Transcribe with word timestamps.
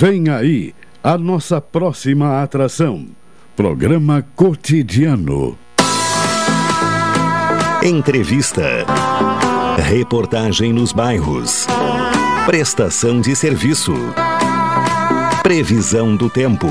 Vem 0.00 0.28
aí 0.28 0.72
a 1.02 1.18
nossa 1.18 1.60
próxima 1.60 2.40
atração. 2.40 3.08
Programa 3.56 4.24
Cotidiano. 4.36 5.58
Entrevista. 7.82 8.86
Reportagem 9.76 10.72
nos 10.72 10.92
bairros. 10.92 11.66
Prestação 12.46 13.20
de 13.20 13.34
serviço. 13.34 13.92
Previsão 15.42 16.14
do 16.14 16.30
tempo. 16.30 16.68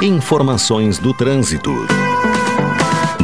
Informações 0.00 1.00
do 1.00 1.12
trânsito. 1.12 1.74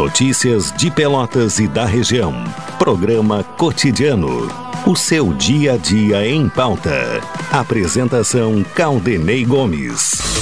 Notícias 0.03 0.73
de 0.73 0.91
Pelotas 0.91 1.61
e 1.61 1.69
da 1.69 1.85
região. 1.85 2.35
Programa 2.77 3.45
Cotidiano. 3.45 4.49
O 4.85 4.97
seu 4.97 5.33
dia 5.33 5.75
a 5.75 5.77
dia 5.77 6.27
em 6.27 6.49
pauta. 6.49 7.21
Apresentação 7.53 8.65
Caldenei 8.75 9.45
Gomes. 9.45 10.42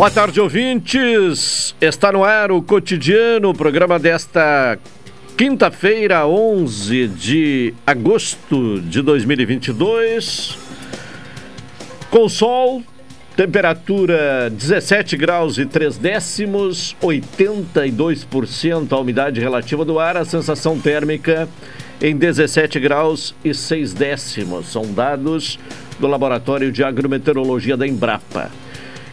Boa 0.00 0.10
tarde, 0.10 0.40
ouvintes. 0.40 1.76
Está 1.78 2.10
no 2.10 2.24
ar 2.24 2.50
o 2.50 2.62
cotidiano, 2.62 3.50
o 3.50 3.54
programa 3.54 3.98
desta 3.98 4.78
quinta-feira, 5.36 6.26
11 6.26 7.06
de 7.06 7.74
agosto 7.86 8.80
de 8.80 9.02
2022. 9.02 10.56
Com 12.10 12.30
sol, 12.30 12.82
temperatura 13.36 14.48
17 14.48 15.18
graus 15.18 15.58
e 15.58 15.66
3 15.66 15.98
décimos, 15.98 16.96
82% 17.02 18.92
a 18.92 18.98
umidade 18.98 19.38
relativa 19.38 19.84
do 19.84 19.98
ar, 19.98 20.16
a 20.16 20.24
sensação 20.24 20.80
térmica 20.80 21.46
em 22.00 22.16
17 22.16 22.80
graus 22.80 23.34
e 23.44 23.52
6 23.52 23.92
décimos. 23.92 24.72
São 24.72 24.90
dados 24.94 25.58
do 25.98 26.06
Laboratório 26.06 26.72
de 26.72 26.82
Agrometeorologia 26.82 27.76
da 27.76 27.86
Embrapa 27.86 28.50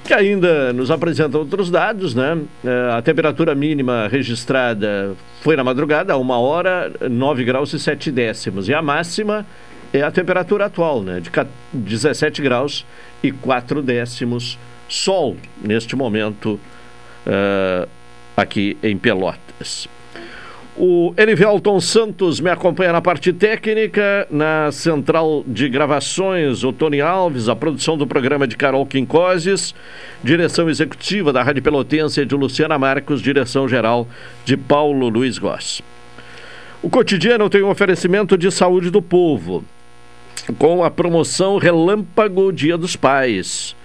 que 0.08 0.14
ainda 0.14 0.72
nos 0.72 0.90
apresenta 0.90 1.38
outros 1.38 1.70
dados, 1.70 2.16
né? 2.16 2.38
É, 2.66 2.98
a 2.98 3.02
temperatura 3.02 3.54
mínima 3.54 4.08
registrada 4.08 5.16
foi 5.42 5.56
na 5.56 5.64
madrugada, 5.64 6.14
a 6.14 6.18
uma 6.18 6.40
hora, 6.40 6.92
9 7.10 7.44
graus 7.44 7.74
e 7.74 7.80
7 7.80 8.12
décimos. 8.12 8.70
E 8.70 8.74
a 8.74 8.82
máxima 8.82 9.46
é 9.94 10.02
a 10.02 10.10
temperatura 10.10 10.66
atual, 10.66 11.04
né? 11.04 11.20
De 11.20 11.30
17 11.74 12.42
graus 12.42 12.86
e 13.22 13.32
4 13.32 13.82
décimos. 13.82 14.58
Sol, 14.88 15.36
neste 15.62 15.96
momento, 15.96 16.60
uh, 17.26 17.88
aqui 18.36 18.78
em 18.82 18.98
Pelotas. 18.98 19.90
O 20.80 21.12
Elivelton 21.18 21.80
Santos 21.82 22.40
me 22.40 22.52
acompanha 22.52 22.94
na 22.94 23.02
parte 23.02 23.34
técnica, 23.34 24.28
na 24.30 24.72
central 24.72 25.44
de 25.48 25.68
gravações, 25.68 26.64
o 26.64 26.72
Tony 26.72 27.02
Alves, 27.02 27.50
a 27.50 27.56
produção 27.56 27.98
do 27.98 28.06
programa 28.06 28.48
de 28.48 28.56
Carol 28.56 28.86
Quincoses, 28.86 29.74
direção 30.24 30.70
executiva 30.70 31.34
da 31.34 31.42
Rádio 31.42 31.64
Pelotense 31.64 32.24
de 32.24 32.36
Luciana 32.36 32.78
Marcos, 32.78 33.24
direção 33.24 33.68
geral 33.68 34.08
de 34.46 34.56
Paulo 34.56 35.10
Luiz 35.10 35.40
Goss. 35.40 35.82
O 36.84 36.92
cotidiano 36.92 37.50
tem 37.50 37.64
um 37.64 37.72
oferecimento 37.72 38.38
de 38.38 38.52
saúde 38.52 38.92
do 38.92 39.02
povo, 39.02 39.64
com 40.60 40.84
a 40.84 40.92
promoção 40.92 41.58
Relâmpago 41.58 42.54
Dia 42.54 42.78
dos 42.78 42.96
Pais. 42.96 43.76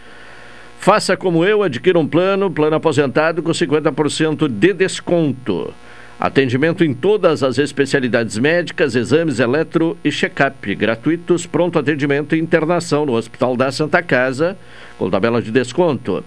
Faça 0.78 1.16
como 1.16 1.42
eu, 1.42 1.62
adquira 1.62 1.98
um 1.98 2.06
plano, 2.06 2.50
plano 2.50 2.76
aposentado 2.76 3.42
com 3.42 3.50
50% 3.50 4.46
de 4.46 4.74
desconto. 4.74 5.72
Atendimento 6.22 6.84
em 6.84 6.94
todas 6.94 7.42
as 7.42 7.58
especialidades 7.58 8.38
médicas, 8.38 8.94
exames 8.94 9.40
eletro 9.40 9.98
e 10.04 10.12
check-up 10.12 10.72
gratuitos, 10.76 11.46
pronto 11.46 11.80
atendimento 11.80 12.36
e 12.36 12.38
internação 12.38 13.04
no 13.04 13.14
Hospital 13.14 13.56
da 13.56 13.72
Santa 13.72 14.00
Casa, 14.04 14.56
com 14.96 15.10
tabela 15.10 15.42
de 15.42 15.50
desconto. 15.50 16.22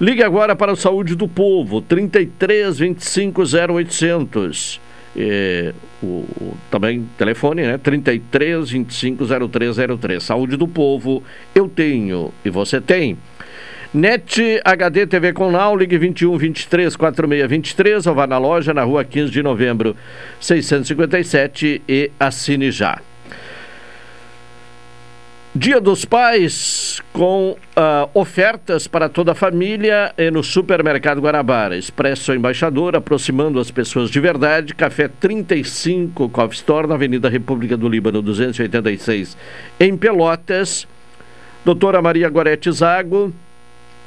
Ligue 0.00 0.22
agora 0.22 0.56
para 0.56 0.72
o 0.72 0.76
Saúde 0.76 1.14
do 1.14 1.28
Povo, 1.28 1.82
33 1.82 2.78
25 2.78 3.42
0800. 3.42 4.80
E, 5.14 5.74
o, 6.02 6.54
também 6.70 7.06
telefone, 7.18 7.60
né? 7.60 7.76
33 7.76 8.70
25 8.70 9.26
0303. 9.50 10.22
Saúde 10.22 10.56
do 10.56 10.66
Povo, 10.66 11.22
eu 11.54 11.68
tenho 11.68 12.32
e 12.42 12.48
você 12.48 12.80
tem. 12.80 13.18
NET 13.92 14.60
HD 14.64 15.04
TV 15.04 15.32
com 15.32 15.50
Now, 15.50 15.74
ligue 15.74 15.98
21 15.98 16.38
23 16.38 16.94
46 16.94 17.50
23 17.50 18.06
ou 18.06 18.14
vá 18.14 18.24
na 18.24 18.38
loja 18.38 18.72
na 18.72 18.84
rua 18.84 19.02
15 19.04 19.32
de 19.32 19.42
novembro 19.42 19.96
657 20.38 21.82
e 21.88 22.10
assine 22.18 22.70
já. 22.70 23.00
Dia 25.52 25.80
dos 25.80 26.04
Pais 26.04 27.02
com 27.12 27.56
uh, 27.76 28.08
ofertas 28.14 28.86
para 28.86 29.08
toda 29.08 29.32
a 29.32 29.34
família 29.34 30.14
e 30.16 30.30
no 30.30 30.44
Supermercado 30.44 31.20
Guanabara. 31.20 31.76
Expresso 31.76 32.32
Embaixador, 32.32 32.94
aproximando 32.94 33.58
as 33.58 33.72
pessoas 33.72 34.08
de 34.08 34.20
verdade. 34.20 34.72
Café 34.72 35.08
35 35.08 36.28
Coffee 36.28 36.58
Store 36.58 36.86
na 36.86 36.94
Avenida 36.94 37.28
República 37.28 37.76
do 37.76 37.88
Líbano 37.88 38.22
286 38.22 39.36
em 39.80 39.96
Pelotas. 39.96 40.86
Doutora 41.64 42.00
Maria 42.00 42.28
Gorete 42.28 42.70
Zago 42.70 43.34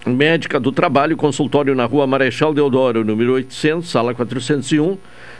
médica 0.05 0.59
do 0.59 0.71
trabalho, 0.71 1.15
consultório 1.15 1.73
na 1.75 1.85
rua 1.85 2.05
Marechal 2.05 2.53
Deodoro, 2.53 3.03
número 3.03 3.33
800, 3.33 3.89
sala 3.89 4.13
401. 4.13 4.97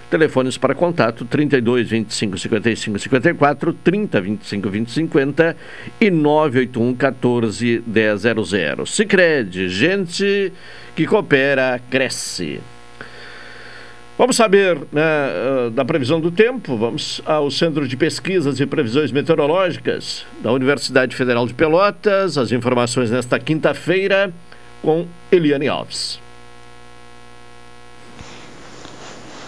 Telefones 0.10 0.60
para 0.60 0.76
contato 0.76 1.26
32 1.26 1.90
25 1.90 2.38
55 2.38 3.00
54, 3.00 3.74
30 3.74 4.22
25 4.22 4.70
20 4.70 4.92
50 4.92 5.58
e 6.00 6.12
981 6.12 6.94
14 6.94 7.84
100. 7.84 8.86
Sicredi, 8.86 9.70
gente 9.70 10.54
que 10.96 11.08
coopera, 11.08 11.82
cresce. 11.90 12.60
Vamos 14.16 14.36
saber 14.36 14.78
né, 14.92 15.02
ah, 15.02 15.72
da 15.74 15.84
previsão 15.84 16.22
do 16.22 16.30
tempo. 16.30 16.78
Vamos 16.78 17.20
ao 17.26 17.50
Centro 17.50 17.88
de 17.88 17.98
Pesquisas 17.98 18.60
e 18.60 18.66
Previsões 18.68 19.12
Meteorológicas 19.12 20.24
da 20.44 20.52
Universidade 20.52 21.16
Federal 21.16 21.48
de 21.48 21.56
Pelotas. 21.56 22.38
As 22.38 22.52
informações 22.52 23.10
nesta 23.10 23.40
quinta-feira 23.40 24.32
com 24.84 25.08
Eliane 25.32 25.68
Alves. 25.68 26.20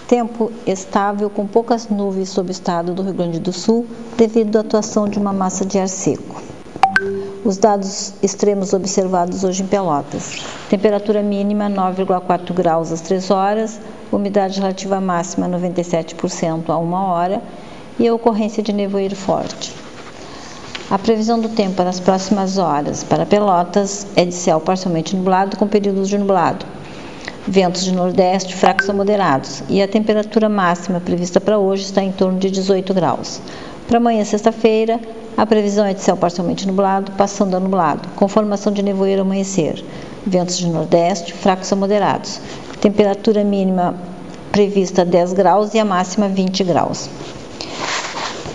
Tempo 0.08 0.52
estável 0.66 1.30
com 1.30 1.46
poucas 1.46 1.90
nuvens 1.90 2.30
sobre 2.30 2.52
o 2.52 2.54
estado 2.54 2.94
do 2.94 3.02
Rio 3.04 3.14
Grande 3.14 3.40
do 3.40 3.52
Sul 3.52 3.86
devido 4.16 4.56
à 4.56 4.62
atuação 4.62 5.10
de 5.10 5.20
uma 5.20 5.34
massa 5.34 5.66
de 5.66 5.78
ar 5.78 5.90
seco. 5.90 6.42
Os 7.44 7.58
dados 7.58 8.14
extremos 8.24 8.74
observados 8.74 9.44
hoje 9.44 9.64
em 9.64 9.68
Pelotas. 9.68 10.42
Temperatura 10.70 11.22
mínima 11.22 11.70
9,4 11.70 12.54
graus 12.54 12.92
às 12.92 13.02
3 13.02 13.30
horas, 13.30 13.80
umidade 14.12 14.60
relativa 14.60 15.02
máxima 15.02 15.50
97% 15.50 16.70
a 16.70 16.78
1 16.78 16.94
hora 16.94 17.42
e 18.00 18.08
a 18.08 18.14
ocorrência 18.14 18.64
de 18.64 18.74
nevoeiro 18.74 19.16
forte. 19.16 19.85
A 20.90 21.00
previsão 21.00 21.40
do 21.40 21.50
tempo 21.50 21.78
para 21.78 21.90
as 21.90 22.00
próximas 22.00 22.60
horas 22.60 23.04
para 23.04 23.26
Pelotas 23.26 24.06
é 24.16 24.24
de 24.24 24.36
céu 24.36 24.60
parcialmente 24.60 25.16
nublado 25.16 25.58
com 25.58 25.68
períodos 25.68 26.10
de 26.10 26.16
nublado. 26.16 26.64
ventos 27.48 27.84
de 27.84 27.92
nordeste 27.92 28.56
fracos 28.56 28.88
a 28.88 28.94
moderados 28.94 29.64
e 29.68 29.82
a 29.82 29.88
temperatura 29.88 30.48
máxima 30.48 31.00
prevista 31.00 31.42
para 31.42 31.58
hoje 31.58 31.86
está 31.86 32.04
em 32.04 32.12
torno 32.12 32.38
de 32.38 32.52
18 32.52 32.94
graus. 32.94 33.42
Para 33.88 33.98
amanhã, 33.98 34.24
sexta-feira, 34.24 35.00
a 35.36 35.44
previsão 35.44 35.86
é 35.86 35.94
de 35.96 36.02
céu 36.02 36.16
parcialmente 36.16 36.68
nublado, 36.68 37.12
passando 37.14 37.58
a 37.58 37.60
nublado, 37.60 38.08
com 38.16 38.28
formação 38.28 38.72
de 38.72 38.84
nevoeiro 38.84 39.24
amanhecer. 39.24 39.84
Ventos 40.24 40.56
de 40.56 40.68
nordeste, 40.68 41.34
fracos 41.34 41.74
a 41.74 41.76
moderados. 41.76 42.40
Temperatura 42.80 43.44
mínima 43.44 43.96
prevista 44.52 45.04
10 45.04 45.34
graus 45.34 45.74
e 45.74 45.80
a 45.80 45.86
máxima 45.86 46.30
20 46.30 46.64
graus. 46.64 47.10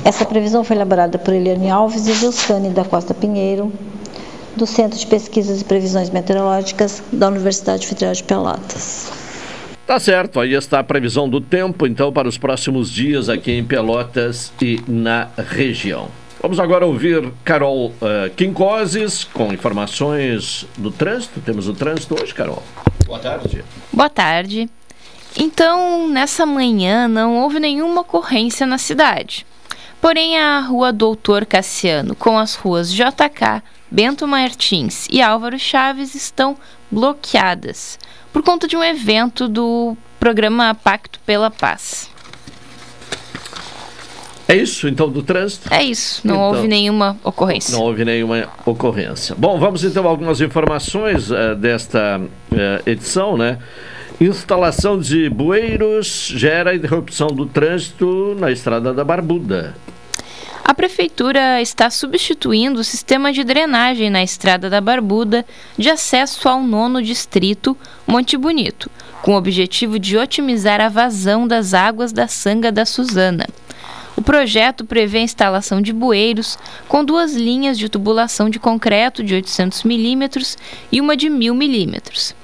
Essa 0.05 0.25
previsão 0.25 0.65
foi 0.65 0.77
elaborada 0.77 1.19
por 1.19 1.35
Eliane 1.35 1.71
Alves 1.71 2.07
e 2.07 2.15
Gilsane 2.15 2.71
da 2.71 2.85
Costa 2.85 3.13
Pinheiro, 3.13 3.73
do 4.57 4.67
Centro 4.67 4.99
de 4.99 5.07
Pesquisas 5.07 5.61
e 5.61 5.65
Previsões 5.65 6.11
Meteorológicas 6.11 7.03
da 7.13 7.29
Universidade 7.29 7.87
Federal 7.87 8.15
de 8.15 8.25
Pelotas. 8.25 9.13
Tá 9.87 9.99
certo, 9.99 10.41
aí 10.41 10.55
está 10.55 10.79
a 10.79 10.85
previsão 10.85 11.29
do 11.29 11.41
tempo, 11.41 11.87
então, 11.87 12.13
para 12.13 12.29
os 12.29 12.39
próximos 12.39 12.91
dias 12.91 13.29
aqui 13.29 13.53
em 13.53 13.65
Pelotas 13.65 14.53
e 14.63 14.81
na 14.87 15.29
região. 15.37 16.09
Vamos 16.41 16.59
agora 16.59 16.87
ouvir 16.87 17.31
Carol 17.45 17.89
uh, 17.89 18.31
Quincoses 18.35 19.25
com 19.25 19.53
informações 19.53 20.67
do 20.79 20.91
trânsito. 20.91 21.41
Temos 21.41 21.69
o 21.69 21.75
trânsito 21.75 22.15
hoje, 22.21 22.33
Carol. 22.33 22.63
Boa 23.05 23.19
tarde. 23.19 23.63
Boa 23.93 24.09
tarde. 24.09 24.71
Então, 25.37 26.09
nessa 26.09 26.47
manhã 26.47 27.07
não 27.07 27.37
houve 27.37 27.61
nenhuma 27.61 28.01
ocorrência 28.01 28.67
na 28.67 28.79
cidade. 28.79 29.45
Porém, 30.01 30.39
a 30.39 30.61
rua 30.61 30.93
Doutor 30.93 31.45
Cassiano, 31.45 32.15
com 32.15 32.39
as 32.39 32.55
ruas 32.55 32.93
JK, 32.93 33.63
Bento 33.91 34.27
Martins 34.27 35.07
e 35.11 35.21
Álvaro 35.21 35.59
Chaves 35.59 36.15
estão 36.15 36.57
bloqueadas 36.91 37.99
por 38.33 38.43
conta 38.43 38.67
de 38.67 38.77
um 38.77 38.83
evento 38.83 39.47
do 39.47 39.97
programa 40.19 40.75
Pacto 40.75 41.21
pela 41.27 41.51
Paz. 41.51 42.11
É 44.49 44.57
isso, 44.57 44.89
então, 44.89 45.09
do 45.09 45.23
trânsito? 45.23 45.73
É 45.73 45.83
isso, 45.83 46.27
não 46.27 46.35
então, 46.35 46.47
houve 46.47 46.67
nenhuma 46.67 47.17
ocorrência. 47.23 47.77
Não 47.77 47.85
houve 47.85 48.05
nenhuma 48.05 48.49
ocorrência. 48.67 49.35
Bom, 49.39 49.61
vamos 49.61 49.85
então 49.85 50.05
a 50.07 50.09
algumas 50.09 50.41
informações 50.41 51.31
uh, 51.31 51.55
desta 51.55 52.21
uh, 52.21 52.57
edição, 52.85 53.37
né? 53.37 53.59
Instalação 54.21 54.99
de 54.99 55.31
bueiros 55.31 56.31
gera 56.37 56.75
interrupção 56.75 57.29
do 57.29 57.47
trânsito 57.47 58.37
na 58.39 58.53
Estrada 58.53 58.93
da 58.93 59.03
Barbuda. 59.03 59.75
A 60.63 60.75
prefeitura 60.75 61.63
está 61.63 61.89
substituindo 61.89 62.81
o 62.81 62.85
sistema 62.85 63.33
de 63.33 63.43
drenagem 63.43 64.11
na 64.11 64.23
Estrada 64.23 64.69
da 64.69 64.79
Barbuda 64.79 65.47
de 65.79 65.89
acesso 65.89 66.51
ao 66.51 66.63
nono 66.63 67.03
distrito, 67.03 67.75
Monte 68.07 68.37
Bonito, 68.37 68.91
com 69.23 69.33
o 69.33 69.39
objetivo 69.39 69.99
de 69.99 70.19
otimizar 70.19 70.83
a 70.83 70.91
vazão 70.91 71.49
das 71.49 71.73
águas 71.73 72.13
da 72.13 72.29
Sanga 72.29 72.71
da 72.71 72.85
Suzana. 72.85 73.47
O 74.15 74.21
projeto 74.21 74.85
prevê 74.85 75.21
a 75.21 75.23
instalação 75.23 75.81
de 75.81 75.95
bueiros 75.95 76.59
com 76.87 77.03
duas 77.03 77.33
linhas 77.33 77.79
de 77.79 77.89
tubulação 77.89 78.51
de 78.51 78.59
concreto 78.59 79.25
de 79.25 79.35
800 79.35 79.83
milímetros 79.83 80.59
e 80.93 81.01
uma 81.01 81.17
de 81.17 81.31
1000 81.31 81.55
milímetros. 81.55 82.35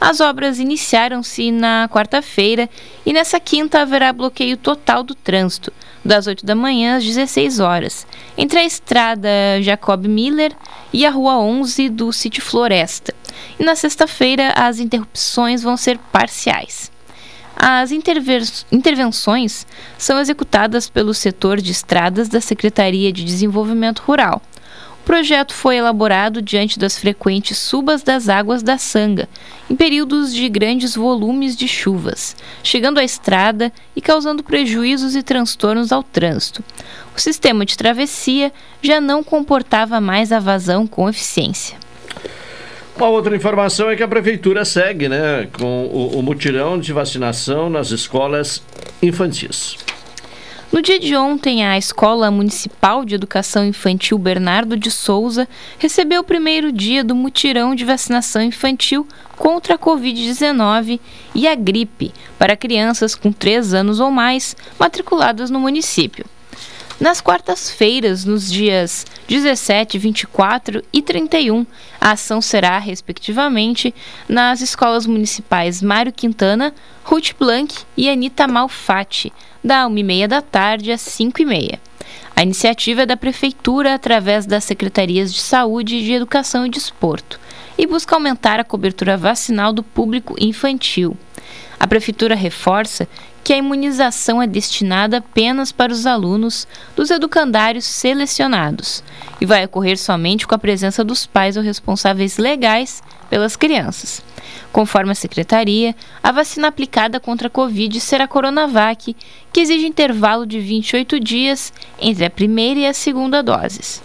As 0.00 0.20
obras 0.20 0.58
iniciaram-se 0.58 1.50
na 1.50 1.88
quarta-feira 1.90 2.68
e 3.04 3.12
nessa 3.12 3.40
quinta 3.40 3.80
haverá 3.80 4.12
bloqueio 4.12 4.56
total 4.56 5.02
do 5.02 5.14
trânsito, 5.14 5.72
das 6.04 6.26
8 6.26 6.44
da 6.44 6.54
manhã 6.54 6.96
às 6.96 7.04
16 7.04 7.60
horas, 7.60 8.06
entre 8.36 8.58
a 8.58 8.64
estrada 8.64 9.28
Jacob 9.62 10.04
Miller 10.06 10.54
e 10.92 11.06
a 11.06 11.10
rua 11.10 11.38
11 11.38 11.88
do 11.88 12.12
sítio 12.12 12.42
Floresta. 12.42 13.14
E 13.58 13.64
na 13.64 13.74
sexta-feira 13.74 14.52
as 14.54 14.78
interrupções 14.78 15.62
vão 15.62 15.76
ser 15.76 15.98
parciais. 16.12 16.90
As 17.56 17.90
intervenções 17.90 19.66
são 19.96 20.20
executadas 20.20 20.90
pelo 20.90 21.14
setor 21.14 21.58
de 21.58 21.72
estradas 21.72 22.28
da 22.28 22.38
Secretaria 22.38 23.10
de 23.10 23.24
Desenvolvimento 23.24 24.00
Rural 24.00 24.42
projeto 25.06 25.54
foi 25.54 25.76
elaborado 25.76 26.42
diante 26.42 26.80
das 26.80 26.98
frequentes 26.98 27.56
subas 27.56 28.02
das 28.02 28.28
águas 28.28 28.60
da 28.60 28.76
Sanga, 28.76 29.28
em 29.70 29.76
períodos 29.76 30.34
de 30.34 30.48
grandes 30.48 30.96
volumes 30.96 31.56
de 31.56 31.68
chuvas, 31.68 32.36
chegando 32.60 32.98
à 32.98 33.04
estrada 33.04 33.72
e 33.94 34.00
causando 34.00 34.42
prejuízos 34.42 35.14
e 35.14 35.22
transtornos 35.22 35.92
ao 35.92 36.02
trânsito. 36.02 36.62
O 37.16 37.20
sistema 37.20 37.64
de 37.64 37.76
travessia 37.78 38.52
já 38.82 39.00
não 39.00 39.22
comportava 39.22 40.00
mais 40.00 40.32
a 40.32 40.40
vazão 40.40 40.88
com 40.88 41.08
eficiência. 41.08 41.78
Uma 42.96 43.08
outra 43.08 43.36
informação 43.36 43.88
é 43.88 43.94
que 43.94 44.02
a 44.02 44.08
prefeitura 44.08 44.64
segue 44.64 45.08
né, 45.08 45.46
com 45.52 45.84
o, 45.86 46.18
o 46.18 46.22
mutirão 46.22 46.80
de 46.80 46.92
vacinação 46.92 47.70
nas 47.70 47.92
escolas 47.92 48.60
infantis. 49.00 49.76
No 50.72 50.82
dia 50.82 50.98
de 50.98 51.14
ontem, 51.14 51.64
a 51.64 51.78
Escola 51.78 52.30
Municipal 52.30 53.04
de 53.04 53.14
Educação 53.14 53.64
Infantil 53.64 54.18
Bernardo 54.18 54.76
de 54.76 54.90
Souza 54.90 55.48
recebeu 55.78 56.20
o 56.20 56.24
primeiro 56.24 56.72
dia 56.72 57.04
do 57.04 57.14
mutirão 57.14 57.74
de 57.74 57.84
vacinação 57.84 58.42
infantil 58.42 59.06
contra 59.36 59.76
a 59.76 59.78
Covid-19 59.78 60.98
e 61.34 61.46
a 61.46 61.54
gripe 61.54 62.12
para 62.36 62.56
crianças 62.56 63.14
com 63.14 63.30
3 63.30 63.74
anos 63.74 64.00
ou 64.00 64.10
mais 64.10 64.56
matriculadas 64.78 65.50
no 65.50 65.60
município. 65.60 66.26
Nas 66.98 67.20
quartas-feiras, 67.20 68.24
nos 68.24 68.50
dias 68.50 69.04
17, 69.28 69.98
24 69.98 70.82
e 70.90 71.02
31, 71.02 71.66
a 72.00 72.12
ação 72.12 72.40
será, 72.40 72.78
respectivamente, 72.78 73.94
nas 74.26 74.62
escolas 74.62 75.06
municipais 75.06 75.82
Mário 75.82 76.10
Quintana, 76.10 76.72
Ruth 77.04 77.32
Blanc 77.38 77.74
e 77.98 78.08
Anita 78.08 78.48
Malfatti, 78.48 79.30
da 79.62 79.84
1h30 79.86 80.26
da 80.26 80.40
tarde 80.40 80.90
às 80.90 81.02
5h30. 81.02 81.78
A 82.34 82.42
iniciativa 82.42 83.02
é 83.02 83.06
da 83.06 83.16
Prefeitura 83.16 83.94
através 83.94 84.46
das 84.46 84.64
Secretarias 84.64 85.34
de 85.34 85.40
Saúde, 85.40 86.02
de 86.02 86.12
Educação 86.12 86.64
e 86.64 86.70
Desporto 86.70 87.38
e 87.76 87.86
busca 87.86 88.14
aumentar 88.14 88.58
a 88.58 88.64
cobertura 88.64 89.16
vacinal 89.18 89.72
do 89.72 89.82
público 89.82 90.34
infantil. 90.38 91.16
A 91.78 91.86
Prefeitura 91.86 92.34
reforça 92.34 93.06
que 93.46 93.52
a 93.52 93.58
imunização 93.58 94.42
é 94.42 94.46
destinada 94.48 95.18
apenas 95.18 95.70
para 95.70 95.92
os 95.92 96.04
alunos 96.04 96.66
dos 96.96 97.12
educandários 97.12 97.84
selecionados 97.84 99.04
e 99.40 99.46
vai 99.46 99.64
ocorrer 99.64 99.96
somente 99.96 100.48
com 100.48 100.56
a 100.56 100.58
presença 100.58 101.04
dos 101.04 101.26
pais 101.26 101.56
ou 101.56 101.62
responsáveis 101.62 102.38
legais 102.38 103.04
pelas 103.30 103.54
crianças. 103.54 104.20
Conforme 104.72 105.12
a 105.12 105.14
secretaria, 105.14 105.94
a 106.20 106.32
vacina 106.32 106.66
aplicada 106.66 107.20
contra 107.20 107.46
a 107.46 107.50
Covid 107.50 108.00
será 108.00 108.26
Coronavac, 108.26 109.14
que 109.52 109.60
exige 109.60 109.86
intervalo 109.86 110.44
de 110.44 110.58
28 110.58 111.20
dias 111.20 111.72
entre 112.00 112.24
a 112.24 112.30
primeira 112.30 112.80
e 112.80 112.86
a 112.88 112.92
segunda 112.92 113.44
doses. 113.44 114.02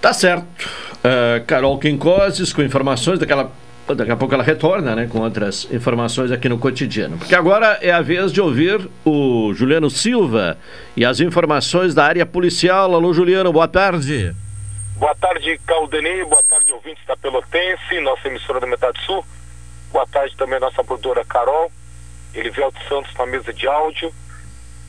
Tá 0.00 0.14
certo. 0.14 0.66
Uh, 1.04 1.44
Carol 1.46 1.78
Quincoses 1.78 2.54
com 2.54 2.62
informações 2.62 3.18
daquela 3.18 3.52
Daqui 3.86 4.10
a 4.10 4.16
pouco 4.16 4.32
ela 4.32 4.42
retorna, 4.42 4.96
né, 4.96 5.06
com 5.06 5.20
outras 5.20 5.70
informações 5.70 6.32
aqui 6.32 6.48
no 6.48 6.58
cotidiano. 6.58 7.18
Porque 7.18 7.34
agora 7.34 7.78
é 7.82 7.90
a 7.90 8.00
vez 8.00 8.32
de 8.32 8.40
ouvir 8.40 8.88
o 9.04 9.52
Juliano 9.52 9.90
Silva 9.90 10.56
e 10.96 11.04
as 11.04 11.20
informações 11.20 11.94
da 11.94 12.02
área 12.02 12.24
policial. 12.24 12.94
Alô, 12.94 13.12
Juliano, 13.12 13.52
boa 13.52 13.68
tarde. 13.68 14.34
Boa 14.96 15.14
tarde, 15.16 15.60
Caldenei. 15.66 16.24
Boa 16.24 16.42
tarde, 16.44 16.72
ouvintes 16.72 17.04
da 17.06 17.14
Pelotense, 17.14 18.00
nossa 18.00 18.26
emissora 18.26 18.58
da 18.58 18.66
Metade 18.66 18.98
Sul. 19.04 19.22
Boa 19.92 20.06
tarde 20.06 20.34
também 20.34 20.56
a 20.56 20.60
nossa 20.60 20.82
produtora 20.82 21.22
Carol, 21.22 21.70
Elivelto 22.32 22.78
Santos 22.88 23.14
na 23.18 23.26
mesa 23.26 23.52
de 23.52 23.66
áudio. 23.66 24.10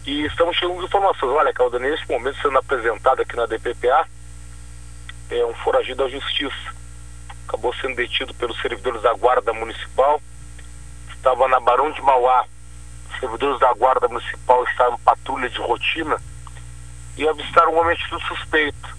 E 0.07 0.25
estamos 0.25 0.55
chegando 0.55 0.77
com 0.77 0.83
informações. 0.83 1.31
Olha, 1.31 1.51
Caldenei, 1.51 1.91
nesse 1.91 2.09
momento 2.09 2.41
sendo 2.41 2.57
apresentado 2.57 3.21
aqui 3.21 3.35
na 3.35 3.45
DPPA, 3.45 4.07
é 5.31 5.45
um 5.45 5.53
foragido 5.55 6.01
da 6.01 6.09
justiça 6.09 6.84
acabou 7.55 7.74
sendo 7.75 7.95
detido 7.95 8.33
pelos 8.33 8.59
servidores 8.62 9.01
da 9.01 9.13
Guarda 9.13 9.53
Municipal. 9.53 10.21
Estava 11.15 11.47
na 11.47 11.59
Barão 11.59 11.89
de 11.91 12.01
Mauá. 12.01 12.45
Os 13.09 13.19
servidores 13.19 13.59
da 13.59 13.74
Guarda 13.74 14.09
Municipal 14.09 14.63
estavam 14.65 14.95
em 14.95 15.03
patrulha 15.03 15.50
de 15.50 15.57
rotina 15.59 16.17
e 17.17 17.27
avistaram 17.27 17.74
um 17.74 17.79
homem 17.79 17.95
de 17.95 18.27
suspeito. 18.27 18.97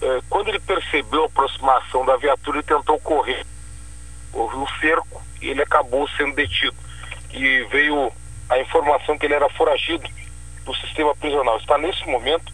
É, 0.00 0.20
quando 0.30 0.48
ele 0.48 0.60
percebeu 0.60 1.24
a 1.24 1.26
aproximação 1.26 2.06
da 2.06 2.16
viatura, 2.16 2.58
ele 2.58 2.66
tentou 2.66 2.98
correr. 3.00 3.44
Houve 4.32 4.56
um 4.56 4.66
cerco 4.80 5.22
e 5.42 5.50
ele 5.50 5.62
acabou 5.62 6.08
sendo 6.08 6.34
detido. 6.34 6.74
E 7.30 7.64
veio 7.64 8.10
a 8.48 8.58
informação 8.58 9.18
que 9.18 9.26
ele 9.26 9.34
era 9.34 9.48
foragido 9.50 10.08
do 10.64 10.74
sistema 10.76 11.14
prisional. 11.14 11.58
Está 11.58 11.76
nesse 11.76 12.06
momento 12.08 12.52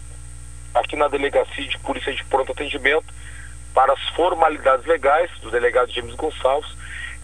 aqui 0.73 0.97
na 0.97 1.07
delegacia 1.07 1.67
de 1.67 1.77
polícia 1.79 2.13
de 2.13 2.23
pronto 2.25 2.51
atendimento 2.51 3.05
para 3.73 3.93
as 3.93 4.09
formalidades 4.09 4.85
legais 4.85 5.29
do 5.41 5.51
delegado 5.51 5.91
James 5.91 6.15
Gonçalves. 6.15 6.75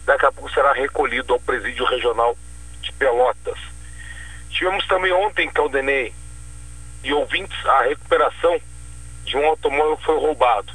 Daqui 0.05 0.25
a 0.25 0.31
pouco 0.31 0.51
será 0.51 0.71
recolhido 0.73 1.33
ao 1.33 1.39
presídio 1.39 1.85
regional 1.85 2.37
de 2.81 2.91
Pelotas. 2.93 3.59
Tivemos 4.49 4.87
também 4.87 5.11
ontem, 5.11 5.49
Caldenei 5.49 6.13
e 7.03 7.13
ouvintes, 7.13 7.65
a 7.65 7.83
recuperação 7.83 8.59
de 9.23 9.37
um 9.37 9.45
automóvel 9.45 9.97
que 9.97 10.05
foi 10.05 10.17
roubado. 10.17 10.73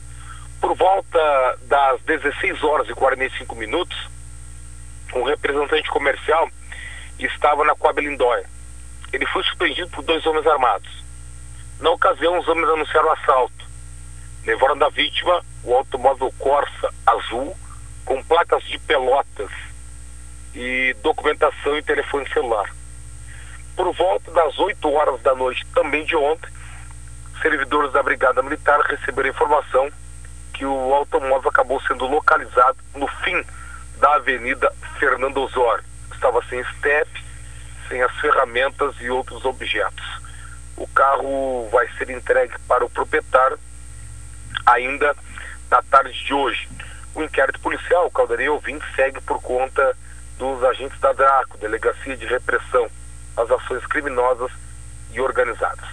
Por 0.61 0.75
volta 0.75 1.59
das 1.63 2.01
16 2.03 2.63
horas 2.63 2.89
e 2.89 2.95
45 2.95 3.57
minutos, 3.57 4.09
um 5.15 5.25
representante 5.25 5.91
comercial 5.91 6.49
estava 7.19 7.65
na 7.65 7.75
Coab 7.75 8.01
Lindóia. 8.01 8.49
Ele 9.13 9.27
foi 9.27 9.43
surpreendido 9.45 9.91
por 9.91 10.03
dois 10.03 10.25
homens 10.27 10.47
armados. 10.47 11.03
Na 11.81 11.91
ocasião, 11.91 12.39
os 12.39 12.49
homens 12.49 12.69
anunciaram 12.69 13.09
o 13.09 13.13
assalto. 13.13 13.62
Levaram 14.45 14.77
da 14.77 14.89
vítima 14.89 15.41
o 15.63 15.75
automóvel 15.75 16.33
Corsa 16.39 16.93
azul 17.07 17.57
com 18.05 18.23
placas 18.25 18.63
de 18.65 18.79
pelotas 18.81 19.51
e 20.55 20.95
documentação 21.03 21.77
e 21.79 21.83
telefone 21.83 22.29
celular. 22.29 22.69
Por 23.77 23.93
volta 23.95 24.31
das 24.33 24.59
8 24.59 24.93
horas 24.93 25.23
da 25.23 25.35
noite, 25.35 25.65
também 25.75 26.05
de 26.05 26.17
ontem, 26.17 26.51
servidores 27.41 27.93
da 27.93 28.03
Brigada 28.03 28.43
Militar 28.43 28.81
receberam 28.81 29.31
informação 29.31 29.91
que 30.53 30.67
o 30.67 30.95
automóvel 30.95 31.49
acabou 31.49 31.81
sendo 31.83 32.07
localizado 32.07 32.77
no 32.95 33.07
fim 33.07 33.43
da 33.99 34.15
Avenida 34.17 34.73
Fernando 34.99 35.39
Osório. 35.39 35.85
Estava 36.13 36.43
sem 36.49 36.61
estepe, 36.61 37.25
sem 37.89 38.03
as 38.03 38.13
ferramentas 38.21 38.95
e 39.01 39.09
outros 39.09 39.45
objetos. 39.45 40.05
O 40.77 40.87
carro 40.89 41.69
vai 41.71 41.89
ser 41.97 42.11
entregue 42.11 42.55
para 42.67 42.85
o 42.85 42.91
proprietário 42.91 43.59
ainda 44.67 45.15
na 45.71 45.83
tarde 45.83 46.13
de 46.25 46.35
hoje. 46.35 46.69
O 47.15 47.23
inquérito 47.23 47.61
policial, 47.61 48.07
o 48.07 48.11
Caldeirei 48.11 48.49
ouvinte, 48.49 48.85
segue 48.95 49.21
por 49.21 49.41
conta 49.41 49.97
dos 50.39 50.63
agentes 50.65 50.99
da 51.01 51.13
DRACO, 51.13 51.59
Delegacia 51.59 52.17
de 52.17 52.27
Repressão 52.27 52.89
às 53.37 53.51
Ações 53.51 53.85
Criminosas 53.87 54.51
e 55.13 55.21
Organizadas. 55.21 55.87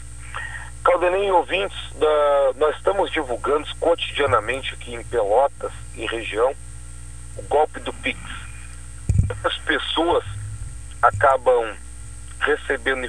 Caldenei 0.83 1.29
ouvintes, 1.31 1.77
da, 1.95 2.53
nós 2.55 2.75
estamos 2.77 3.11
divulgando 3.11 3.67
cotidianamente 3.79 4.73
aqui 4.73 4.93
em 4.95 5.03
Pelotas 5.03 5.71
e 5.95 6.05
região 6.05 6.53
o 7.38 7.43
golpe 7.43 7.79
do 7.79 7.93
Pix. 7.93 8.19
As 9.43 9.57
pessoas 9.59 10.23
acabam 11.01 11.75
recebendo 12.39 13.05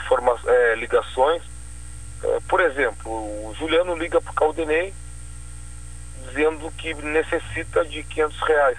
é, 0.47 0.75
ligações. 0.77 1.43
É, 2.23 2.39
por 2.49 2.61
exemplo, 2.61 3.11
o 3.11 3.55
Juliano 3.59 3.97
liga 3.97 4.21
para 4.21 4.31
o 4.31 4.35
Caldenei 4.35 4.93
dizendo 6.27 6.71
que 6.77 6.95
necessita 6.95 7.85
de 7.85 8.03
500 8.03 8.41
reais. 8.41 8.79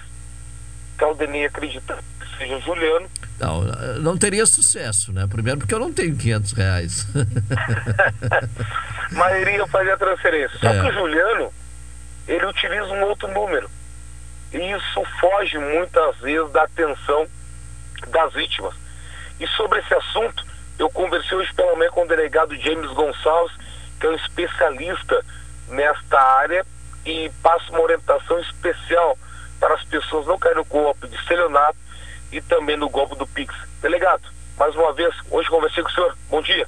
Caldenei 0.97 1.45
acredita 1.45 1.97
que 2.19 2.37
seja 2.37 2.59
Juliano. 2.59 3.09
Não, 3.39 3.63
não 3.99 4.17
teria 4.17 4.45
sucesso, 4.45 5.11
né? 5.11 5.25
Primeiro 5.27 5.59
porque 5.59 5.73
eu 5.73 5.79
não 5.79 5.91
tenho 5.91 6.15
500 6.15 6.51
reais. 6.53 7.07
Mas 9.11 9.41
iria 9.41 9.65
fazer 9.67 9.91
a 9.91 9.97
transferência. 9.97 10.57
Só 10.59 10.69
é. 10.69 10.79
que 10.79 10.87
o 10.87 10.93
Juliano, 10.93 11.51
ele 12.27 12.45
utiliza 12.45 12.85
um 12.85 13.03
outro 13.03 13.27
número. 13.33 13.69
E 14.53 14.57
isso 14.57 15.03
foge 15.19 15.57
muitas 15.57 16.17
vezes 16.17 16.51
da 16.51 16.63
atenção 16.63 17.27
das 18.09 18.33
vítimas. 18.33 18.75
E 19.39 19.47
sobre 19.47 19.79
esse 19.79 19.93
assunto, 19.93 20.45
eu 20.77 20.89
conversei 20.89 21.37
hoje 21.37 21.53
pela 21.53 21.75
manhã 21.75 21.89
com 21.91 22.03
o 22.03 22.07
delegado 22.07 22.55
James 22.55 22.91
Gonçalves, 22.91 23.55
que 23.99 24.05
é 24.05 24.09
um 24.09 24.15
especialista 24.15 25.23
nesta 25.69 26.19
área 26.19 26.65
e 27.05 27.31
passa 27.41 27.71
uma 27.71 27.81
orientação 27.81 28.39
especial 28.39 29.17
para 29.59 29.75
as 29.75 29.83
pessoas 29.83 30.25
não 30.27 30.37
caírem 30.37 30.63
no 30.63 30.65
golpe 30.65 31.07
de 31.07 31.15
estelionato 31.15 31.77
e 32.31 32.41
também 32.41 32.77
no 32.77 32.89
golpe 32.89 33.17
do 33.17 33.27
Pix. 33.27 33.53
Delegado, 33.81 34.23
mais 34.57 34.75
uma 34.75 34.93
vez, 34.93 35.13
hoje 35.29 35.49
conversei 35.49 35.83
com 35.83 35.89
o 35.89 35.93
senhor. 35.93 36.17
Bom 36.29 36.41
dia. 36.41 36.67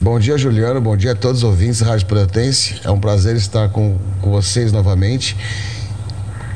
Bom 0.00 0.18
dia, 0.18 0.36
Juliano. 0.36 0.80
Bom 0.80 0.96
dia 0.96 1.12
a 1.12 1.14
todos 1.14 1.38
os 1.38 1.44
ouvintes 1.44 1.80
da 1.80 1.86
Rádio 1.86 2.06
Pelotense. 2.06 2.80
É 2.82 2.90
um 2.90 2.98
prazer 2.98 3.36
estar 3.36 3.68
com, 3.68 3.98
com 4.20 4.30
vocês 4.32 4.72
novamente. 4.72 5.36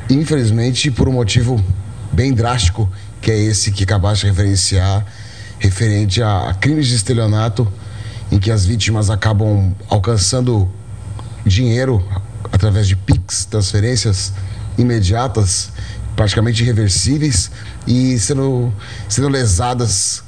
Infelizmente, 0.09 0.91
por 0.91 1.07
um 1.07 1.13
motivo 1.13 1.63
bem 2.11 2.33
drástico, 2.33 2.91
que 3.21 3.31
é 3.31 3.37
esse 3.37 3.71
que 3.71 3.83
acabaste 3.83 4.25
de 4.25 4.31
referenciar, 4.31 5.05
referente 5.59 6.21
a, 6.21 6.49
a 6.49 6.53
crimes 6.53 6.87
de 6.87 6.95
estelionato, 6.95 7.71
em 8.31 8.37
que 8.37 8.51
as 8.51 8.65
vítimas 8.65 9.09
acabam 9.09 9.73
alcançando 9.89 10.69
dinheiro 11.45 12.05
através 12.51 12.87
de 12.87 12.95
PIX, 12.95 13.45
transferências 13.45 14.33
imediatas, 14.77 15.71
praticamente 16.15 16.63
irreversíveis 16.63 17.51
e 17.85 18.17
sendo, 18.19 18.73
sendo 19.07 19.29
lesadas 19.29 20.23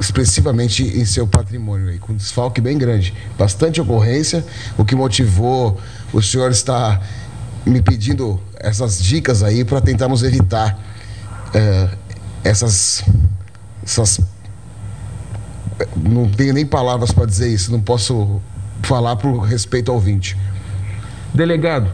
expressivamente 0.00 0.82
em 0.82 1.04
seu 1.04 1.26
patrimônio, 1.26 1.88
aí, 1.88 1.98
com 1.98 2.12
um 2.12 2.16
desfalque 2.16 2.60
bem 2.60 2.76
grande. 2.76 3.14
Bastante 3.38 3.80
ocorrência, 3.80 4.44
o 4.76 4.84
que 4.84 4.94
motivou 4.94 5.80
o 6.12 6.20
senhor 6.20 6.50
estar 6.50 7.00
me 7.64 7.80
pedindo 7.80 8.40
essas 8.56 9.02
dicas 9.02 9.42
aí 9.42 9.64
para 9.64 9.80
tentarmos 9.80 10.22
evitar 10.22 10.78
é, 11.54 11.88
essas, 12.42 13.04
essas. 13.82 14.20
Não 15.96 16.28
tenho 16.28 16.54
nem 16.54 16.66
palavras 16.66 17.12
para 17.12 17.26
dizer 17.26 17.48
isso, 17.48 17.70
não 17.72 17.80
posso 17.80 18.40
falar 18.82 19.16
por 19.16 19.40
respeito 19.40 19.90
ao 19.90 19.96
ouvinte. 19.96 20.36
Delegado, 21.34 21.90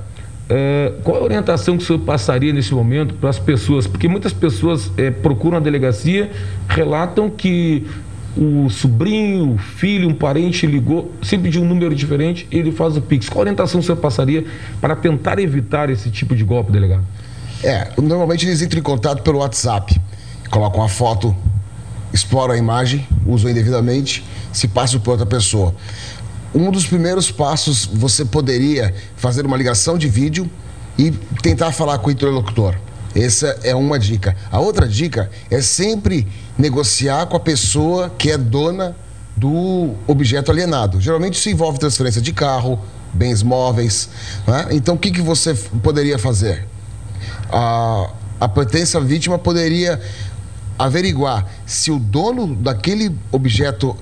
é, 0.50 0.92
qual 1.02 1.16
a 1.16 1.22
orientação 1.22 1.78
que 1.78 1.82
o 1.82 1.86
senhor 1.86 2.00
passaria 2.00 2.52
nesse 2.52 2.74
momento 2.74 3.14
para 3.14 3.30
as 3.30 3.38
pessoas? 3.38 3.86
Porque 3.86 4.06
muitas 4.06 4.34
pessoas 4.34 4.90
é, 4.98 5.10
procuram 5.10 5.56
a 5.56 5.60
delegacia, 5.60 6.30
relatam 6.68 7.30
que 7.30 7.86
o 8.36 8.68
sobrinho, 8.68 9.54
o 9.54 9.58
filho, 9.58 10.08
um 10.08 10.14
parente 10.14 10.66
ligou, 10.66 11.12
sempre 11.22 11.50
de 11.50 11.58
um 11.58 11.64
número 11.64 11.94
diferente, 11.94 12.46
ele 12.50 12.70
faz 12.70 12.96
o 12.96 13.00
Pix. 13.00 13.28
Qual 13.28 13.40
orientação 13.40 13.80
o 13.80 13.82
senhor 13.82 13.96
passaria 13.96 14.44
para 14.80 14.94
tentar 14.94 15.38
evitar 15.38 15.88
esse 15.88 16.10
tipo 16.10 16.36
de 16.36 16.44
golpe, 16.44 16.70
delegado? 16.70 17.04
É, 17.64 17.92
normalmente 17.96 18.46
eles 18.46 18.60
entram 18.60 18.80
em 18.80 18.82
contato 18.82 19.22
pelo 19.22 19.38
WhatsApp, 19.38 20.00
colocam 20.50 20.82
a 20.82 20.88
foto, 20.88 21.34
exploram 22.12 22.54
a 22.54 22.58
imagem, 22.58 23.06
usam 23.26 23.50
indevidamente, 23.50 24.24
se 24.52 24.68
passam 24.68 25.00
por 25.00 25.12
outra 25.12 25.26
pessoa 25.26 25.74
um 26.54 26.70
dos 26.70 26.86
primeiros 26.86 27.30
passos 27.30 27.86
você 27.86 28.24
poderia 28.24 28.94
fazer 29.16 29.46
uma 29.46 29.56
ligação 29.56 29.96
de 29.96 30.08
vídeo 30.08 30.50
e 30.98 31.10
tentar 31.42 31.72
falar 31.72 31.98
com 31.98 32.08
o 32.08 32.10
interlocutor. 32.10 32.76
Essa 33.14 33.58
é 33.62 33.74
uma 33.74 33.98
dica. 33.98 34.36
A 34.50 34.60
outra 34.60 34.86
dica 34.86 35.30
é 35.50 35.60
sempre 35.60 36.26
negociar 36.56 37.26
com 37.26 37.36
a 37.36 37.40
pessoa 37.40 38.10
que 38.10 38.30
é 38.30 38.38
dona 38.38 38.96
do 39.36 39.94
objeto 40.06 40.50
alienado. 40.50 41.00
Geralmente 41.00 41.34
isso 41.34 41.48
envolve 41.48 41.78
transferência 41.78 42.20
de 42.20 42.32
carro, 42.32 42.78
bens 43.12 43.42
móveis. 43.42 44.08
Né? 44.46 44.68
Então 44.72 44.94
o 44.94 44.98
que, 44.98 45.10
que 45.10 45.22
você 45.22 45.54
poderia 45.82 46.18
fazer? 46.18 46.66
A, 47.50 48.10
a 48.40 48.48
pertença 48.48 49.00
vítima 49.00 49.38
poderia 49.38 50.00
averiguar 50.78 51.46
se 51.66 51.90
o 51.90 51.98
dono 51.98 52.54
daquele 52.54 53.14
objeto 53.30 53.96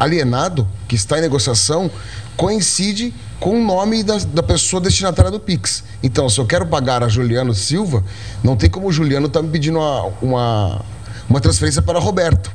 alienado, 0.00 0.66
que 0.88 0.96
está 0.96 1.18
em 1.18 1.20
negociação, 1.20 1.90
coincide 2.34 3.12
com 3.38 3.60
o 3.60 3.62
nome 3.64 4.02
da, 4.02 4.16
da 4.16 4.42
pessoa 4.42 4.80
destinatária 4.80 5.30
do 5.30 5.38
Pix. 5.38 5.84
Então, 6.02 6.26
se 6.30 6.40
eu 6.40 6.46
quero 6.46 6.64
pagar 6.66 7.04
a 7.04 7.08
Juliano 7.08 7.54
Silva, 7.54 8.02
não 8.42 8.56
tem 8.56 8.70
como 8.70 8.88
o 8.88 8.92
Juliano 8.92 9.26
estar 9.26 9.40
tá 9.40 9.46
me 9.46 9.52
pedindo 9.52 9.78
uma, 9.78 10.06
uma, 10.22 10.80
uma 11.28 11.40
transferência 11.40 11.82
para 11.82 11.98
Roberto. 11.98 12.50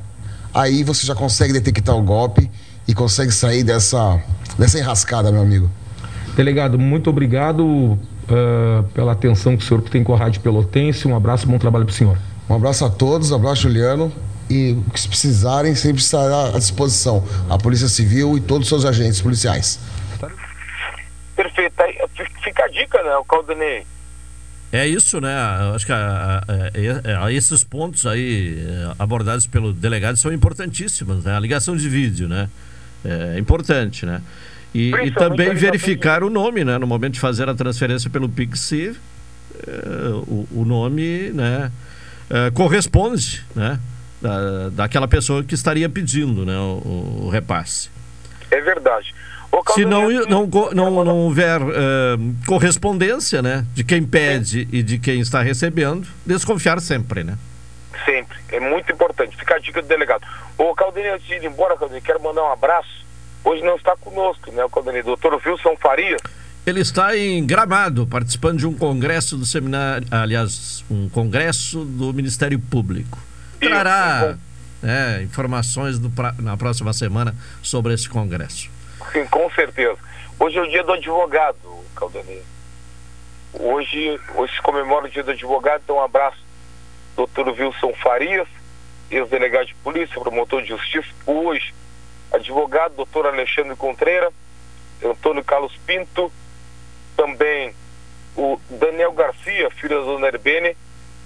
Aí 0.52 0.84
você 0.84 1.06
já 1.06 1.14
consegue 1.14 1.54
detectar 1.54 1.96
o 1.96 2.02
golpe 2.02 2.50
e 2.88 2.96
consegue 2.96 3.32
sair 3.32 3.64
dessa, 3.64 4.20
dessa 4.58 4.80
enrascada, 4.80 5.32
meu 5.32 5.42
amigo. 5.42 5.70
Delegado, 6.36 6.80
muito 6.80 7.12
obrigado 7.12 7.64
uh, 7.64 8.84
pela 8.94 9.12
atenção 9.12 9.56
que 9.56 9.64
o 9.64 9.68
senhor 9.68 9.82
tem 9.84 10.04
com 10.04 10.16
a 10.16 10.18
Rádio 10.18 10.42
Pelotense. 10.42 11.08
Um 11.08 11.16
abraço, 11.16 11.48
bom 11.48 11.60
trabalho 11.60 11.86
para 11.86 11.94
o 11.94 11.96
senhor. 11.96 12.18
Um 12.50 12.56
abraço 12.56 12.84
a 12.86 12.90
todos, 12.90 13.30
um 13.30 13.36
abraço, 13.36 13.62
Juliano 13.62 14.12
e 14.50 14.72
o 14.74 14.92
que 14.92 15.08
precisarem 15.08 15.74
sempre 15.76 16.02
estará 16.02 16.56
à 16.56 16.60
disposição 16.60 17.24
a 17.50 17.58
Polícia 17.58 17.88
Civil 17.88 18.38
e 18.38 18.42
todos 18.42 18.64
os 18.64 18.70
seus 18.70 18.86
agentes 18.86 19.22
policiais. 19.22 19.80
Perfeito. 21.36 21.76
Fica 22.44 22.64
a 22.64 22.68
dica, 22.68 23.04
né, 23.04 23.16
o 23.18 23.26
Caldenei? 23.26 23.86
É 24.72 24.88
isso, 24.88 25.22
né? 25.22 25.34
Acho 25.74 25.86
que 25.86 25.92
a, 25.92 26.42
a, 26.48 27.26
a, 27.26 27.32
esses 27.32 27.64
pontos 27.64 28.06
aí 28.06 28.58
eh, 28.60 28.94
abordados 29.00 29.48
pelo 29.48 29.72
delegado 29.72 30.18
são 30.18 30.34
importantíssimos, 30.34 31.24
né? 31.24 31.36
A 31.36 31.40
ligação 31.40 31.78
de 31.78 31.88
vídeo, 31.88 32.28
né? 32.28 32.50
É 33.06 33.40
importante, 33.40 34.06
né? 34.06 34.22
E, 34.74 34.92
e 34.92 35.12
também 35.12 35.54
verificar 35.54 36.24
o 36.24 36.30
nome, 36.30 36.66
né? 36.66 36.78
No 36.78 36.88
momento 36.88 37.14
de 37.14 37.20
fazer 37.22 37.48
a 37.48 37.56
transferência 37.56 38.10
pelo 38.10 38.28
Pixi, 38.28 38.94
é, 39.66 40.10
o, 40.28 40.48
o, 40.52 40.66
nome, 40.66 41.30
né? 41.30 41.72
É, 42.30 42.52
corresponde, 42.52 43.46
né? 43.56 43.80
Da, 44.22 44.70
daquela 44.70 45.08
pessoa 45.08 45.44
que 45.44 45.54
estaria 45.54 45.90
pedindo 45.90 46.46
né, 46.46 46.58
o, 46.58 47.26
o 47.26 47.30
repasse. 47.30 47.90
É 48.52 48.62
verdade. 48.62 49.14
Se 49.74 49.86
não, 49.86 50.10
não, 50.10 50.50
não, 50.74 51.04
não 51.06 51.18
houver 51.18 51.62
uh, 51.62 51.68
correspondência 52.46 53.42
né, 53.42 53.66
de 53.74 53.84
quem 53.84 54.04
pede 54.04 54.68
e 54.72 54.84
de 54.84 55.00
quem 55.00 55.22
está 55.22 55.42
recebendo, 55.42 56.08
desconfiar 56.26 56.80
sempre, 56.82 57.24
né? 57.24 57.38
Sempre. 58.04 58.38
É 58.50 58.60
muito 58.60 58.92
importante. 58.92 59.36
Fica 59.38 59.56
a 59.56 59.60
dica 59.60 59.82
do 59.82 59.88
delegado. 59.88 60.26
Ô, 60.58 60.76
Caldenei, 60.76 61.12
antes 61.12 61.26
de 61.26 61.36
ir 61.36 61.46
embora, 61.46 61.78
Caldenei, 61.78 62.02
quero 62.02 62.22
mandar 62.22 62.44
um 62.44 62.52
abraço. 62.52 63.06
Hoje 63.44 63.62
não 63.64 63.76
está 63.76 63.96
conosco, 63.96 64.52
né, 64.52 64.66
o 64.66 64.70
Caldenei? 64.70 65.04
Doutor 65.04 65.40
Wilson 65.46 65.76
Faria. 65.80 66.18
Ele 66.66 66.82
está 66.82 67.16
em 67.16 67.46
Gramado, 67.46 68.08
participando 68.08 68.58
de 68.58 68.68
um 68.68 68.74
congresso 68.74 69.38
do 69.38 69.46
seminário, 69.46 70.08
aliás, 70.10 70.84
um 70.90 71.08
congresso 71.08 71.86
do 71.86 72.12
Ministério 72.12 72.60
Público. 72.60 73.20
Trará 73.60 74.38
né, 74.82 75.24
informações 75.24 75.98
do, 76.00 76.12
na 76.40 76.56
próxima 76.58 76.94
semana 76.94 77.36
sobre 77.62 77.94
esse 77.94 78.08
congresso. 78.08 78.70
Sim, 79.12 79.26
com 79.28 79.50
certeza. 79.52 79.98
Hoje 80.40 80.58
é 80.58 80.62
o 80.62 80.70
dia 80.70 80.84
do 80.84 80.94
advogado, 80.94 81.58
Caldanei. 81.96 82.44
Hoje, 83.54 84.20
hoje 84.36 84.54
se 84.54 84.62
comemora 84.62 85.06
o 85.06 85.10
dia 85.10 85.24
do 85.24 85.32
advogado, 85.32 85.82
então 85.84 85.96
um 85.96 86.04
abraço, 86.04 86.38
doutor 87.16 87.48
Wilson 87.48 87.94
Farias, 87.94 88.48
ex-delegado 89.10 89.68
de 89.68 89.76
polícia, 89.76 90.20
promotor 90.20 90.62
de 90.62 90.70
justiça, 90.70 91.08
hoje, 91.26 91.74
advogado, 92.34 92.96
doutor 92.96 93.26
Alexandre 93.26 93.76
Contreira, 93.76 94.30
Antônio 95.04 95.44
Carlos 95.44 95.76
Pinto, 95.86 96.32
também 97.16 97.74
o 98.36 98.60
Daniel 98.70 99.14
Garcia, 99.14 99.70
filho 99.72 100.00
da 100.00 100.06
dona 100.06 100.28
Herbene, 100.28 100.76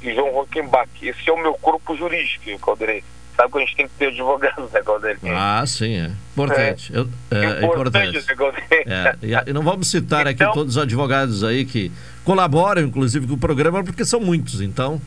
e 0.02 0.14
João 0.14 0.32
Rockenbach. 0.32 0.90
Esse 1.02 1.30
é 1.30 1.34
o 1.34 1.42
meu 1.42 1.54
corpo 1.56 1.96
jurídico, 1.96 2.58
Caldeirei. 2.60 3.04
Sabe 3.36 3.52
que 3.54 3.58
a 3.58 3.62
gente 3.62 3.76
tem 3.76 3.88
que 3.88 3.94
ter 3.98 4.08
advogados, 4.08 4.72
né, 4.72 4.82
Caldeirei? 4.82 5.32
Ah, 5.32 5.64
sim, 5.66 5.96
é. 5.96 6.12
Importante. 6.34 6.94
É, 6.94 6.98
Eu, 6.98 7.10
é, 7.32 7.66
importante. 7.66 8.18
importante. 8.32 8.86
Né, 8.86 9.16
é, 9.22 9.50
e, 9.50 9.54
não 9.54 9.62
vamos 9.62 9.90
citar 9.90 10.28
então, 10.28 10.48
aqui 10.48 10.58
todos 10.58 10.76
os 10.76 10.82
advogados 10.82 11.44
aí 11.44 11.66
que 11.66 11.92
colaboram, 12.24 12.82
inclusive, 12.82 13.28
com 13.28 13.34
o 13.34 13.38
programa, 13.38 13.84
porque 13.84 14.06
são 14.06 14.20
muitos, 14.20 14.62
então... 14.62 15.02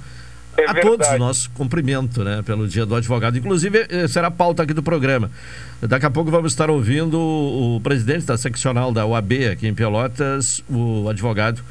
É 0.54 0.70
a 0.70 0.74
todos 0.74 1.18
nosso 1.18 1.50
cumprimento 1.52 2.22
né, 2.22 2.42
pelo 2.44 2.68
Dia 2.68 2.84
do 2.84 2.94
Advogado. 2.94 3.38
Inclusive, 3.38 3.86
eh, 3.88 4.06
será 4.06 4.30
pauta 4.30 4.62
aqui 4.62 4.74
do 4.74 4.82
programa. 4.82 5.30
Daqui 5.80 6.04
a 6.04 6.10
pouco 6.10 6.30
vamos 6.30 6.52
estar 6.52 6.68
ouvindo 6.68 7.18
o 7.18 7.80
presidente 7.82 8.26
da 8.26 8.36
seccional 8.36 8.92
da 8.92 9.06
UAB 9.06 9.46
aqui 9.50 9.66
em 9.66 9.74
Pelotas, 9.74 10.62
o 10.68 11.08
advogado 11.08 11.64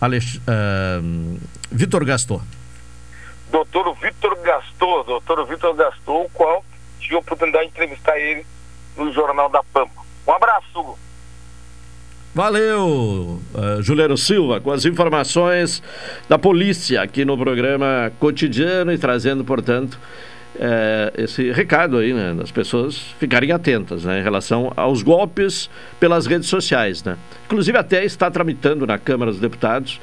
Alex... 0.00 0.36
uh, 0.36 1.38
Vitor 1.70 2.04
Gastor. 2.04 2.42
Doutor 3.50 3.94
Vitor 3.94 4.36
Gastor, 4.42 5.04
doutor 5.04 5.46
Vitor 5.46 5.74
Gastor, 5.74 6.24
o 6.24 6.30
qual 6.30 6.64
tive 7.00 7.14
a 7.14 7.18
oportunidade 7.18 7.66
de 7.66 7.70
entrevistar 7.70 8.18
ele 8.18 8.44
no 8.96 9.12
Jornal 9.12 9.48
da 9.48 9.62
Pampa. 9.62 10.02
Um 10.26 10.32
abraço, 10.32 10.96
Valeu, 12.36 13.40
uh, 13.54 13.82
Juliano 13.82 14.14
Silva, 14.14 14.60
com 14.60 14.70
as 14.70 14.84
informações 14.84 15.82
da 16.28 16.38
polícia 16.38 17.00
aqui 17.00 17.24
no 17.24 17.34
programa 17.38 18.12
cotidiano 18.20 18.92
e 18.92 18.98
trazendo, 18.98 19.42
portanto, 19.42 19.98
uh, 20.56 21.18
esse 21.22 21.50
recado 21.50 21.96
aí, 21.96 22.12
né, 22.12 22.34
das 22.34 22.50
pessoas 22.50 22.98
ficarem 23.18 23.52
atentas, 23.52 24.04
né, 24.04 24.20
em 24.20 24.22
relação 24.22 24.70
aos 24.76 25.02
golpes 25.02 25.70
pelas 25.98 26.26
redes 26.26 26.46
sociais, 26.50 27.02
né. 27.02 27.16
Inclusive 27.46 27.78
até 27.78 28.04
está 28.04 28.30
tramitando 28.30 28.86
na 28.86 28.98
Câmara 28.98 29.30
dos 29.30 29.40
Deputados 29.40 29.98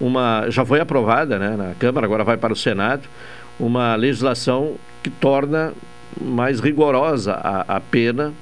uma, 0.00 0.48
já 0.50 0.64
foi 0.64 0.80
aprovada, 0.80 1.38
né, 1.38 1.56
na 1.56 1.74
Câmara, 1.74 2.06
agora 2.06 2.24
vai 2.24 2.36
para 2.36 2.52
o 2.52 2.56
Senado, 2.56 3.02
uma 3.58 3.94
legislação 3.94 4.74
que 5.02 5.10
torna 5.10 5.72
mais 6.20 6.60
rigorosa 6.60 7.32
a, 7.32 7.76
a 7.76 7.80
pena 7.80 8.32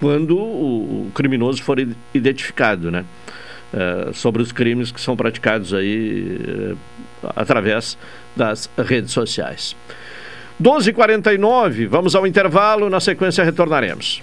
quando 0.00 0.36
o, 0.36 1.10
criminoso 1.14 1.62
for 1.62 1.78
identificado, 2.12 2.90
né? 2.90 3.04
Uh, 3.72 4.12
sobre 4.12 4.42
os 4.42 4.52
crimes 4.52 4.92
que 4.92 5.00
são 5.00 5.16
praticados 5.16 5.72
aí 5.72 6.38
uh, 6.72 6.76
através 7.34 7.96
das 8.36 8.68
redes 8.76 9.12
sociais. 9.12 9.74
12h49, 10.62 11.88
vamos 11.88 12.14
ao 12.14 12.26
intervalo, 12.26 12.90
na 12.90 13.00
sequência 13.00 13.42
retornaremos. 13.42 14.22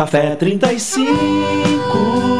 Café 0.00 0.34
35 0.34 2.39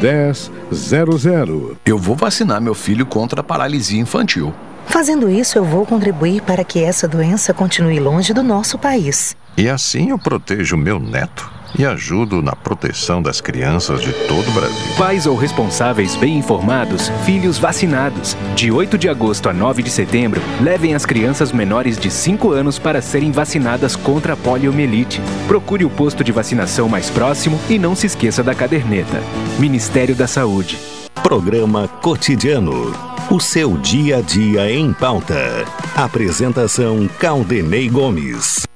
1000. 0.00 1.76
Eu 1.84 1.98
vou 1.98 2.14
vacinar 2.14 2.60
meu 2.60 2.74
filho 2.74 3.04
contra 3.04 3.40
a 3.40 3.44
paralisia 3.44 4.00
infantil. 4.00 4.54
Fazendo 4.86 5.28
isso, 5.28 5.58
eu 5.58 5.64
vou 5.64 5.84
contribuir 5.84 6.40
para 6.42 6.64
que 6.64 6.82
essa 6.82 7.06
doença 7.06 7.52
continue 7.52 8.00
longe 8.00 8.32
do 8.32 8.42
nosso 8.42 8.78
país. 8.78 9.36
E 9.56 9.68
assim 9.68 10.10
eu 10.10 10.18
protejo 10.18 10.76
meu 10.76 10.98
neto 10.98 11.57
e 11.76 11.84
ajudo 11.84 12.42
na 12.42 12.54
proteção 12.54 13.20
das 13.20 13.40
crianças 13.40 14.00
de 14.00 14.12
todo 14.26 14.48
o 14.48 14.52
Brasil. 14.52 14.96
Pais 14.96 15.26
ou 15.26 15.36
responsáveis 15.36 16.16
bem 16.16 16.38
informados, 16.38 17.08
filhos 17.24 17.58
vacinados. 17.58 18.36
De 18.54 18.70
8 18.70 18.96
de 18.96 19.08
agosto 19.08 19.48
a 19.48 19.52
9 19.52 19.82
de 19.82 19.90
setembro, 19.90 20.40
levem 20.60 20.94
as 20.94 21.04
crianças 21.04 21.52
menores 21.52 21.98
de 21.98 22.10
5 22.10 22.52
anos 22.52 22.78
para 22.78 23.02
serem 23.02 23.32
vacinadas 23.32 23.96
contra 23.96 24.34
a 24.34 24.36
poliomielite. 24.36 25.20
Procure 25.46 25.84
o 25.84 25.90
posto 25.90 26.22
de 26.22 26.32
vacinação 26.32 26.88
mais 26.88 27.10
próximo 27.10 27.58
e 27.68 27.78
não 27.78 27.94
se 27.94 28.06
esqueça 28.06 28.42
da 28.42 28.54
caderneta. 28.54 29.22
Ministério 29.58 30.14
da 30.14 30.26
Saúde. 30.26 30.78
Programa 31.22 31.88
Cotidiano. 32.00 32.92
O 33.30 33.38
seu 33.40 33.76
dia 33.76 34.18
a 34.18 34.20
dia 34.22 34.70
em 34.70 34.92
pauta. 34.92 35.64
Apresentação 35.94 37.06
Caldenei 37.18 37.88
Gomes. 37.88 38.66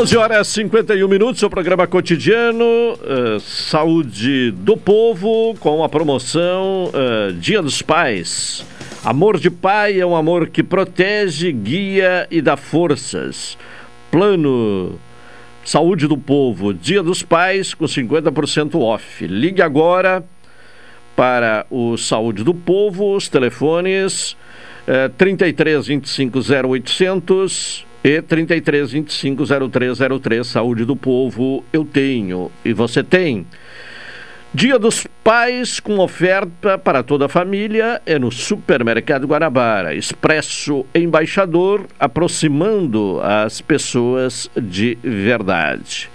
11 0.00 0.16
horas 0.16 0.48
e 0.48 0.52
51 0.52 1.06
minutos, 1.06 1.40
seu 1.40 1.50
programa 1.50 1.86
cotidiano, 1.86 2.64
uh, 2.64 3.38
Saúde 3.38 4.50
do 4.50 4.74
Povo, 4.74 5.54
com 5.60 5.84
a 5.84 5.90
promoção 5.90 6.86
uh, 6.86 7.34
Dia 7.34 7.60
dos 7.60 7.82
Pais. 7.82 8.64
Amor 9.04 9.38
de 9.38 9.50
pai 9.50 10.00
é 10.00 10.06
um 10.06 10.16
amor 10.16 10.48
que 10.48 10.62
protege, 10.62 11.52
guia 11.52 12.26
e 12.30 12.40
dá 12.40 12.56
forças. 12.56 13.58
Plano 14.10 14.98
Saúde 15.66 16.06
do 16.06 16.16
Povo, 16.16 16.72
Dia 16.72 17.02
dos 17.02 17.22
Pais, 17.22 17.74
com 17.74 17.84
50% 17.84 18.80
off. 18.80 19.26
Ligue 19.26 19.60
agora 19.60 20.24
para 21.14 21.66
o 21.70 21.98
Saúde 21.98 22.42
do 22.42 22.54
Povo, 22.54 23.14
os 23.14 23.28
telefones 23.28 24.32
uh, 24.88 25.10
33 25.18 25.88
25 25.88 26.38
0800 26.38 27.89
e 28.02 28.22
33 28.22 28.92
25 28.92 29.44
0303, 29.70 30.46
Saúde 30.46 30.84
do 30.84 30.96
Povo, 30.96 31.64
eu 31.72 31.84
tenho 31.84 32.50
e 32.64 32.72
você 32.72 33.02
tem. 33.02 33.46
Dia 34.52 34.78
dos 34.80 35.06
Pais 35.22 35.78
com 35.78 35.98
oferta 35.98 36.76
para 36.76 37.04
toda 37.04 37.26
a 37.26 37.28
família 37.28 38.02
é 38.04 38.18
no 38.18 38.32
Supermercado 38.32 39.26
Guanabara. 39.26 39.94
Expresso 39.94 40.84
Embaixador, 40.92 41.86
aproximando 42.00 43.20
as 43.22 43.60
pessoas 43.60 44.50
de 44.60 44.98
verdade. 45.02 46.10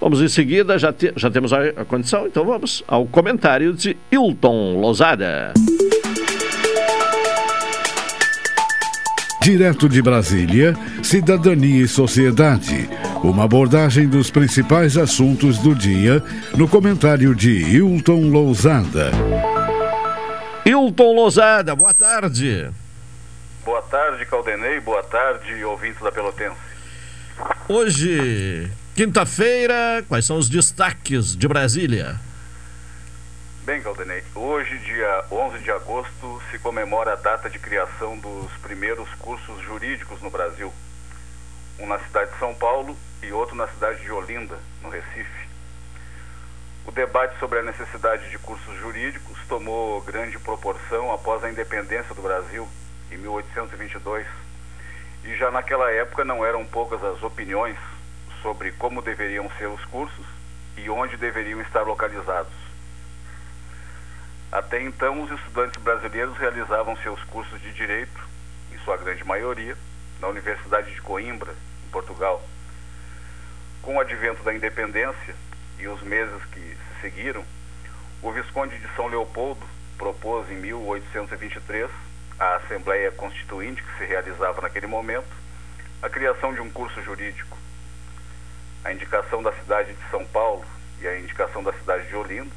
Vamos 0.00 0.22
em 0.22 0.28
seguida, 0.28 0.78
já, 0.78 0.90
te, 0.90 1.12
já 1.14 1.30
temos 1.30 1.52
a, 1.52 1.60
a 1.76 1.84
condição, 1.84 2.26
então 2.26 2.46
vamos 2.46 2.82
ao 2.88 3.04
comentário 3.04 3.74
de 3.74 3.94
Hilton 4.10 4.80
Lozada. 4.80 5.52
Direto 9.42 9.88
de 9.88 10.02
Brasília, 10.02 10.76
Cidadania 11.02 11.84
e 11.84 11.88
Sociedade. 11.88 12.90
Uma 13.24 13.44
abordagem 13.44 14.06
dos 14.06 14.30
principais 14.30 14.98
assuntos 14.98 15.56
do 15.56 15.74
dia 15.74 16.22
no 16.54 16.68
comentário 16.68 17.34
de 17.34 17.50
Hilton 17.50 18.28
Lousada. 18.28 19.10
Hilton 20.66 21.14
Lousada, 21.14 21.74
boa 21.74 21.94
tarde. 21.94 22.68
Boa 23.64 23.80
tarde, 23.80 24.26
Caldenei. 24.26 24.78
Boa 24.78 25.02
tarde, 25.04 25.64
ouvintes 25.64 26.02
da 26.02 26.12
Pelotense. 26.12 26.56
Hoje, 27.66 28.70
quinta-feira, 28.94 30.04
quais 30.06 30.26
são 30.26 30.36
os 30.36 30.50
destaques 30.50 31.34
de 31.34 31.48
Brasília? 31.48 32.20
Bem, 33.62 33.82
Caldenei, 33.82 34.24
hoje, 34.34 34.78
dia 34.78 35.24
11 35.30 35.58
de 35.58 35.70
agosto, 35.70 36.42
se 36.50 36.58
comemora 36.58 37.12
a 37.12 37.16
data 37.16 37.50
de 37.50 37.58
criação 37.58 38.18
dos 38.18 38.50
primeiros 38.62 39.06
cursos 39.16 39.62
jurídicos 39.62 40.22
no 40.22 40.30
Brasil. 40.30 40.72
Um 41.78 41.86
na 41.86 41.98
cidade 41.98 42.32
de 42.32 42.38
São 42.38 42.54
Paulo 42.54 42.96
e 43.22 43.30
outro 43.32 43.54
na 43.54 43.68
cidade 43.68 44.00
de 44.00 44.10
Olinda, 44.10 44.58
no 44.80 44.88
Recife. 44.88 45.46
O 46.86 46.90
debate 46.90 47.38
sobre 47.38 47.58
a 47.58 47.62
necessidade 47.62 48.30
de 48.30 48.38
cursos 48.38 48.74
jurídicos 48.78 49.38
tomou 49.46 50.00
grande 50.00 50.38
proporção 50.38 51.12
após 51.12 51.44
a 51.44 51.50
independência 51.50 52.14
do 52.14 52.22
Brasil, 52.22 52.66
em 53.12 53.18
1822. 53.18 54.26
E 55.24 55.36
já 55.36 55.50
naquela 55.50 55.90
época 55.90 56.24
não 56.24 56.46
eram 56.46 56.64
poucas 56.64 57.04
as 57.04 57.22
opiniões 57.22 57.76
sobre 58.40 58.72
como 58.72 59.02
deveriam 59.02 59.50
ser 59.58 59.66
os 59.66 59.84
cursos 59.84 60.26
e 60.78 60.88
onde 60.88 61.18
deveriam 61.18 61.60
estar 61.60 61.82
localizados. 61.82 62.59
Até 64.52 64.82
então, 64.82 65.22
os 65.22 65.30
estudantes 65.30 65.80
brasileiros 65.80 66.36
realizavam 66.36 66.96
seus 66.96 67.22
cursos 67.24 67.60
de 67.62 67.72
direito, 67.72 68.20
em 68.72 68.78
sua 68.78 68.96
grande 68.96 69.22
maioria, 69.22 69.76
na 70.20 70.26
Universidade 70.26 70.92
de 70.92 71.00
Coimbra, 71.00 71.54
em 71.86 71.90
Portugal. 71.90 72.42
Com 73.80 73.96
o 73.96 74.00
advento 74.00 74.42
da 74.42 74.52
independência 74.52 75.36
e 75.78 75.86
os 75.86 76.02
meses 76.02 76.44
que 76.46 76.60
se 76.60 77.00
seguiram, 77.00 77.44
o 78.22 78.32
Visconde 78.32 78.76
de 78.76 78.88
São 78.96 79.06
Leopoldo 79.06 79.64
propôs 79.96 80.50
em 80.50 80.56
1823 80.56 81.88
à 82.38 82.56
Assembleia 82.56 83.12
Constituinte 83.12 83.82
que 83.82 83.98
se 83.98 84.04
realizava 84.04 84.62
naquele 84.62 84.86
momento 84.88 85.30
a 86.02 86.08
criação 86.10 86.52
de 86.52 86.60
um 86.60 86.70
curso 86.70 87.00
jurídico. 87.02 87.56
A 88.84 88.92
indicação 88.92 89.42
da 89.42 89.52
cidade 89.52 89.92
de 89.92 90.10
São 90.10 90.26
Paulo 90.26 90.64
e 91.00 91.06
a 91.06 91.18
indicação 91.20 91.62
da 91.62 91.72
cidade 91.72 92.08
de 92.08 92.16
Olinda 92.16 92.50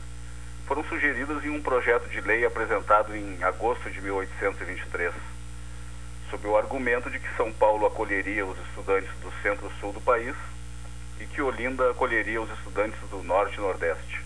foram 0.68 0.84
sugeridas 0.86 1.44
em 1.44 1.50
um 1.50 1.62
projeto 1.62 2.08
de 2.10 2.22
lei 2.22 2.46
apresentado 2.46 3.16
em 3.16 3.44
agosto 3.44 3.90
de 3.90 4.02
1823, 4.02 5.14
sob 6.30 6.48
o 6.48 6.58
argumento 6.58 7.10
de 7.10 7.20
que 7.20 7.36
São 7.36 7.52
Paulo 7.52 7.86
acolheria 7.86 8.46
os 8.46 8.58
estudantes 8.68 9.10
do 9.22 9.32
centro-sul 9.42 9.92
do 9.92 10.02
país 10.02 10.36
e 11.20 11.26
que 11.26 11.42
Olinda 11.42 11.92
acolheria 11.92 12.42
os 12.42 12.50
estudantes 12.52 13.00
do 13.10 13.22
norte 13.24 13.58
e 13.58 13.62
nordeste. 13.62 14.22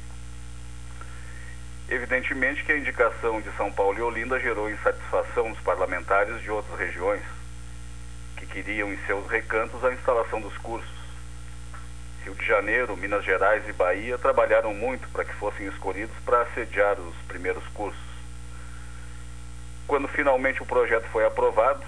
Evidentemente 1.90 2.64
que 2.64 2.72
a 2.72 2.78
indicação 2.78 3.40
de 3.40 3.50
São 3.56 3.72
Paulo 3.72 3.98
e 3.98 4.02
Olinda 4.02 4.40
gerou 4.40 4.70
insatisfação 4.70 5.52
dos 5.52 5.62
parlamentares 5.62 6.42
de 6.42 6.52
outras 6.52 6.78
regiões, 6.78 7.24
que 8.36 8.46
queriam 8.46 8.92
em 8.92 8.98
seus 9.06 9.26
recantos 9.30 9.84
a 9.84 9.94
instalação 9.94 10.42
dos 10.42 10.56
cursos. 10.58 10.97
Rio 12.28 12.36
de 12.36 12.46
Janeiro, 12.46 12.98
Minas 12.98 13.24
Gerais 13.24 13.64
e 13.70 13.72
Bahia 13.72 14.18
trabalharam 14.18 14.74
muito 14.74 15.08
para 15.14 15.24
que 15.24 15.34
fossem 15.36 15.66
escolhidos 15.68 16.14
para 16.26 16.42
assediar 16.42 17.00
os 17.00 17.16
primeiros 17.26 17.66
cursos. 17.68 18.02
Quando 19.88 20.10
finalmente 20.10 20.62
o 20.62 20.66
projeto 20.66 21.08
foi 21.08 21.26
aprovado, 21.26 21.82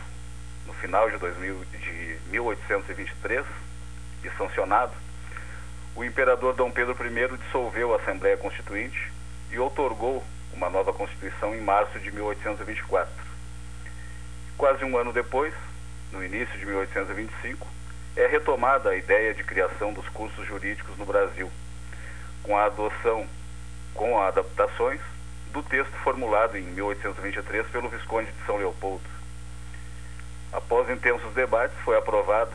no 0.66 0.72
final 0.76 1.12
de, 1.12 1.18
2000, 1.18 1.66
de 1.66 2.18
1823, 2.30 3.46
e 4.24 4.30
sancionado, 4.38 4.94
o 5.94 6.06
imperador 6.06 6.56
Dom 6.56 6.72
Pedro 6.72 6.96
I 7.06 7.38
dissolveu 7.38 7.94
a 7.94 7.98
Assembleia 7.98 8.38
Constituinte 8.38 9.12
e 9.52 9.60
outorgou 9.60 10.24
uma 10.54 10.70
nova 10.70 10.94
Constituição 10.94 11.54
em 11.54 11.60
março 11.60 12.00
de 12.00 12.14
1824. 12.14 13.12
Quase 14.58 14.86
um 14.86 14.98
ano 14.98 15.12
depois, 15.12 15.54
no 16.14 16.24
início 16.24 16.58
de 16.58 16.66
1825, 16.66 17.68
é 18.16 18.28
retomada 18.28 18.90
a 18.90 18.96
ideia 18.96 19.34
de 19.34 19.44
criação 19.44 19.94
dos 19.94 20.08
cursos 20.10 20.46
jurídicos 20.48 20.98
no 20.98 21.06
Brasil, 21.06 21.52
com 22.44 22.58
a 22.58 22.66
adoção, 22.66 23.28
com 23.94 24.20
adaptações, 24.22 25.02
do 25.52 25.64
texto 25.64 25.94
formulado 26.04 26.58
em 26.58 26.62
1823 26.62 27.68
pelo 27.68 27.90
Visconde 27.90 28.32
de 28.32 28.46
São 28.46 28.58
Leopoldo. 28.58 29.04
Após 30.52 30.90
intensos 30.90 31.34
debates, 31.34 31.78
foi 31.80 31.98
aprovada, 31.98 32.52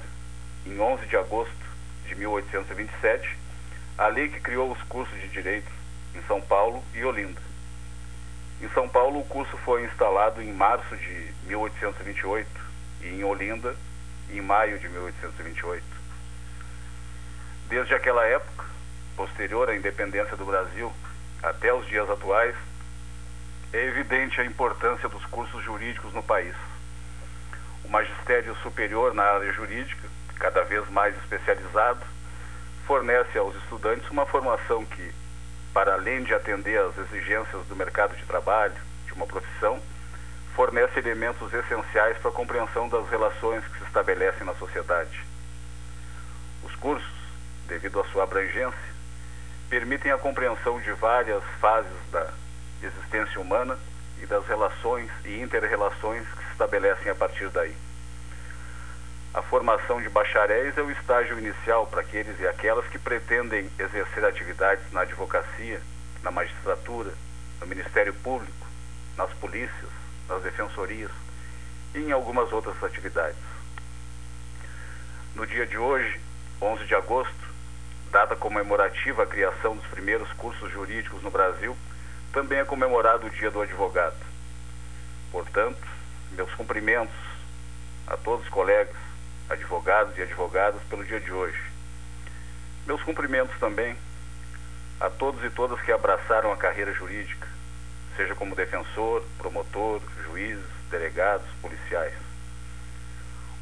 em 0.66 0.78
11 0.80 1.06
de 1.06 1.16
agosto 1.16 1.54
de 2.06 2.14
1827, 2.14 3.36
a 3.98 4.08
lei 4.08 4.28
que 4.28 4.40
criou 4.40 4.70
os 4.72 4.82
cursos 4.82 5.20
de 5.20 5.28
direito 5.28 5.70
em 6.14 6.22
São 6.22 6.40
Paulo 6.40 6.82
e 6.94 7.04
Olinda. 7.04 7.40
Em 8.60 8.68
São 8.70 8.88
Paulo, 8.88 9.20
o 9.20 9.24
curso 9.24 9.56
foi 9.58 9.84
instalado 9.84 10.40
em 10.40 10.52
março 10.52 10.96
de 10.96 11.32
1828 11.46 12.48
e 13.02 13.08
em 13.08 13.24
Olinda, 13.24 13.76
em 14.30 14.40
maio 14.40 14.78
de 14.78 14.88
1828. 14.88 15.84
Desde 17.68 17.94
aquela 17.94 18.24
época, 18.26 18.64
posterior 19.16 19.68
à 19.68 19.76
independência 19.76 20.36
do 20.36 20.44
Brasil, 20.44 20.92
até 21.42 21.72
os 21.72 21.86
dias 21.86 22.08
atuais, 22.08 22.54
é 23.72 23.84
evidente 23.86 24.40
a 24.40 24.44
importância 24.44 25.08
dos 25.08 25.24
cursos 25.26 25.62
jurídicos 25.62 26.12
no 26.12 26.22
país. 26.22 26.54
O 27.84 27.88
magistério 27.88 28.54
superior 28.56 29.14
na 29.14 29.24
área 29.24 29.52
jurídica, 29.52 30.08
cada 30.36 30.62
vez 30.64 30.88
mais 30.90 31.16
especializado, 31.18 32.00
fornece 32.86 33.36
aos 33.38 33.54
estudantes 33.56 34.08
uma 34.10 34.26
formação 34.26 34.84
que, 34.84 35.12
para 35.72 35.94
além 35.94 36.22
de 36.22 36.34
atender 36.34 36.78
às 36.78 36.96
exigências 36.98 37.66
do 37.66 37.76
mercado 37.76 38.14
de 38.16 38.24
trabalho, 38.24 38.74
de 39.06 39.12
uma 39.12 39.26
profissão, 39.26 39.80
fornece 40.54 40.98
elementos 41.00 41.52
essenciais 41.52 42.16
para 42.18 42.30
a 42.30 42.34
compreensão 42.34 42.88
das 42.88 43.08
relações 43.08 43.64
que 43.66 43.78
se 43.78 43.83
estabelecem 43.94 44.44
na 44.44 44.54
sociedade. 44.54 45.24
Os 46.64 46.74
cursos, 46.74 47.14
devido 47.68 48.00
à 48.00 48.04
sua 48.06 48.24
abrangência, 48.24 48.94
permitem 49.70 50.10
a 50.10 50.18
compreensão 50.18 50.80
de 50.80 50.90
várias 50.94 51.44
fases 51.60 51.92
da 52.10 52.28
existência 52.82 53.40
humana 53.40 53.78
e 54.20 54.26
das 54.26 54.44
relações 54.48 55.08
e 55.24 55.40
interrelações 55.40 56.26
que 56.26 56.44
se 56.44 56.50
estabelecem 56.50 57.08
a 57.08 57.14
partir 57.14 57.48
daí. 57.50 57.74
A 59.32 59.42
formação 59.42 60.02
de 60.02 60.08
bacharéis 60.08 60.76
é 60.76 60.82
o 60.82 60.90
estágio 60.90 61.38
inicial 61.38 61.86
para 61.86 62.00
aqueles 62.00 62.38
e 62.40 62.48
aquelas 62.48 62.86
que 62.88 62.98
pretendem 62.98 63.70
exercer 63.78 64.24
atividades 64.24 64.90
na 64.92 65.02
advocacia, 65.02 65.80
na 66.20 66.32
magistratura, 66.32 67.12
no 67.60 67.66
Ministério 67.66 68.14
Público, 68.14 68.66
nas 69.16 69.32
polícias, 69.34 69.90
nas 70.28 70.42
defensorias 70.42 71.10
e 71.94 71.98
em 71.98 72.12
algumas 72.12 72.52
outras 72.52 72.82
atividades. 72.82 73.53
No 75.34 75.44
dia 75.44 75.66
de 75.66 75.76
hoje, 75.76 76.20
11 76.62 76.84
de 76.86 76.94
agosto, 76.94 77.34
data 78.12 78.36
comemorativa 78.36 79.24
à 79.24 79.26
criação 79.26 79.74
dos 79.74 79.86
primeiros 79.86 80.32
cursos 80.34 80.70
jurídicos 80.70 81.20
no 81.24 81.30
Brasil, 81.30 81.76
também 82.32 82.58
é 82.58 82.64
comemorado 82.64 83.26
o 83.26 83.30
Dia 83.30 83.50
do 83.50 83.60
Advogado. 83.60 84.14
Portanto, 85.32 85.84
meus 86.30 86.54
cumprimentos 86.54 87.16
a 88.06 88.16
todos 88.16 88.44
os 88.44 88.50
colegas, 88.52 88.94
advogados 89.50 90.16
e 90.16 90.22
advogadas, 90.22 90.80
pelo 90.88 91.04
dia 91.04 91.18
de 91.18 91.32
hoje. 91.32 91.60
Meus 92.86 93.02
cumprimentos 93.02 93.58
também 93.58 93.96
a 95.00 95.10
todos 95.10 95.42
e 95.42 95.50
todas 95.50 95.80
que 95.80 95.90
abraçaram 95.90 96.52
a 96.52 96.56
carreira 96.56 96.92
jurídica, 96.92 97.48
seja 98.16 98.36
como 98.36 98.54
defensor, 98.54 99.24
promotor, 99.38 100.00
juízes, 100.24 100.64
delegados, 100.90 101.46
policiais. 101.60 102.23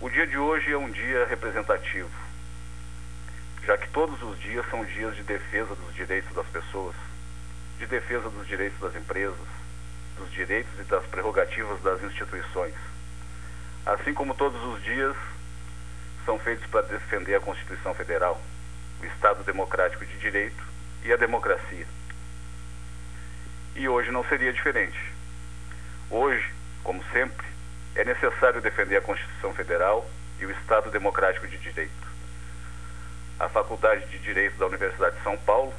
O 0.03 0.11
dia 0.11 0.27
de 0.27 0.37
hoje 0.37 0.73
é 0.73 0.77
um 0.77 0.91
dia 0.91 1.27
representativo, 1.27 2.11
já 3.65 3.79
que 3.79 3.89
todos 3.91 4.21
os 4.21 4.37
dias 4.41 4.69
são 4.69 4.85
dias 4.85 5.15
de 5.15 5.23
defesa 5.23 5.77
dos 5.77 5.95
direitos 5.95 6.35
das 6.35 6.47
pessoas, 6.49 6.97
de 7.79 7.87
defesa 7.87 8.29
dos 8.29 8.45
direitos 8.49 8.81
das 8.81 8.97
empresas, 8.97 9.39
dos 10.17 10.29
direitos 10.33 10.73
e 10.81 10.83
das 10.83 11.07
prerrogativas 11.07 11.81
das 11.83 12.03
instituições. 12.03 12.75
Assim 13.87 14.13
como 14.13 14.35
todos 14.35 14.61
os 14.75 14.83
dias 14.83 15.15
são 16.25 16.37
feitos 16.37 16.67
para 16.67 16.83
defender 16.83 17.37
a 17.37 17.41
Constituição 17.41 17.95
Federal, 17.95 18.43
o 19.01 19.07
Estado 19.07 19.45
Democrático 19.45 20.05
de 20.05 20.19
Direito 20.19 20.65
e 21.05 21.13
a 21.13 21.17
democracia. 21.17 21.87
e 23.77 23.89
hoje 23.89 24.11
não 24.11 24.25
seria 24.25 24.53
diferente. 24.53 24.99
Hoje, 26.11 26.53
como 26.83 27.05
sempre, 27.13 27.52
é 27.95 28.05
necessário 28.05 28.61
defender 28.61 28.97
a 28.97 29.03
Constituição 29.03 29.53
Federal 29.55 30.09
e 30.41 30.47
o 30.47 30.51
Estado 30.51 30.91
Democrático 30.91 31.47
de 31.47 31.59
Direito. 31.59 31.93
A 33.39 33.49
Faculdade 33.49 34.07
de 34.07 34.19
Direito 34.19 34.57
da 34.59 34.67
Universidade 34.67 35.17
de 35.17 35.23
São 35.23 35.37
Paulo, 35.37 35.73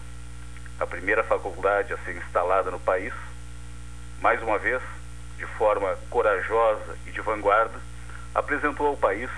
a 0.80 0.86
primeira 0.86 1.24
faculdade 1.24 1.94
a 1.94 1.98
ser 2.00 2.16
instalada 2.16 2.70
no 2.70 2.80
país, 2.80 3.14
mais 4.22 4.42
uma 4.42 4.58
vez, 4.58 4.82
de 5.38 5.46
forma 5.46 5.98
corajosa 6.10 6.98
e 7.08 7.12
de 7.12 7.22
vanguarda, 7.22 7.80
apresentou 8.34 8.88
ao 8.88 8.98
país, 8.98 9.30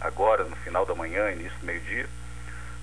agora 0.00 0.44
no 0.44 0.56
final 0.56 0.84
da 0.84 0.94
manhã, 0.94 1.30
início 1.30 1.58
do 1.58 1.66
meio-dia, 1.66 2.06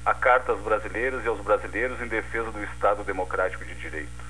a 0.05 0.13
Carta 0.13 0.51
aos 0.51 0.61
Brasileiros 0.61 1.23
e 1.23 1.27
aos 1.27 1.41
Brasileiros 1.41 1.99
em 2.01 2.07
defesa 2.07 2.51
do 2.51 2.63
Estado 2.63 3.03
Democrático 3.03 3.65
de 3.65 3.75
Direito. 3.75 4.24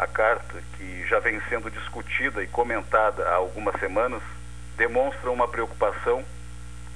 A 0.00 0.06
carta, 0.06 0.62
que 0.78 1.06
já 1.06 1.18
vem 1.18 1.38
sendo 1.50 1.70
discutida 1.70 2.42
e 2.42 2.46
comentada 2.46 3.22
há 3.28 3.34
algumas 3.34 3.78
semanas, 3.78 4.22
demonstra 4.74 5.30
uma 5.30 5.46
preocupação 5.46 6.24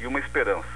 e 0.00 0.06
uma 0.06 0.18
esperança. 0.18 0.66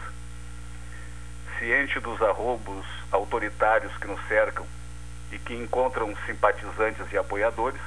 Ciente 1.58 1.98
dos 2.00 2.20
arrobos 2.20 2.84
autoritários 3.10 3.96
que 3.96 4.06
nos 4.06 4.20
cercam 4.28 4.66
e 5.32 5.38
que 5.38 5.54
encontram 5.54 6.14
simpatizantes 6.26 7.10
e 7.10 7.16
apoiadores, 7.16 7.80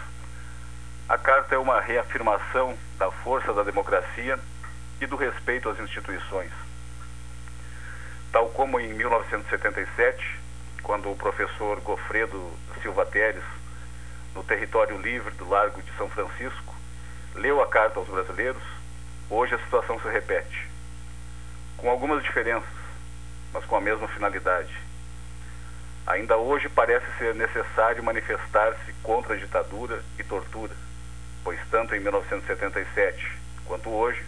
a 1.08 1.20
carta 1.20 1.54
é 1.54 1.60
uma 1.60 1.80
reafirmação 1.80 2.76
da 2.98 3.12
força 3.12 3.54
da 3.54 3.62
democracia 3.62 4.40
e 5.00 5.06
do 5.06 5.18
respeito 5.18 5.70
às 5.70 5.80
instituições. 5.80 6.52
Tal 8.32 8.50
como 8.50 8.80
em 8.80 8.92
1977, 8.92 10.40
quando 10.82 11.12
o 11.12 11.16
professor 11.16 11.80
Gofredo 11.82 12.52
Silva 12.82 13.06
Teres 13.06 13.61
no 14.36 14.44
território 14.44 14.98
livre 14.98 15.32
do 15.36 15.48
Largo 15.48 15.82
de 15.82 15.92
São 15.98 16.10
Francisco, 16.10 16.76
leu 17.36 17.62
a 17.62 17.68
carta 17.68 18.00
aos 18.00 18.08
brasileiros, 18.08 18.64
hoje 19.30 19.56
a 19.56 19.60
situação 19.60 20.00
se 20.00 20.08
repete. 20.10 20.70
Com 21.78 21.90
algumas 21.90 22.24
diferenças, 22.24 22.70
mas 23.54 23.66
com 23.66 23.76
a 23.76 23.82
mesma 23.82 24.08
finalidade. 24.08 24.74
Ainda 26.08 26.38
hoje 26.38 26.70
parece 26.70 27.06
ser 27.18 27.36
necessário 27.36 28.04
manifestar-se 28.04 28.94
contra 29.04 29.34
a 29.34 29.38
ditadura 29.38 30.04
e 30.18 30.24
tortura, 30.24 30.76
pois 31.44 31.60
tanto 31.70 31.96
em 31.96 32.00
1977 32.00 33.40
quanto 33.66 33.90
hoje, 33.90 34.24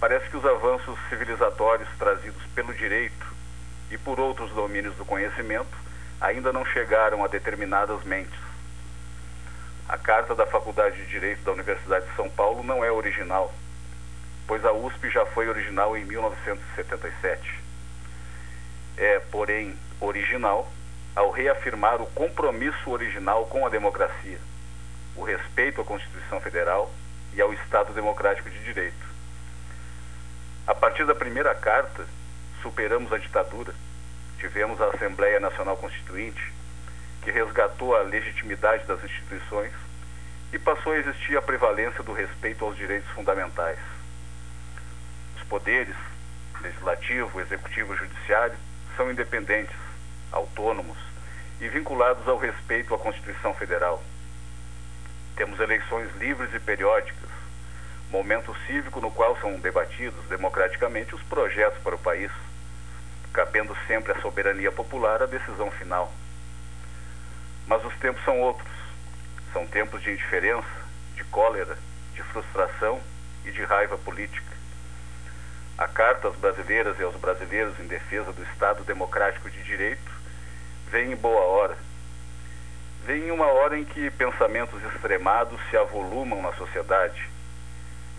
parece 0.00 0.28
que 0.28 0.36
os 0.36 0.44
avanços 0.44 0.98
civilizatórios 1.08 1.88
trazidos 1.98 2.42
pelo 2.54 2.74
direito 2.74 3.26
e 3.90 3.98
por 3.98 4.18
outros 4.18 4.50
domínios 4.50 4.94
do 4.96 5.04
conhecimento 5.04 5.76
ainda 6.20 6.52
não 6.52 6.64
chegaram 6.64 7.24
a 7.24 7.28
determinadas 7.28 8.02
mentes 8.04 8.43
a 9.88 9.98
carta 9.98 10.34
da 10.34 10.46
Faculdade 10.46 10.96
de 10.96 11.06
Direito 11.06 11.42
da 11.42 11.52
Universidade 11.52 12.06
de 12.06 12.16
São 12.16 12.28
Paulo 12.30 12.62
não 12.62 12.84
é 12.84 12.90
original, 12.90 13.52
pois 14.46 14.64
a 14.64 14.72
USP 14.72 15.10
já 15.10 15.26
foi 15.26 15.48
original 15.48 15.96
em 15.96 16.04
1977. 16.04 17.62
É, 18.96 19.18
porém, 19.18 19.76
original 20.00 20.70
ao 21.14 21.30
reafirmar 21.30 22.02
o 22.02 22.06
compromisso 22.06 22.90
original 22.90 23.46
com 23.46 23.64
a 23.66 23.68
democracia, 23.68 24.38
o 25.16 25.22
respeito 25.22 25.80
à 25.80 25.84
Constituição 25.84 26.40
Federal 26.40 26.90
e 27.32 27.40
ao 27.40 27.52
Estado 27.52 27.92
Democrático 27.92 28.50
de 28.50 28.58
Direito. 28.64 29.04
A 30.66 30.74
partir 30.74 31.06
da 31.06 31.14
primeira 31.14 31.54
carta, 31.54 32.06
superamos 32.62 33.12
a 33.12 33.18
ditadura, 33.18 33.74
tivemos 34.38 34.80
a 34.80 34.86
Assembleia 34.86 35.38
Nacional 35.38 35.76
Constituinte, 35.76 36.52
que 37.24 37.30
resgatou 37.30 37.96
a 37.96 38.02
legitimidade 38.02 38.84
das 38.86 39.02
instituições 39.02 39.72
e 40.52 40.58
passou 40.58 40.92
a 40.92 40.98
existir 40.98 41.36
a 41.36 41.42
prevalência 41.42 42.02
do 42.02 42.12
respeito 42.12 42.64
aos 42.64 42.76
direitos 42.76 43.10
fundamentais. 43.10 43.78
Os 45.36 45.42
poderes, 45.44 45.96
legislativo, 46.60 47.40
executivo 47.40 47.94
e 47.94 47.96
judiciário, 47.96 48.54
são 48.96 49.10
independentes, 49.10 49.74
autônomos 50.30 50.98
e 51.60 51.68
vinculados 51.68 52.28
ao 52.28 52.36
respeito 52.36 52.94
à 52.94 52.98
Constituição 52.98 53.54
Federal. 53.54 54.02
Temos 55.34 55.58
eleições 55.58 56.14
livres 56.16 56.52
e 56.54 56.60
periódicas, 56.60 57.30
momento 58.10 58.54
cívico 58.66 59.00
no 59.00 59.10
qual 59.10 59.36
são 59.40 59.58
debatidos 59.58 60.24
democraticamente 60.26 61.14
os 61.14 61.22
projetos 61.22 61.82
para 61.82 61.94
o 61.94 61.98
país, 61.98 62.30
cabendo 63.32 63.76
sempre 63.88 64.12
à 64.12 64.20
soberania 64.20 64.70
popular 64.70 65.22
a 65.22 65.26
decisão 65.26 65.70
final. 65.72 66.12
Mas 67.66 67.84
os 67.84 67.94
tempos 67.96 68.22
são 68.24 68.40
outros. 68.40 68.68
São 69.52 69.66
tempos 69.66 70.02
de 70.02 70.10
indiferença, 70.10 70.68
de 71.14 71.24
cólera, 71.24 71.78
de 72.14 72.22
frustração 72.24 73.00
e 73.44 73.50
de 73.50 73.62
raiva 73.64 73.96
política. 73.98 74.54
A 75.76 75.88
Carta 75.88 76.28
às 76.28 76.36
Brasileiras 76.36 76.98
e 76.98 77.02
aos 77.02 77.16
Brasileiros 77.16 77.78
em 77.80 77.86
defesa 77.86 78.32
do 78.32 78.42
Estado 78.44 78.84
Democrático 78.84 79.50
de 79.50 79.62
Direito 79.62 80.10
vem 80.90 81.12
em 81.12 81.16
boa 81.16 81.40
hora. 81.40 81.76
Vem 83.04 83.24
em 83.24 83.30
uma 83.30 83.46
hora 83.46 83.78
em 83.78 83.84
que 83.84 84.10
pensamentos 84.12 84.80
extremados 84.84 85.60
se 85.68 85.76
avolumam 85.76 86.40
na 86.40 86.52
sociedade. 86.54 87.28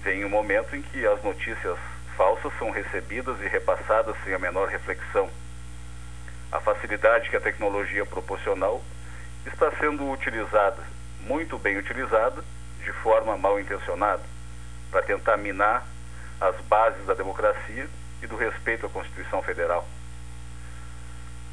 Vem 0.03 0.21
em 0.21 0.25
um 0.25 0.29
momento 0.29 0.75
em 0.75 0.81
que 0.81 1.07
as 1.07 1.23
notícias 1.23 1.77
falsas 2.17 2.51
são 2.59 2.71
recebidas 2.71 3.39
e 3.41 3.47
repassadas 3.47 4.15
sem 4.23 4.33
a 4.33 4.39
menor 4.39 4.67
reflexão. 4.67 5.29
A 6.51 6.59
facilidade 6.59 7.29
que 7.29 7.35
a 7.37 7.41
tecnologia 7.41 8.05
proporcional 8.05 8.83
está 9.45 9.71
sendo 9.77 10.09
utilizada, 10.09 10.81
muito 11.21 11.57
bem 11.57 11.77
utilizada, 11.77 12.43
de 12.83 12.91
forma 12.93 13.37
mal 13.37 13.59
intencionada, 13.59 14.23
para 14.91 15.03
tentar 15.03 15.37
minar 15.37 15.85
as 16.41 16.55
bases 16.61 17.05
da 17.05 17.13
democracia 17.13 17.87
e 18.21 18.27
do 18.27 18.35
respeito 18.35 18.85
à 18.85 18.89
Constituição 18.89 19.41
Federal. 19.41 19.87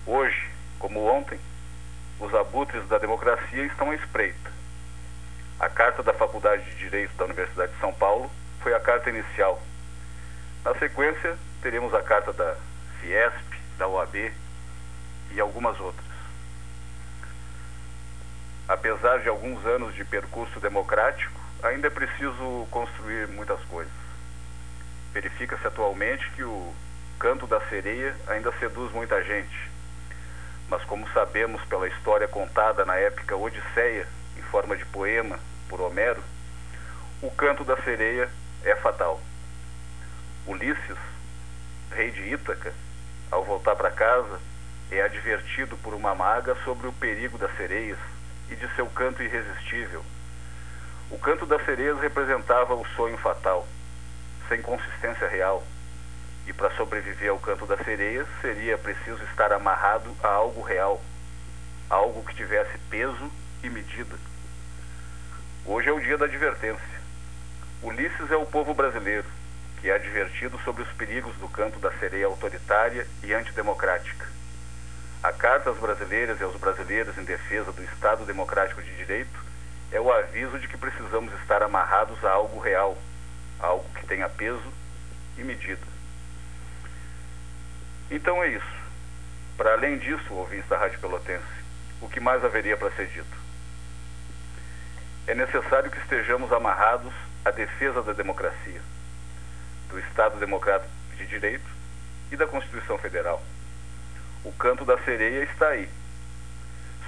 Hoje, 0.07 0.51
como 0.79 1.07
ontem, 1.07 1.39
os 2.19 2.35
abutres 2.35 2.87
da 2.89 2.99
democracia 2.99 3.65
estão 3.65 3.91
à 3.91 3.95
espreita. 3.95 4.51
A 5.61 5.69
carta 5.69 6.03
da 6.03 6.13
Faculdade 6.13 6.65
de 6.65 6.77
Direito 6.77 7.15
da 7.17 7.25
Universidade 7.25 7.73
de 7.73 7.79
São 7.79 7.93
Paulo 7.93 8.31
foi 8.61 8.75
a 8.75 8.81
carta 8.81 9.11
inicial. 9.11 9.63
Na 10.65 10.75
sequência, 10.75 11.37
teremos 11.61 11.95
a 11.95 12.03
carta 12.03 12.33
da 12.33 12.57
Fiesp, 13.01 13.61
da 13.79 13.87
OAB 13.87 14.33
e 15.33 15.41
algumas 15.41 15.79
outras 15.79 16.12
apesar 18.73 19.21
de 19.21 19.29
alguns 19.29 19.65
anos 19.67 19.95
de 19.95 20.03
percurso 20.03 20.59
democrático, 20.59 21.39
ainda 21.63 21.89
é 21.89 21.91
preciso 21.91 22.67
construir 22.71 23.29
muitas 23.29 23.61
coisas. 23.65 23.93
Verifica-se 25.13 25.67
atualmente 25.67 26.31
que 26.31 26.43
o 26.43 26.75
canto 27.19 27.47
da 27.47 27.61
sereia 27.69 28.17
ainda 28.27 28.51
seduz 28.59 28.91
muita 28.93 29.23
gente. 29.23 29.71
Mas 30.71 30.83
como 30.85 31.07
sabemos 31.11 31.63
pela 31.67 31.87
história 31.87 32.27
contada 32.27 32.87
na 32.87 32.97
épica 32.97 33.37
Odisseia, 33.37 34.09
em 34.39 34.43
forma 34.43 34.75
de 34.75 34.87
poema, 34.87 35.39
por 35.69 35.79
Homero, 35.83 36.23
o 37.21 37.31
canto 37.31 37.65
da 37.65 37.77
sereia 37.83 38.31
é 38.65 38.75
fatal. 38.77 39.21
Ulisses, 40.47 40.99
rei 41.91 42.11
de 42.11 42.23
Ítaca, 42.33 42.73
ao 43.31 43.45
voltar 43.45 43.77
para 43.77 43.91
casa, 43.91 44.41
é 44.91 45.03
advertido 45.03 45.77
por 45.77 45.93
uma 45.93 46.15
maga 46.15 46.55
sobre 46.65 46.87
o 46.87 46.93
perigo 46.93 47.37
das 47.37 47.55
sereias 47.59 47.99
e 48.53 48.57
de 48.57 48.69
seu 48.75 48.87
canto 48.87 49.23
irresistível. 49.23 50.05
O 51.11 51.19
canto 51.19 51.47
das 51.47 51.65
sereias 51.65 51.99
representava 52.01 52.75
o 52.75 52.87
sonho 52.89 53.17
fatal, 53.19 53.67
sem 54.49 54.61
consistência 54.61 55.27
real. 55.27 55.65
E 56.47 56.53
para 56.53 56.75
sobreviver 56.77 57.31
ao 57.31 57.39
canto 57.39 57.65
das 57.67 57.83
sereias, 57.85 58.27
seria 58.41 58.77
preciso 58.77 59.23
estar 59.25 59.53
amarrado 59.53 60.15
a 60.23 60.29
algo 60.29 60.61
real, 60.61 61.01
algo 61.89 62.23
que 62.25 62.35
tivesse 62.35 62.77
peso 62.91 63.31
e 63.63 63.71
medida. 63.71 64.17
Hoje 65.65 65.89
é 65.89 65.93
o 65.93 66.01
dia 66.01 66.19
da 66.19 66.27
advertência. 66.27 67.01
Ulisses 67.83 68.31
é 68.31 68.37
o 68.37 68.47
povo 68.47 68.75
brasileiro, 68.75 69.29
que 69.81 69.89
é 69.89 69.95
advertido 69.95 70.59
sobre 70.65 70.83
os 70.83 70.93
perigos 70.93 71.35
do 71.37 71.49
canto 71.49 71.79
da 71.79 71.93
sereia 71.93 72.27
autoritária 72.27 73.07
e 73.23 73.33
antidemocrática. 73.33 74.27
A 75.23 75.33
Carta 75.33 75.71
às 75.71 75.79
Brasileiras 75.79 76.41
e 76.41 76.43
aos 76.43 76.57
Brasileiros 76.57 77.17
em 77.17 77.23
Defesa 77.23 77.71
do 77.71 77.85
Estado 77.85 78.25
Democrático 78.27 78.83
de 78.83 78.97
Direito 78.97 79.39
é 79.93 80.01
o 80.01 80.13
aviso 80.13 80.59
de 80.59 80.67
que 80.67 80.77
precisamos 80.77 81.33
estar 81.41 81.63
amarrados 81.63 82.25
a 82.25 82.31
algo 82.33 82.59
real, 82.59 82.99
algo 83.61 83.89
que 83.95 84.05
tenha 84.05 84.29
peso 84.29 84.73
e 85.39 85.45
medida. 85.45 85.87
Então 88.11 88.43
é 88.43 88.49
isso. 88.49 88.83
Para 89.57 89.75
além 89.75 89.97
disso, 89.99 90.35
ouvintes 90.35 90.69
da 90.69 90.77
Rádio 90.77 90.99
Pelotense, 90.99 91.45
o 92.01 92.09
que 92.09 92.19
mais 92.19 92.45
haveria 92.45 92.77
para 92.77 92.91
ser 92.91 93.07
dito? 93.07 93.37
É 95.29 95.37
necessário 95.37 95.89
que 95.89 95.99
estejamos 95.99 96.53
amarrados 96.53 97.15
à 97.45 97.53
defesa 97.53 98.03
da 98.03 98.13
democracia, 98.13 98.83
do 99.89 100.01
Estado 100.01 100.41
Democrático 100.41 100.91
de 101.17 101.27
Direito 101.27 101.71
e 102.33 102.37
da 102.37 102.49
Constituição 102.49 102.99
Federal. 102.99 103.41
O 104.45 104.53
canto 104.53 104.85
da 104.85 104.99
sereia 105.05 105.45
está 105.45 105.69
aí. 105.69 105.89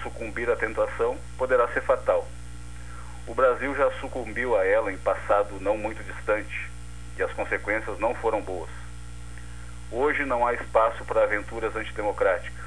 sucumbir 0.02 0.50
à 0.50 0.56
tentação 0.56 1.18
poderá 1.36 1.66
ser 1.68 1.82
fatal. 1.82 2.28
O 3.26 3.34
Brasil 3.34 3.74
já 3.74 3.90
sucumbiu 3.92 4.56
a 4.56 4.64
ela 4.64 4.92
em 4.92 4.98
passado 4.98 5.58
não 5.60 5.78
muito 5.78 6.04
distante 6.04 6.70
e 7.16 7.22
as 7.22 7.32
consequências 7.32 7.98
não 7.98 8.14
foram 8.14 8.40
boas. 8.40 8.70
Hoje 9.90 10.24
não 10.24 10.46
há 10.46 10.52
espaço 10.52 11.04
para 11.04 11.24
aventuras 11.24 11.74
antidemocráticas, 11.74 12.64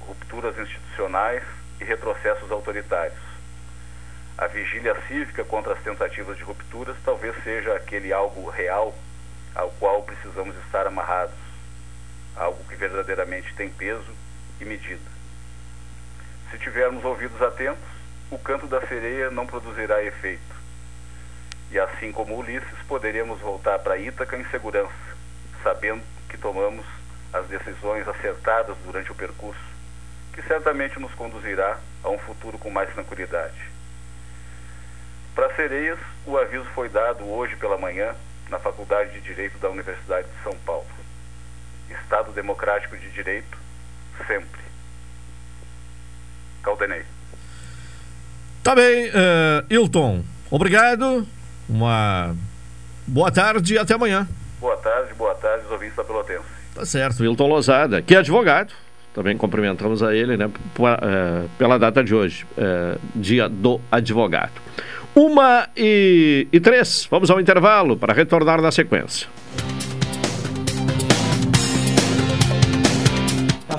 rupturas 0.00 0.58
institucionais 0.58 1.42
e 1.80 1.84
retrocessos 1.84 2.50
autoritários. 2.50 3.18
A 4.36 4.46
vigília 4.46 4.94
cívica 5.08 5.44
contra 5.44 5.72
as 5.72 5.82
tentativas 5.82 6.36
de 6.36 6.42
rupturas 6.42 6.96
talvez 7.04 7.34
seja 7.42 7.74
aquele 7.74 8.12
algo 8.12 8.48
real 8.50 8.94
ao 9.54 9.70
qual 9.70 10.02
precisamos 10.02 10.56
estar 10.66 10.86
amarrados, 10.86 11.43
algo 12.36 12.62
que 12.64 12.76
verdadeiramente 12.76 13.54
tem 13.54 13.70
peso 13.70 14.12
e 14.60 14.64
medida. 14.64 15.14
Se 16.50 16.58
tivermos 16.58 17.04
ouvidos 17.04 17.40
atentos, 17.42 17.82
o 18.30 18.38
canto 18.38 18.66
da 18.66 18.80
sereia 18.86 19.30
não 19.30 19.46
produzirá 19.46 20.02
efeito. 20.02 20.54
E 21.70 21.78
assim 21.78 22.12
como 22.12 22.38
Ulisses, 22.38 22.82
poderemos 22.86 23.40
voltar 23.40 23.78
para 23.80 23.98
Ítaca 23.98 24.36
em 24.36 24.44
segurança, 24.46 24.92
sabendo 25.62 26.02
que 26.28 26.36
tomamos 26.36 26.84
as 27.32 27.46
decisões 27.46 28.06
acertadas 28.06 28.76
durante 28.84 29.10
o 29.10 29.14
percurso, 29.14 29.60
que 30.32 30.42
certamente 30.42 30.98
nos 31.00 31.12
conduzirá 31.14 31.78
a 32.02 32.08
um 32.08 32.18
futuro 32.18 32.58
com 32.58 32.70
mais 32.70 32.92
tranquilidade. 32.92 33.72
Para 35.34 35.52
Sereias, 35.56 35.98
o 36.26 36.38
aviso 36.38 36.66
foi 36.66 36.88
dado 36.88 37.28
hoje 37.28 37.56
pela 37.56 37.76
manhã 37.76 38.14
na 38.48 38.58
Faculdade 38.60 39.10
de 39.12 39.20
Direito 39.20 39.58
da 39.58 39.68
Universidade 39.68 40.28
de 40.28 40.42
São 40.44 40.56
Paulo. 40.58 40.93
Estado 42.02 42.32
Democrático 42.32 42.96
de 42.96 43.10
Direito, 43.10 43.56
sempre. 44.26 44.60
Caldenei. 46.62 47.02
Tá 48.62 48.74
bem, 48.74 49.08
uh, 49.08 49.64
Hilton. 49.68 50.24
Obrigado. 50.50 51.26
Uma 51.68 52.34
boa 53.06 53.30
tarde 53.30 53.74
e 53.74 53.78
até 53.78 53.94
amanhã. 53.94 54.26
Boa 54.60 54.76
tarde, 54.78 55.12
boa 55.14 55.34
tarde, 55.34 55.66
os 55.66 55.70
ouvintes 55.70 55.96
da 55.96 56.04
Pelotense. 56.04 56.44
Tá 56.74 56.86
certo, 56.86 57.22
Hilton 57.22 57.46
Lozada, 57.46 58.00
que 58.00 58.14
é 58.14 58.18
advogado. 58.18 58.72
Também 59.12 59.36
cumprimentamos 59.36 60.02
a 60.02 60.14
ele, 60.14 60.36
né, 60.36 60.50
pela 61.56 61.78
data 61.78 62.02
de 62.02 62.14
hoje, 62.14 62.44
uh, 62.58 62.98
dia 63.14 63.48
do 63.48 63.80
advogado. 63.92 64.52
Uma 65.14 65.68
e, 65.76 66.48
e 66.52 66.58
três, 66.58 67.06
vamos 67.08 67.30
ao 67.30 67.38
intervalo 67.38 67.96
para 67.96 68.12
retornar 68.12 68.60
na 68.60 68.72
sequência. 68.72 69.28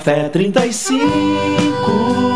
Café 0.06 0.30
35 0.30 2.35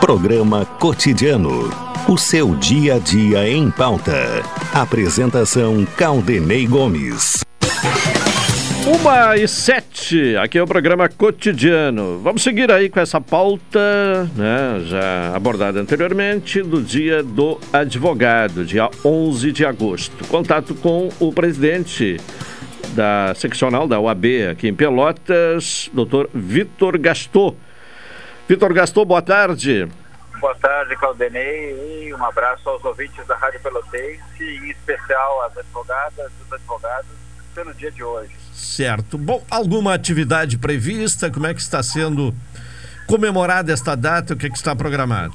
Programa 0.00 0.64
Cotidiano. 0.78 1.83
O 2.06 2.18
seu 2.18 2.54
dia 2.56 2.96
a 2.96 2.98
dia 2.98 3.48
em 3.48 3.70
pauta. 3.70 4.12
Apresentação 4.74 5.86
Caldenei 5.96 6.66
Gomes. 6.66 7.42
Uma 8.86 9.38
e 9.38 9.48
sete, 9.48 10.36
aqui 10.36 10.58
é 10.58 10.62
o 10.62 10.66
programa 10.66 11.08
cotidiano. 11.08 12.20
Vamos 12.22 12.42
seguir 12.42 12.70
aí 12.70 12.90
com 12.90 13.00
essa 13.00 13.22
pauta, 13.22 14.30
né, 14.36 14.82
já 14.84 15.34
abordada 15.34 15.80
anteriormente, 15.80 16.60
do 16.60 16.82
dia 16.82 17.22
do 17.22 17.58
advogado, 17.72 18.66
dia 18.66 18.90
11 19.02 19.50
de 19.50 19.64
agosto. 19.64 20.26
Contato 20.28 20.74
com 20.74 21.08
o 21.18 21.32
presidente 21.32 22.18
da 22.94 23.32
seccional 23.34 23.88
da 23.88 23.98
UAB 23.98 24.50
aqui 24.52 24.68
em 24.68 24.74
Pelotas, 24.74 25.88
doutor 25.94 26.28
Vitor 26.34 26.98
Gastou. 26.98 27.56
Vitor 28.46 28.74
Gastou, 28.74 29.06
boa 29.06 29.22
tarde. 29.22 29.78
Boa 29.78 29.88
tarde, 29.88 30.03
Caldenei, 30.98 32.06
e 32.06 32.14
um 32.14 32.24
abraço 32.24 32.68
aos 32.68 32.84
ouvintes 32.84 33.26
da 33.26 33.36
Rádio 33.36 33.60
Pelotense, 33.60 34.42
em 34.42 34.70
especial 34.70 35.42
às 35.42 35.56
advogadas 35.56 36.32
e 36.38 36.42
os 36.44 36.52
advogados 36.52 37.10
pelo 37.54 37.72
dia 37.74 37.90
de 37.90 38.02
hoje. 38.02 38.34
Certo. 38.52 39.16
Bom, 39.16 39.44
alguma 39.50 39.94
atividade 39.94 40.58
prevista? 40.58 41.30
Como 41.30 41.46
é 41.46 41.54
que 41.54 41.60
está 41.60 41.82
sendo 41.82 42.34
comemorada 43.06 43.72
esta 43.72 43.94
data? 43.94 44.34
O 44.34 44.36
que, 44.36 44.46
é 44.46 44.50
que 44.50 44.56
está 44.56 44.74
programado? 44.74 45.34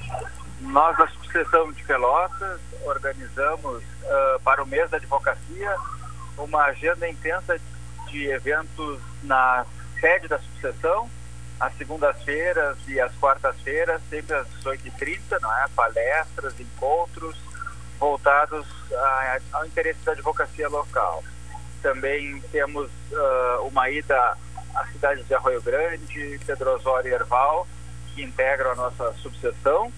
Nós, 0.62 0.98
da 0.98 1.08
Subseção 1.08 1.72
de 1.72 1.84
Pelotas, 1.84 2.60
organizamos 2.86 3.84
uh, 3.84 4.40
para 4.44 4.64
o 4.64 4.68
mês 4.68 4.90
da 4.90 4.98
advocacia 4.98 5.76
uma 6.38 6.66
agenda 6.66 7.08
intensa 7.08 7.60
de 8.10 8.26
eventos 8.28 9.00
na 9.24 9.66
sede 10.00 10.28
da 10.28 10.40
subseção, 10.40 11.10
às 11.60 11.76
segundas-feiras 11.78 12.78
e 12.88 13.00
às 13.00 13.14
quartas-feiras, 13.16 14.02
sempre 14.10 14.36
às 14.36 14.48
18h30, 14.64 15.40
não 15.42 15.52
é? 15.58 15.68
palestras, 15.76 16.60
encontros 16.60 17.36
voltados 18.00 18.66
a, 18.94 19.40
ao 19.54 19.66
interesse 19.66 20.00
da 20.06 20.14
advocacia 20.14 20.70
local. 20.70 21.24
Também 21.82 22.42
temos 22.52 22.90
uh, 23.12 23.68
uma 23.68 23.90
ida 23.90 24.38
às 24.76 24.92
cidades 24.92 25.28
de 25.28 25.34
Arroio 25.34 25.62
Grande, 25.62 26.40
Pedro 26.46 26.76
Osório 26.76 27.12
e 27.12 27.14
Erval, 27.14 27.68
que 28.14 28.24
integram 28.24 28.72
a 28.72 28.76
nossa 28.76 29.14
subseção. 29.14 29.92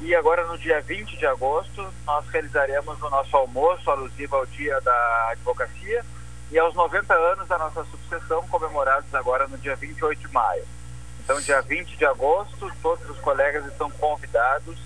E 0.00 0.14
agora, 0.14 0.46
no 0.46 0.56
dia 0.56 0.80
20 0.80 1.16
de 1.16 1.26
agosto, 1.26 1.86
nós 2.06 2.26
realizaremos 2.28 3.00
o 3.02 3.10
nosso 3.10 3.36
almoço 3.36 3.90
alusivo 3.90 4.36
ao 4.36 4.46
Dia 4.46 4.80
da 4.80 5.28
Advocacia 5.32 6.04
e 6.50 6.58
aos 6.58 6.74
90 6.74 7.14
anos 7.14 7.48
da 7.48 7.58
nossa 7.58 7.84
subseção, 7.84 8.46
comemorados 8.48 9.14
agora 9.14 9.46
no 9.46 9.58
dia 9.58 9.76
28 9.76 10.26
de 10.26 10.32
maio. 10.32 10.64
Então, 11.24 11.40
dia 11.40 11.60
20 11.60 11.96
de 11.96 12.04
agosto, 12.04 12.70
todos 12.82 13.08
os 13.08 13.18
colegas 13.18 13.64
estão 13.66 13.90
convidados 13.90 14.76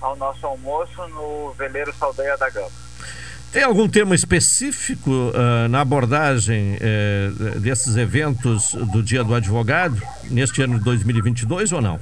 ao 0.00 0.16
nosso 0.16 0.46
almoço 0.46 1.06
no 1.08 1.52
Veleiro 1.52 1.92
Saldanha 1.94 2.36
da 2.36 2.48
Gama. 2.50 2.70
Tem 3.50 3.62
algum 3.62 3.88
tema 3.88 4.14
específico 4.14 5.10
uh, 5.10 5.68
na 5.70 5.80
abordagem 5.80 6.76
uh, 6.76 7.58
desses 7.60 7.96
eventos 7.96 8.74
do 8.74 9.02
Dia 9.02 9.24
do 9.24 9.34
Advogado 9.34 10.00
neste 10.24 10.62
ano 10.62 10.78
de 10.78 10.84
2022 10.84 11.72
ou 11.72 11.80
não? 11.80 11.98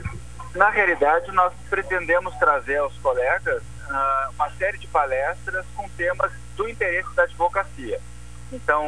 Na 0.57 0.71
realidade, 0.71 1.31
nós 1.33 1.53
pretendemos 1.71 2.35
trazer 2.37 2.79
aos 2.79 2.97
colegas 2.99 3.63
uh, 3.63 4.33
uma 4.35 4.51
série 4.59 4.79
de 4.79 4.89
palestras 4.89 5.65
com 5.77 5.89
temas 5.91 6.33
do 6.57 6.69
interesse 6.69 7.15
da 7.15 7.23
advocacia. 7.23 8.01
Então, 8.53 8.85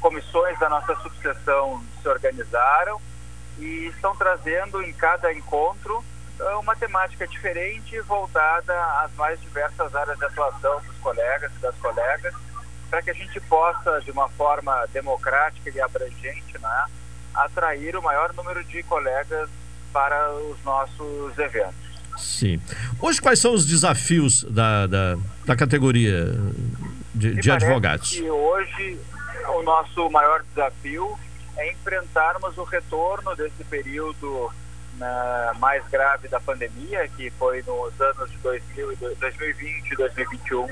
comissões 0.00 0.58
da 0.60 0.68
nossa 0.68 0.94
subseção 0.96 1.82
se 2.00 2.08
organizaram 2.08 3.00
e 3.58 3.86
estão 3.88 4.14
trazendo 4.16 4.82
em 4.82 4.92
cada 4.92 5.32
encontro 5.32 6.04
uma 6.60 6.76
temática 6.76 7.26
diferente 7.26 7.98
voltada 8.02 8.74
às 9.02 9.14
mais 9.14 9.40
diversas 9.40 9.94
áreas 9.94 10.18
de 10.18 10.24
atuação 10.24 10.80
dos 10.82 10.96
colegas 10.98 11.50
e 11.56 11.58
das 11.60 11.74
colegas, 11.76 12.34
para 12.90 13.02
que 13.02 13.10
a 13.10 13.14
gente 13.14 13.40
possa, 13.40 14.00
de 14.02 14.10
uma 14.10 14.28
forma 14.30 14.86
democrática 14.92 15.70
e 15.70 15.80
abrangente, 15.80 16.58
né, 16.60 16.86
atrair 17.34 17.96
o 17.96 18.02
maior 18.02 18.32
número 18.34 18.62
de 18.64 18.82
colegas 18.82 19.48
para 19.92 20.30
os 20.34 20.62
nossos 20.62 21.38
eventos. 21.38 21.86
Sim. 22.18 22.60
Hoje, 23.00 23.20
quais 23.20 23.38
são 23.38 23.52
os 23.52 23.66
desafios 23.66 24.44
da, 24.44 24.86
da, 24.86 25.16
da 25.44 25.56
categoria 25.56 26.34
de, 27.14 27.34
de 27.34 27.50
advogados? 27.50 28.20
Hoje, 28.20 28.98
o 29.48 29.62
nosso 29.62 30.08
maior 30.10 30.42
desafio 30.42 31.18
é 31.56 31.72
enfrentarmos 31.72 32.56
o 32.58 32.64
retorno 32.64 33.34
desse 33.34 33.64
período 33.64 34.52
na, 34.98 35.54
mais 35.58 35.86
grave 35.88 36.28
da 36.28 36.40
pandemia, 36.40 37.08
que 37.08 37.30
foi 37.30 37.62
nos 37.62 37.98
anos 38.00 38.30
de 38.30 38.38
2000, 38.38 38.96
2020 39.18 39.90
e 39.90 39.96
2021, 39.96 40.66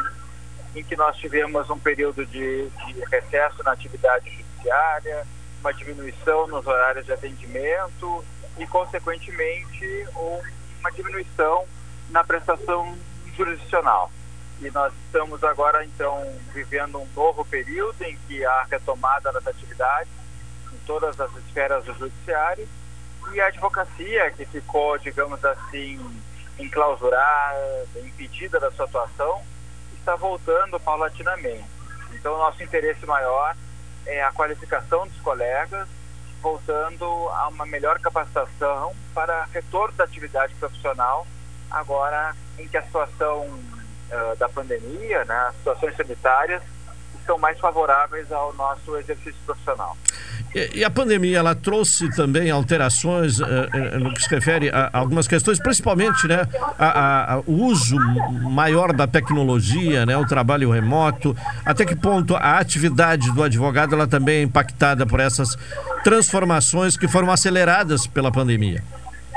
em 0.76 0.84
que 0.84 0.96
nós 0.96 1.16
tivemos 1.16 1.68
um 1.70 1.78
período 1.78 2.26
de, 2.26 2.68
de 2.68 3.04
recesso 3.10 3.62
na 3.62 3.72
atividade 3.72 4.30
judiciária, 4.30 5.26
uma 5.60 5.72
diminuição 5.72 6.46
nos 6.46 6.66
horários 6.66 7.06
de 7.06 7.12
atendimento 7.12 8.24
e, 8.58 8.66
consequentemente, 8.66 10.06
uma 10.80 10.90
diminuição 10.90 11.64
na 12.10 12.22
prestação 12.22 12.96
jurisdicional. 13.36 14.10
E 14.60 14.70
nós 14.70 14.92
estamos 15.06 15.42
agora, 15.42 15.84
então, 15.84 16.22
vivendo 16.52 16.98
um 16.98 17.08
novo 17.14 17.44
período 17.44 18.02
em 18.02 18.16
que 18.28 18.44
há 18.44 18.64
retomada 18.70 19.32
das 19.32 19.46
atividades 19.46 20.23
todas 20.86 21.18
as 21.20 21.34
esferas 21.36 21.84
do 21.84 21.94
judiciário 21.94 22.68
e 23.32 23.40
a 23.40 23.46
advocacia, 23.46 24.30
que 24.32 24.44
ficou, 24.44 24.98
digamos 24.98 25.44
assim, 25.44 25.98
enclausurada, 26.58 27.86
impedida 27.96 28.60
da 28.60 28.70
sua 28.70 28.84
atuação, 28.84 29.42
está 29.94 30.14
voltando 30.16 30.78
paulatinamente. 30.78 31.64
Então, 32.12 32.36
nosso 32.38 32.62
interesse 32.62 33.04
maior 33.06 33.56
é 34.06 34.22
a 34.22 34.30
qualificação 34.32 35.06
dos 35.06 35.18
colegas, 35.20 35.88
voltando 36.42 37.04
a 37.30 37.48
uma 37.48 37.64
melhor 37.64 37.98
capacitação 37.98 38.94
para 39.14 39.44
retorno 39.46 39.96
da 39.96 40.04
atividade 40.04 40.54
profissional, 40.56 41.26
agora 41.70 42.36
em 42.58 42.68
que 42.68 42.76
a 42.76 42.82
situação 42.82 43.46
uh, 43.46 44.36
da 44.36 44.48
pandemia, 44.48 45.24
né, 45.24 45.34
as 45.48 45.56
situações 45.56 45.96
sanitárias, 45.96 46.62
são 47.24 47.38
mais 47.38 47.58
favoráveis 47.58 48.30
ao 48.30 48.52
nosso 48.54 48.96
exercício 48.96 49.40
profissional. 49.44 49.96
E, 50.54 50.78
e 50.78 50.84
a 50.84 50.90
pandemia, 50.90 51.38
ela 51.38 51.54
trouxe 51.54 52.08
também 52.14 52.50
alterações 52.50 53.40
uh, 53.40 53.44
uh, 53.44 53.98
no 53.98 54.14
que 54.14 54.22
se 54.22 54.30
refere 54.30 54.70
a, 54.70 54.90
a 54.92 54.98
algumas 54.98 55.26
questões, 55.26 55.58
principalmente 55.58 56.28
né, 56.28 56.46
a, 56.78 57.34
a, 57.34 57.38
o 57.40 57.64
uso 57.64 57.96
maior 58.42 58.92
da 58.92 59.06
tecnologia, 59.06 60.06
né, 60.06 60.16
o 60.16 60.26
trabalho 60.26 60.70
remoto. 60.70 61.36
Até 61.64 61.84
que 61.84 61.96
ponto 61.96 62.36
a 62.36 62.58
atividade 62.58 63.32
do 63.32 63.42
advogado 63.42 63.94
ela 63.94 64.06
também 64.06 64.38
é 64.38 64.42
impactada 64.42 65.04
por 65.04 65.18
essas 65.18 65.56
transformações 66.04 66.96
que 66.96 67.08
foram 67.08 67.30
aceleradas 67.30 68.06
pela 68.06 68.30
pandemia? 68.30 68.82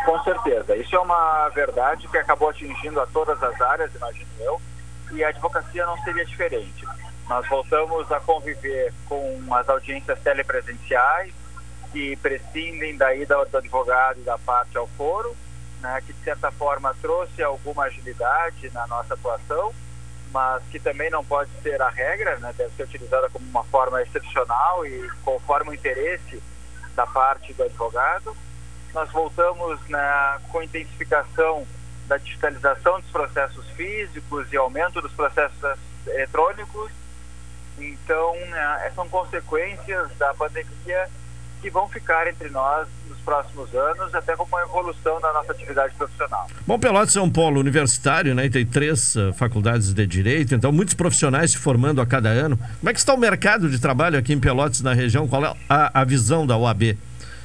Com 0.06 0.24
certeza. 0.24 0.76
Isso 0.78 0.96
é 0.96 1.00
uma 1.00 1.50
verdade 1.50 2.08
que 2.08 2.18
acabou 2.18 2.50
atingindo 2.50 3.00
a 3.02 3.08
todas 3.08 3.42
as 3.44 3.60
áreas, 3.60 3.94
imagino 3.96 4.28
eu, 4.40 4.62
e 5.12 5.24
a 5.24 5.30
advocacia 5.30 5.86
não 5.86 5.98
seria 6.04 6.26
diferente. 6.26 6.87
Nós 7.30 7.46
voltamos 7.50 8.10
a 8.12 8.20
conviver 8.22 8.94
com 9.06 9.54
as 9.54 9.68
audiências 9.68 10.18
telepresenciais, 10.20 11.34
que 11.92 12.16
prescindem 12.18 12.96
da 12.96 13.14
ida 13.14 13.44
do 13.46 13.58
advogado 13.58 14.20
e 14.20 14.24
da 14.24 14.38
parte 14.38 14.78
ao 14.78 14.88
foro, 14.88 15.36
né, 15.82 16.02
que 16.06 16.14
de 16.14 16.24
certa 16.24 16.52
forma 16.52 16.96
trouxe 17.02 17.44
alguma 17.44 17.84
agilidade 17.84 18.70
na 18.74 18.88
nossa 18.88 19.14
atuação, 19.14 19.74
mas 20.32 20.64
que 20.72 20.80
também 20.80 21.10
não 21.10 21.24
pode 21.24 21.50
ser 21.62 21.82
a 21.82 21.90
regra, 21.90 22.38
né, 22.38 22.54
deve 22.58 22.74
ser 22.76 22.84
utilizada 22.84 23.30
como 23.30 23.46
uma 23.50 23.64
forma 23.66 24.02
excepcional 24.02 24.86
e 24.86 25.10
conforme 25.24 25.72
o 25.72 25.74
interesse 25.74 26.42
da 26.96 27.06
parte 27.06 27.54
do 27.54 27.64
advogado. 27.64 28.36
Nós 28.94 29.12
voltamos 29.12 29.80
né, 29.90 30.40
com 30.50 30.64
intensificação 30.64 31.68
da 32.08 32.18
digitalização 32.18 33.02
dos 33.02 33.12
processos 33.12 33.70
físicos 33.72 34.52
e 34.52 34.58
aumento 34.58 35.02
dos 35.02 35.12
processos 35.12 35.58
eletrônicos 36.08 36.90
então, 37.80 38.36
né, 38.50 38.92
são 38.96 39.08
consequências 39.08 40.10
da 40.18 40.34
pandemia 40.34 41.08
que 41.62 41.70
vão 41.70 41.88
ficar 41.88 42.28
entre 42.28 42.50
nós 42.50 42.88
nos 43.10 43.18
próximos 43.20 43.74
anos, 43.74 44.14
até 44.14 44.36
como 44.36 44.50
uma 44.50 44.62
evolução 44.62 45.20
da 45.20 45.34
nossa 45.34 45.52
atividade 45.52 45.94
profissional. 45.96 46.48
Bom, 46.66 46.78
Pelotas 46.80 47.16
é 47.16 47.22
um 47.22 47.30
polo 47.30 47.60
universitário, 47.60 48.36
né? 48.36 48.46
E 48.46 48.50
tem 48.50 48.66
três 48.66 49.16
uh, 49.16 49.34
faculdades 49.34 49.94
de 49.94 50.06
direito, 50.06 50.54
então 50.54 50.72
muitos 50.72 50.94
profissionais 50.94 51.52
se 51.52 51.58
formando 51.58 52.00
a 52.00 52.06
cada 52.06 52.30
ano. 52.30 52.58
Como 52.58 52.90
é 52.90 52.94
que 52.94 53.00
está 53.00 53.14
o 53.14 53.18
mercado 53.18 53.70
de 53.70 53.80
trabalho 53.80 54.20
aqui 54.20 54.34
em 54.34 54.40
Pelotas, 54.40 54.82
na 54.82 54.94
região? 54.94 55.28
Qual 55.28 55.44
é 55.44 55.54
a, 55.68 56.02
a 56.02 56.04
visão 56.04 56.46
da 56.46 56.56
OAB? 56.56 56.98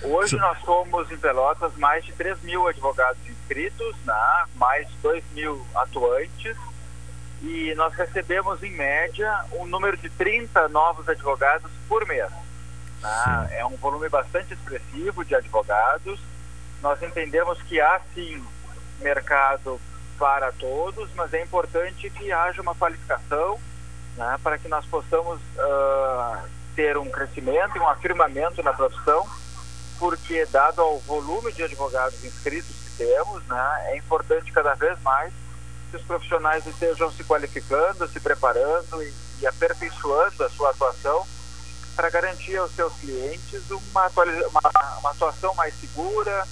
Hoje 0.02 0.36
nós 0.36 0.58
somos 0.64 1.10
em 1.10 1.16
Pelotas 1.16 1.72
mais 1.76 2.04
de 2.04 2.12
3 2.12 2.42
mil 2.42 2.66
advogados 2.66 3.20
inscritos, 3.28 3.94
né? 4.04 4.44
mais 4.56 4.88
de 4.88 4.96
2 5.02 5.24
mil 5.34 5.64
atuantes 5.74 6.56
e 7.42 7.74
nós 7.74 7.92
recebemos, 7.94 8.62
em 8.62 8.70
média, 8.70 9.44
um 9.52 9.66
número 9.66 9.96
de 9.96 10.08
30 10.10 10.68
novos 10.68 11.08
advogados 11.08 11.70
por 11.88 12.06
mês. 12.06 12.30
Né? 13.00 13.48
É 13.58 13.66
um 13.66 13.76
volume 13.76 14.08
bastante 14.08 14.54
expressivo 14.54 15.24
de 15.24 15.34
advogados. 15.34 16.20
Nós 16.80 17.02
entendemos 17.02 17.60
que 17.62 17.80
há 17.80 18.00
sim 18.14 18.42
mercado 19.00 19.80
para 20.18 20.52
todos, 20.52 21.10
mas 21.14 21.34
é 21.34 21.42
importante 21.42 22.08
que 22.10 22.30
haja 22.30 22.62
uma 22.62 22.76
qualificação 22.76 23.58
né, 24.16 24.38
para 24.42 24.56
que 24.56 24.68
nós 24.68 24.86
possamos 24.86 25.40
uh, 25.40 26.48
ter 26.76 26.96
um 26.96 27.10
crescimento 27.10 27.76
e 27.76 27.80
um 27.80 27.88
afirmamento 27.88 28.62
na 28.62 28.72
profissão, 28.72 29.26
porque 29.98 30.46
dado 30.46 30.80
ao 30.80 30.98
volume 31.00 31.52
de 31.52 31.64
advogados 31.64 32.24
inscritos 32.24 32.70
que 32.70 33.04
temos, 33.04 33.44
né, 33.46 33.86
é 33.86 33.96
importante 33.96 34.52
cada 34.52 34.74
vez 34.74 35.00
mais 35.02 35.32
que 35.92 35.96
os 35.98 36.02
profissionais 36.02 36.66
estejam 36.66 37.12
se 37.12 37.22
qualificando, 37.22 38.08
se 38.08 38.18
preparando 38.18 39.02
e, 39.02 39.12
e 39.42 39.46
aperfeiçoando 39.46 40.42
a 40.42 40.48
sua 40.48 40.70
atuação 40.70 41.26
para 41.94 42.08
garantir 42.08 42.56
aos 42.56 42.74
seus 42.74 42.94
clientes 42.94 43.70
uma, 43.70 44.08
uma, 44.08 44.98
uma 45.00 45.10
atuação 45.10 45.54
mais 45.54 45.74
segura 45.78 46.48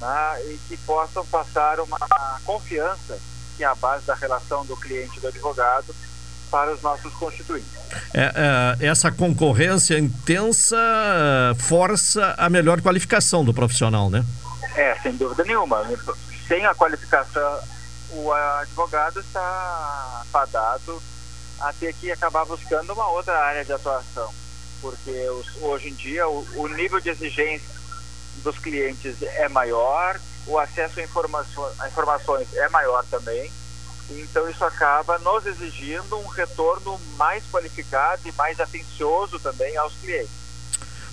né, 0.00 0.42
e 0.46 0.58
que 0.68 0.76
possam 0.78 1.26
passar 1.26 1.80
uma 1.80 1.98
confiança 2.44 3.18
que 3.56 3.64
é 3.64 3.66
a 3.66 3.74
base 3.74 4.06
da 4.06 4.14
relação 4.14 4.64
do 4.64 4.76
cliente 4.76 5.18
e 5.18 5.20
do 5.20 5.28
advogado 5.28 5.94
para 6.50 6.72
os 6.72 6.80
nossos 6.82 7.12
constituintes. 7.14 7.68
É, 8.12 8.78
é, 8.80 8.86
essa 8.86 9.10
concorrência 9.10 9.98
intensa 9.98 10.76
força 11.58 12.34
a 12.38 12.48
melhor 12.48 12.80
qualificação 12.80 13.44
do 13.44 13.52
profissional, 13.52 14.08
né? 14.08 14.24
É, 14.76 14.94
sem 15.02 15.16
dúvida 15.16 15.42
nenhuma. 15.44 15.84
Sem 16.46 16.64
a 16.66 16.74
qualificação, 16.74 17.60
o 18.14 18.32
advogado 18.32 19.20
está 19.20 20.22
fadado 20.30 21.02
a 21.60 21.72
ter 21.72 21.92
que 21.94 22.10
acabar 22.10 22.44
buscando 22.44 22.92
uma 22.92 23.08
outra 23.08 23.38
área 23.38 23.64
de 23.64 23.72
atuação, 23.72 24.32
porque 24.80 25.28
os, 25.30 25.62
hoje 25.62 25.88
em 25.88 25.94
dia 25.94 26.28
o, 26.28 26.46
o, 26.56 26.68
nível 26.68 27.00
de 27.00 27.10
exigência 27.10 27.74
dos 28.42 28.58
clientes 28.58 29.22
é 29.22 29.48
maior, 29.48 30.20
o 30.46 30.58
acesso 30.58 31.00
a, 31.00 31.02
a 31.82 31.88
informações 31.88 32.54
é 32.54 32.68
maior 32.68 33.04
também, 33.06 33.50
então 34.10 34.48
isso 34.48 34.64
acaba 34.64 35.18
nos 35.18 35.46
exigindo 35.46 36.18
um 36.18 36.26
retorno 36.26 37.00
mais 37.16 37.42
qualificado 37.50 38.22
e 38.26 38.32
mais 38.32 38.60
atencioso 38.60 39.38
também 39.40 39.76
aos 39.76 39.94
clientes. 39.94 40.43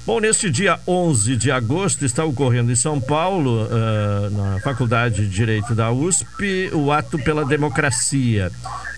Bom, 0.03 0.19
neste 0.19 0.49
dia 0.49 0.79
11 0.87 1.35
de 1.35 1.51
agosto 1.51 2.03
está 2.03 2.25
ocorrendo 2.25 2.71
em 2.71 2.75
São 2.75 2.99
Paulo, 2.99 3.65
uh, 3.65 4.29
na 4.31 4.59
Faculdade 4.61 5.27
de 5.27 5.29
Direito 5.29 5.75
da 5.75 5.91
USP, 5.91 6.71
o 6.73 6.91
Ato 6.91 7.19
pela 7.19 7.45
Democracia, 7.45 8.51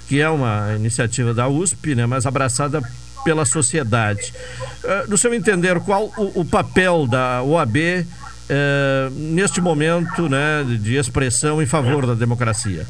que 0.08 0.22
é 0.22 0.30
uma 0.30 0.74
iniciativa 0.74 1.34
da 1.34 1.46
USP, 1.46 1.94
né, 1.94 2.06
mas 2.06 2.26
abraçada 2.26 2.82
pela 3.26 3.44
sociedade. 3.44 4.34
Uh, 4.82 5.10
no 5.10 5.18
seu 5.18 5.34
entender, 5.34 5.78
qual 5.82 6.06
o, 6.18 6.40
o 6.40 6.46
papel 6.46 7.06
da 7.06 7.44
OAB 7.44 7.76
uh, 7.76 9.10
neste 9.12 9.60
momento 9.60 10.30
né, 10.30 10.64
de 10.80 10.96
expressão 10.96 11.62
em 11.62 11.66
favor 11.66 12.08
da 12.08 12.14
democracia? 12.14 12.88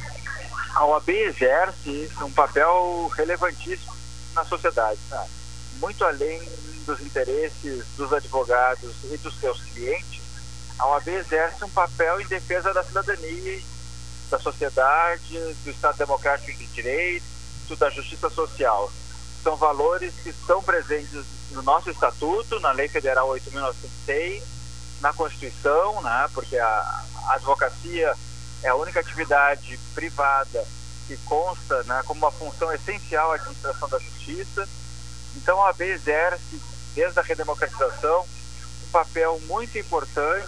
A 0.76 0.86
OAB 0.86 1.09
exerce 1.09 2.11
um 2.22 2.30
papel 2.30 3.11
relevantíssimo 3.18 3.91
na 4.36 4.45
sociedade, 4.45 4.99
muito 5.82 6.03
além 6.05 6.39
dos 6.84 7.01
interesses 7.01 7.86
dos 7.97 8.11
advogados 8.13 8.91
e 9.11 9.17
dos 9.17 9.39
seus 9.39 9.61
clientes, 9.61 10.21
a 10.77 10.88
OAB 10.88 11.07
exerce 11.09 11.63
um 11.63 11.69
papel 11.69 12.21
em 12.21 12.27
defesa 12.27 12.73
da 12.73 12.84
cidadania, 12.84 13.61
da 14.29 14.39
sociedade, 14.39 15.38
do 15.63 15.69
Estado 15.69 15.97
Democrático 15.97 16.57
de 16.57 16.65
Direito, 16.67 17.23
da 17.77 17.89
justiça 17.89 18.29
social. 18.29 18.91
São 19.41 19.55
valores 19.55 20.13
que 20.21 20.29
estão 20.29 20.61
presentes 20.61 21.25
no 21.51 21.61
nosso 21.61 21.89
estatuto, 21.89 22.59
na 22.59 22.71
Lei 22.71 22.88
Federal 22.88 23.29
8.906, 23.29 24.43
na 25.01 25.13
Constituição, 25.13 26.01
né, 26.01 26.29
porque 26.34 26.57
a, 26.57 27.03
advocacia 27.29 28.13
é 28.61 28.69
a 28.69 28.75
única 28.75 28.99
atividade 28.99 29.79
privada 29.93 30.65
que 31.07 31.17
consta 31.25 31.84
né, 31.84 32.01
como 32.05 32.19
uma 32.19 32.31
função 32.31 32.71
essencial 32.73 33.31
à 33.31 33.36
administração 33.36 33.89
da 33.89 33.99
justiça. 33.99 34.67
Então 35.36 35.59
a 35.59 35.65
OAB 35.65 35.81
exerce 35.81 36.61
desde 36.96 37.20
a 37.20 37.24
redemocratização, 37.24 38.26
um 38.88 38.91
papel 38.91 39.41
muito 39.48 39.78
importante 39.78 40.48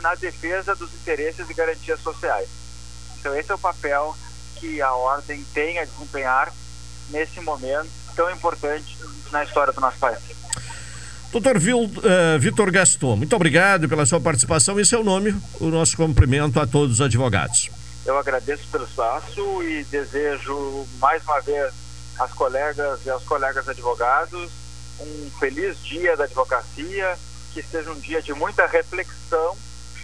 na 0.00 0.14
defesa 0.14 0.74
dos 0.74 0.92
interesses 0.94 1.48
e 1.48 1.54
garantias 1.54 2.00
sociais. 2.00 2.48
Então, 3.18 3.34
esse 3.34 3.50
é 3.50 3.54
o 3.54 3.58
papel 3.58 4.16
que 4.56 4.80
a 4.80 4.92
Ordem 4.92 5.44
tem 5.54 5.78
a 5.78 5.84
desempenhar 5.84 6.52
nesse 7.10 7.40
momento 7.40 7.88
tão 8.14 8.30
importante 8.30 8.96
na 9.30 9.44
história 9.44 9.72
do 9.72 9.80
nosso 9.80 9.98
país. 9.98 10.18
Doutor 11.32 11.56
uh, 11.56 12.38
Vitor 12.38 12.70
Gaston, 12.70 13.16
muito 13.16 13.36
obrigado 13.36 13.88
pela 13.88 14.06
sua 14.06 14.20
participação. 14.20 14.80
Em 14.80 14.84
seu 14.84 15.04
nome, 15.04 15.36
o 15.60 15.66
nosso 15.66 15.96
cumprimento 15.96 16.58
a 16.58 16.66
todos 16.66 16.94
os 16.94 17.00
advogados. 17.00 17.68
Eu 18.06 18.16
agradeço 18.16 18.66
pelo 18.68 18.84
espaço 18.84 19.62
e 19.62 19.84
desejo 19.84 20.86
mais 20.98 21.22
uma 21.24 21.40
vez 21.40 21.74
às 22.18 22.32
colegas 22.32 23.04
e 23.04 23.10
aos 23.10 23.24
colegas 23.24 23.68
advogados 23.68 24.50
um 25.00 25.30
feliz 25.38 25.78
dia 25.82 26.16
da 26.16 26.24
advocacia, 26.24 27.16
que 27.52 27.62
seja 27.62 27.90
um 27.90 27.98
dia 27.98 28.20
de 28.20 28.32
muita 28.32 28.66
reflexão, 28.66 29.56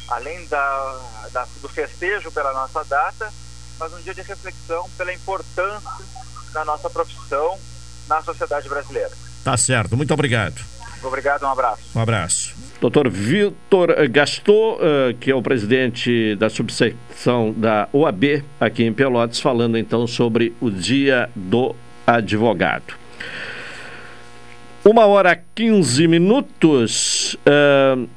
além 0.09 0.47
da, 0.47 1.01
da, 1.32 1.47
do 1.61 1.68
festejo 1.68 2.30
pela 2.32 2.53
nossa 2.53 2.84
data, 2.84 3.32
mas 3.78 3.93
um 3.93 4.01
dia 4.01 4.14
de 4.14 4.22
reflexão 4.22 4.88
pela 4.97 5.12
importância 5.12 6.05
da 6.53 6.64
nossa 6.64 6.88
profissão 6.90 7.59
na 8.09 8.22
sociedade 8.22 8.68
brasileira. 8.68 9.11
Tá 9.45 9.57
certo, 9.57 9.97
muito 9.97 10.12
obrigado. 10.12 10.61
Obrigado, 11.03 11.43
um 11.45 11.49
abraço. 11.49 11.82
Um 11.95 12.01
abraço. 12.01 12.55
Doutor 12.80 13.11
Vitor 13.11 13.88
Gastou, 14.09 14.76
uh, 14.76 15.14
que 15.18 15.30
é 15.30 15.34
o 15.34 15.43
presidente 15.43 16.36
da 16.36 16.49
subsecção 16.49 17.53
da 17.53 17.88
OAB 17.93 18.45
aqui 18.61 18.84
em 18.84 18.93
Pelotas, 18.93 19.40
falando 19.40 19.76
então 19.76 20.07
sobre 20.07 20.55
o 20.61 20.70
Dia 20.70 21.28
do 21.34 21.74
Advogado. 22.07 22.95
Uma 24.84 25.06
hora 25.06 25.40
15 25.54 26.08
minutos. 26.08 27.34
Uh, 27.46 28.08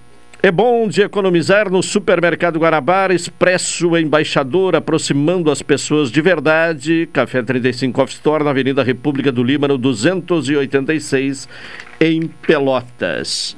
é 0.42 0.52
bom 0.52 0.88
de 0.88 1.04
economizar 1.04 1.70
no 1.70 1.84
Supermercado 1.84 2.58
Guanabara, 2.58 3.14
Expresso 3.14 3.96
Embaixador, 3.96 4.76
aproximando 4.76 5.52
as 5.52 5.62
pessoas 5.62 6.12
de 6.12 6.20
verdade. 6.22 7.08
Café 7.14 7.44
35 7.44 8.02
Off 8.02 8.14
Store, 8.14 8.44
na 8.44 8.50
Avenida 8.50 8.82
República 8.82 9.32
do 9.32 9.44
Líbano, 9.44 9.78
286, 9.78 11.48
em 12.02 12.26
Pelotas. 12.26 13.56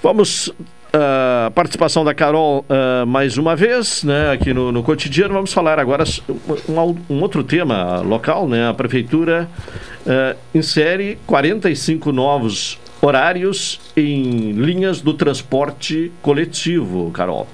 Vamos 0.00 0.54
a 0.92 1.48
uh, 1.48 1.50
participação 1.52 2.04
da 2.04 2.14
Carol 2.14 2.64
uh, 2.68 3.06
mais 3.06 3.36
uma 3.36 3.54
vez, 3.54 4.02
né, 4.02 4.30
aqui 4.32 4.54
no, 4.54 4.72
no 4.72 4.82
cotidiano. 4.82 5.34
Vamos 5.34 5.52
falar 5.52 5.78
agora 5.78 6.04
um, 6.68 7.14
um 7.14 7.20
outro 7.20 7.44
tema 7.44 8.00
local, 8.00 8.48
né? 8.48 8.68
A 8.68 8.74
prefeitura 8.74 9.48
uh, 10.06 10.38
insere 10.54 11.18
45 11.26 12.10
novos 12.10 12.78
horários 13.02 13.80
em 13.96 14.52
linhas 14.52 15.00
do 15.00 15.12
transporte 15.12 16.10
coletivo, 16.22 17.10
Carol. 17.12 17.46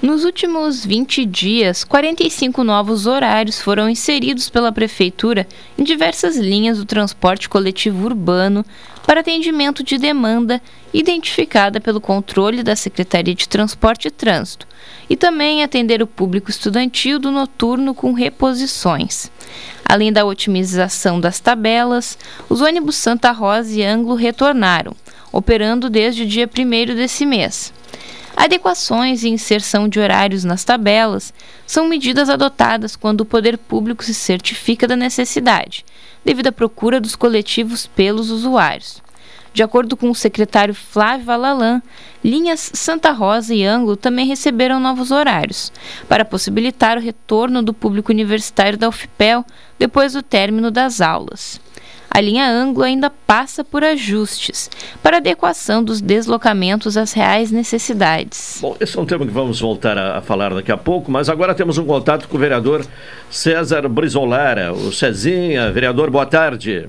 Nos 0.00 0.24
últimos 0.24 0.86
20 0.86 1.24
dias, 1.24 1.82
45 1.82 2.62
novos 2.62 3.06
horários 3.06 3.60
foram 3.60 3.90
inseridos 3.90 4.48
pela 4.48 4.70
Prefeitura 4.70 5.44
em 5.76 5.82
diversas 5.82 6.36
linhas 6.36 6.78
do 6.78 6.84
transporte 6.84 7.48
coletivo 7.48 8.04
urbano 8.06 8.64
para 9.08 9.20
atendimento 9.20 9.82
de 9.82 9.96
demanda 9.96 10.60
identificada 10.92 11.80
pelo 11.80 11.98
controle 11.98 12.62
da 12.62 12.76
Secretaria 12.76 13.34
de 13.34 13.48
Transporte 13.48 14.08
e 14.08 14.10
Trânsito, 14.10 14.68
e 15.08 15.16
também 15.16 15.62
atender 15.62 16.02
o 16.02 16.06
público 16.06 16.50
estudantil 16.50 17.18
do 17.18 17.30
noturno 17.30 17.94
com 17.94 18.12
reposições. 18.12 19.30
Além 19.82 20.12
da 20.12 20.26
otimização 20.26 21.18
das 21.18 21.40
tabelas, 21.40 22.18
os 22.50 22.60
ônibus 22.60 22.96
Santa 22.96 23.30
Rosa 23.30 23.80
e 23.80 23.82
Anglo 23.82 24.14
retornaram, 24.14 24.94
operando 25.32 25.88
desde 25.88 26.24
o 26.24 26.26
dia 26.26 26.46
1 26.46 26.94
desse 26.94 27.24
mês. 27.24 27.72
Adequações 28.36 29.24
e 29.24 29.30
inserção 29.30 29.88
de 29.88 29.98
horários 29.98 30.44
nas 30.44 30.64
tabelas 30.64 31.32
são 31.66 31.88
medidas 31.88 32.28
adotadas 32.28 32.94
quando 32.94 33.22
o 33.22 33.26
poder 33.26 33.56
público 33.56 34.04
se 34.04 34.12
certifica 34.12 34.86
da 34.86 34.94
necessidade, 34.94 35.84
devido 36.28 36.48
à 36.48 36.52
procura 36.52 37.00
dos 37.00 37.16
coletivos 37.16 37.86
pelos 37.86 38.28
usuários. 38.28 39.02
De 39.54 39.62
acordo 39.62 39.96
com 39.96 40.10
o 40.10 40.14
secretário 40.14 40.74
Flávio 40.74 41.24
Valalan, 41.24 41.80
linhas 42.22 42.70
Santa 42.74 43.12
Rosa 43.12 43.54
e 43.54 43.64
Ângulo 43.64 43.96
também 43.96 44.26
receberam 44.26 44.78
novos 44.78 45.10
horários, 45.10 45.72
para 46.06 46.26
possibilitar 46.26 46.98
o 46.98 47.00
retorno 47.00 47.62
do 47.62 47.72
público 47.72 48.12
universitário 48.12 48.76
da 48.76 48.90
UFPEL 48.90 49.42
depois 49.78 50.12
do 50.12 50.22
término 50.22 50.70
das 50.70 51.00
aulas 51.00 51.58
a 52.18 52.20
linha 52.20 52.50
ângulo 52.50 52.84
ainda 52.84 53.08
passa 53.08 53.62
por 53.62 53.84
ajustes 53.84 54.68
para 55.00 55.18
adequação 55.18 55.84
dos 55.84 56.00
deslocamentos 56.00 56.96
às 56.96 57.12
reais 57.12 57.52
necessidades. 57.52 58.58
Bom, 58.60 58.76
esse 58.80 58.98
é 58.98 59.00
um 59.00 59.06
tema 59.06 59.24
que 59.24 59.32
vamos 59.32 59.60
voltar 59.60 59.96
a, 59.96 60.18
a 60.18 60.20
falar 60.20 60.52
daqui 60.52 60.72
a 60.72 60.76
pouco, 60.76 61.12
mas 61.12 61.28
agora 61.28 61.54
temos 61.54 61.78
um 61.78 61.86
contato 61.86 62.28
com 62.28 62.36
o 62.36 62.40
vereador 62.40 62.84
César 63.30 63.88
Brizolara, 63.88 64.72
o 64.72 64.92
Cezinha. 64.92 65.70
Vereador, 65.70 66.10
boa 66.10 66.26
tarde. 66.26 66.88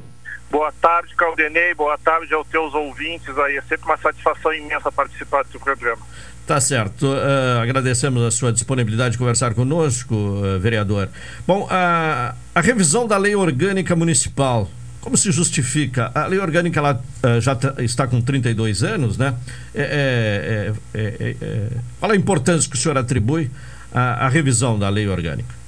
Boa 0.49 0.73
tarde, 0.82 1.13
Caldenei. 1.15 1.75
Boa 1.75 1.97
tarde 1.99 2.34
aos 2.34 2.47
teus 2.47 2.73
ouvintes 2.73 3.38
aí. 3.38 3.57
É 3.57 3.61
sempre 3.61 3.86
uma 3.86 3.97
satisfação 3.97 4.51
imensa 4.51 4.91
participar 4.91 5.43
do 5.43 5.51
seu 5.51 5.59
programa. 5.59 6.01
Tá 6.47 6.59
certo. 6.59 7.05
Uh, 7.05 7.61
agradecemos 7.61 8.23
a 8.23 8.32
sua 8.32 8.51
disponibilidade 8.51 9.11
de 9.11 9.19
conversar 9.19 9.53
conosco, 9.53 10.15
uh, 10.15 10.59
vereador. 10.59 11.07
Bom, 11.45 11.67
a, 11.69 12.34
a 12.55 12.61
revisão 12.61 13.05
da 13.05 13.15
lei 13.15 13.36
orgânica 13.36 13.95
municipal, 13.95 14.67
como 15.02 15.18
se 15.18 15.32
justifica? 15.32 16.12
A 16.14 16.26
lei 16.28 16.39
orgânica 16.39 16.80
ela, 16.80 17.02
uh, 17.24 17.41
já 17.41 17.58
está 17.80 18.08
com 18.08 18.22
32 18.22 18.84
anos, 18.84 19.18
né? 19.18 19.36
É, 19.74 20.74
é, 20.93 21.00
é, 21.00 21.36
é, 21.41 21.68
qual 22.00 22.12
a 22.12 22.16
importância 22.16 22.70
que 22.70 22.76
o 22.76 22.80
senhor 22.80 22.97
atribui 22.97 23.50
à, 23.93 24.26
à 24.26 24.30
revisão 24.30 24.78
da 24.78 24.89
lei 24.89 25.08
orgânica? 25.08 25.60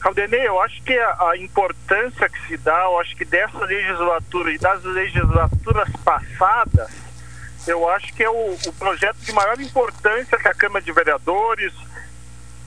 Caldenei, 0.00 0.46
eu 0.46 0.60
acho 0.62 0.82
que 0.82 0.94
a, 0.94 1.30
a, 1.30 1.36
importância 1.36 2.28
que 2.30 2.48
se 2.48 2.56
dá, 2.56 2.84
eu 2.84 2.98
acho 3.00 3.14
que 3.14 3.24
dessa 3.24 3.58
legislatura 3.58 4.52
e 4.52 4.58
das 4.58 4.82
legislaturas 4.82 5.90
passadas, 6.02 6.90
eu 7.66 7.86
acho 7.90 8.12
que 8.14 8.22
é 8.22 8.30
o, 8.30 8.56
o 8.66 8.72
projeto 8.78 9.18
de 9.18 9.32
maior 9.32 9.60
importância 9.60 10.38
que 10.38 10.48
a 10.48 10.54
Câmara 10.54 10.82
de 10.82 10.90
Vereadores, 10.90 11.74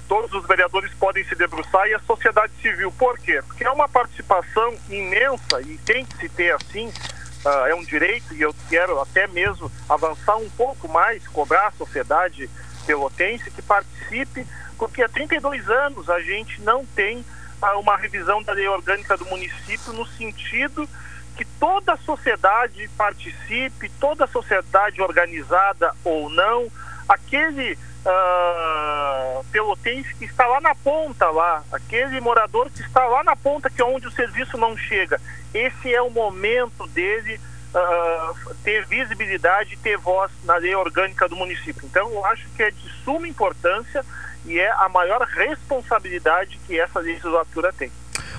todos 0.07 0.31
os 0.33 0.45
vereadores 0.47 0.91
podem 0.93 1.23
se 1.25 1.35
debruçar 1.35 1.87
e 1.87 1.93
a 1.93 1.99
sociedade 1.99 2.53
civil. 2.61 2.91
Por 2.91 3.17
quê? 3.19 3.41
Porque 3.45 3.63
é 3.63 3.71
uma 3.71 3.87
participação 3.87 4.75
imensa 4.89 5.61
e 5.61 5.77
tem 5.79 6.05
que 6.05 6.17
se 6.17 6.29
ter 6.29 6.53
assim, 6.53 6.87
uh, 6.87 7.67
é 7.67 7.75
um 7.75 7.83
direito 7.83 8.33
e 8.33 8.41
eu 8.41 8.53
quero 8.69 8.99
até 8.99 9.27
mesmo 9.27 9.71
avançar 9.89 10.37
um 10.37 10.49
pouco 10.51 10.87
mais, 10.87 11.27
cobrar 11.27 11.67
a 11.67 11.71
sociedade 11.71 12.49
pelotense 12.85 13.49
que 13.51 13.61
participe, 13.61 14.45
porque 14.77 15.01
há 15.01 15.09
32 15.09 15.69
anos 15.69 16.09
a 16.09 16.19
gente 16.19 16.61
não 16.61 16.85
tem 16.85 17.19
uh, 17.19 17.79
uma 17.79 17.95
revisão 17.95 18.43
da 18.43 18.53
lei 18.53 18.67
orgânica 18.67 19.17
do 19.17 19.25
município 19.25 19.93
no 19.93 20.05
sentido 20.05 20.87
que 21.35 21.45
toda 21.59 21.93
a 21.93 21.97
sociedade 21.97 22.87
participe, 22.95 23.89
toda 23.99 24.25
a 24.25 24.27
sociedade 24.27 25.01
organizada 25.01 25.93
ou 26.03 26.29
não, 26.29 26.71
aquele 27.09 27.77
uh, 28.05 29.43
pelotense 29.51 30.13
que 30.15 30.25
está 30.25 30.45
lá 30.45 30.61
na 30.61 30.75
ponta 30.75 31.29
lá, 31.29 31.63
aquele 31.71 32.19
morador 32.19 32.69
que 32.69 32.81
está 32.81 33.05
lá 33.05 33.23
na 33.23 33.35
ponta 33.35 33.69
que 33.69 33.81
é 33.81 33.85
onde 33.85 34.07
o 34.07 34.11
serviço 34.11 34.57
não 34.57 34.77
chega, 34.77 35.19
esse 35.53 35.93
é 35.93 36.01
o 36.01 36.09
momento 36.09 36.87
dele 36.87 37.39
uh, 37.73 38.55
ter 38.63 38.85
visibilidade, 38.85 39.77
ter 39.77 39.97
voz 39.97 40.31
na 40.43 40.55
lei 40.57 40.75
orgânica 40.75 41.27
do 41.27 41.35
município. 41.35 41.85
Então 41.85 42.09
eu 42.11 42.25
acho 42.25 42.47
que 42.55 42.63
é 42.63 42.71
de 42.71 42.89
suma 43.03 43.27
importância 43.27 44.03
e 44.45 44.59
é 44.59 44.71
a 44.71 44.89
maior 44.89 45.21
responsabilidade 45.21 46.59
que 46.67 46.79
essa 46.79 46.99
legislatura 46.99 47.71
tem. 47.73 47.91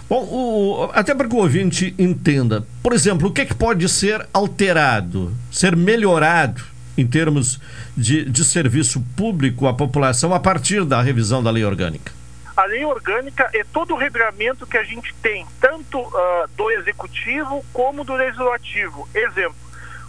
Bom, 0.08 0.22
o, 0.22 0.90
até 0.92 1.14
para 1.14 1.26
que 1.26 1.34
o 1.34 1.38
ouvinte 1.38 1.94
entenda, 1.98 2.66
por 2.82 2.92
exemplo, 2.92 3.28
o 3.28 3.32
que, 3.32 3.40
é 3.40 3.46
que 3.46 3.54
pode 3.54 3.88
ser 3.88 4.26
alterado, 4.34 5.34
ser 5.50 5.74
melhorado 5.74 6.73
em 6.96 7.06
termos 7.06 7.60
de, 7.96 8.24
de 8.24 8.44
serviço 8.44 9.00
público 9.16 9.66
à 9.66 9.74
população 9.74 10.32
a 10.32 10.40
partir 10.40 10.84
da 10.84 11.00
revisão 11.02 11.42
da 11.42 11.50
lei 11.50 11.64
orgânica? 11.64 12.12
A 12.56 12.66
lei 12.66 12.84
orgânica 12.84 13.50
é 13.52 13.64
todo 13.64 13.94
o 13.94 13.98
regramento 13.98 14.64
que 14.64 14.78
a 14.78 14.84
gente 14.84 15.12
tem, 15.14 15.44
tanto 15.60 15.98
uh, 15.98 16.48
do 16.56 16.70
executivo 16.70 17.64
como 17.72 18.04
do 18.04 18.14
legislativo. 18.14 19.08
Exemplo, 19.12 19.56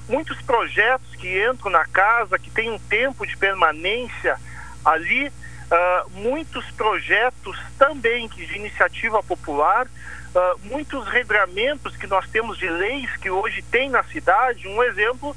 muitos 0.07 0.39
projetos 0.43 1.15
que 1.15 1.43
entram 1.43 1.71
na 1.71 1.85
casa, 1.85 2.37
que 2.37 2.51
têm 2.51 2.69
um 2.69 2.77
tempo 2.77 3.25
de 3.25 3.35
permanência 3.35 4.37
ali, 4.83 5.27
uh, 5.27 6.09
muitos 6.11 6.69
projetos 6.71 7.57
também 7.79 8.27
de 8.27 8.43
iniciativa 8.55 9.23
popular, 9.23 9.87
uh, 9.87 10.59
muitos 10.65 11.07
regramentos 11.07 11.97
que 11.97 12.05
nós 12.05 12.29
temos 12.29 12.59
de 12.59 12.69
leis 12.69 13.09
que 13.17 13.31
hoje 13.31 13.63
tem 13.63 13.89
na 13.89 14.03
cidade, 14.03 14.67
um 14.67 14.83
exemplo 14.83 15.35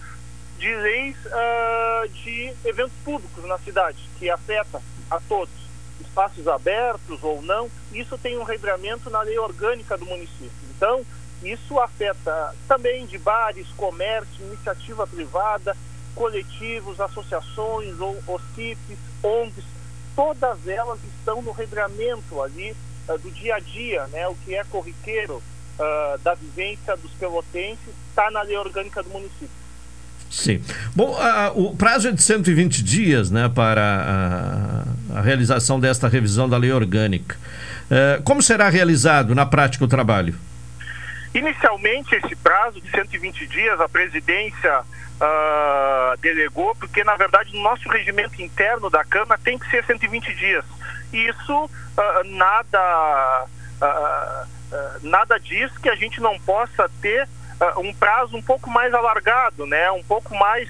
de 0.59 0.75
leis 0.75 1.17
uh, 1.27 2.09
de 2.09 2.53
eventos 2.65 2.93
públicos 3.05 3.45
na 3.45 3.59
cidade, 3.59 3.99
que 4.19 4.29
afeta 4.29 4.83
a 5.11 5.21
todos, 5.21 5.55
espaços 6.01 6.47
abertos 6.49 7.23
ou 7.23 7.41
não, 7.43 7.71
isso 7.93 8.19
tem 8.19 8.37
um 8.37 8.43
regramento 8.43 9.09
na 9.09 9.23
lei 9.23 9.39
orgânica 9.39 9.97
do 9.97 10.05
município. 10.05 10.51
Então, 10.77 11.05
isso 11.43 11.79
afeta 11.79 12.55
também 12.67 13.07
de 13.07 13.17
bares, 13.19 13.69
comércio, 13.77 14.45
iniciativa 14.47 15.07
privada, 15.07 15.77
coletivos, 16.15 17.01
associações, 17.01 18.01
ou 18.01 18.21
OCIPs, 18.27 18.99
ONGs, 19.23 19.65
todas 20.17 20.67
elas 20.67 20.99
estão 21.05 21.41
no 21.41 21.53
regramento 21.53 22.43
ali 22.43 22.75
uh, 23.09 23.19
do 23.19 23.31
dia 23.31 23.55
a 23.55 23.61
dia, 23.61 24.07
né? 24.09 24.27
O 24.27 24.35
que 24.35 24.57
é 24.57 24.65
corriqueiro 24.65 25.37
uh, 25.37 26.19
da 26.19 26.35
vivência 26.35 26.97
dos 26.97 27.13
pelotenses 27.13 27.95
está 28.09 28.29
na 28.33 28.43
lei 28.43 28.57
orgânica 28.57 29.01
do 29.05 29.11
município. 29.11 29.68
Sim. 30.31 30.63
Bom, 30.95 31.17
o 31.55 31.75
prazo 31.75 32.09
é 32.09 32.13
de 32.13 32.23
120 32.23 32.83
dias 32.83 33.31
né, 33.31 33.49
para 33.49 34.85
a, 35.13 35.19
a 35.19 35.21
realização 35.23 35.81
desta 35.81 36.09
revisão 36.09 36.49
da 36.49 36.57
lei 36.57 36.73
orgânica. 36.73 37.37
Uh, 37.91 38.23
como 38.23 38.43
será 38.43 38.69
realizado 38.69 39.35
na 39.35 39.47
prática 39.47 39.85
o 39.85 39.89
trabalho? 39.89 40.35
Inicialmente, 41.35 42.15
esse 42.15 42.37
prazo 42.37 42.81
de 42.81 42.91
120 42.91 43.47
dias, 43.47 43.81
a 43.81 43.89
presidência 43.89 44.81
uh, 44.81 46.17
delegou, 46.21 46.75
porque 46.77 47.05
na 47.05 47.17
verdade 47.17 47.55
no 47.55 47.63
nosso 47.63 47.89
regimento 47.89 48.41
interno 48.41 48.89
da 48.89 49.05
Câmara 49.05 49.41
tem 49.43 49.59
que 49.59 49.69
ser 49.71 49.85
120 49.85 50.35
dias. 50.35 50.65
E 51.13 51.29
isso 51.29 51.65
uh, 51.65 52.25
nada, 52.25 53.47
uh, 53.83 55.07
nada 55.07 55.39
diz 55.39 55.71
que 55.79 55.89
a 55.89 55.95
gente 55.95 56.21
não 56.21 56.39
possa 56.41 56.91
ter 57.01 57.29
um 57.77 57.93
prazo 57.93 58.37
um 58.37 58.43
pouco 58.43 58.71
mais 58.71 58.93
alargado, 58.95 59.67
né? 59.67 59.91
um 59.91 60.03
pouco 60.03 60.35
mais 60.35 60.69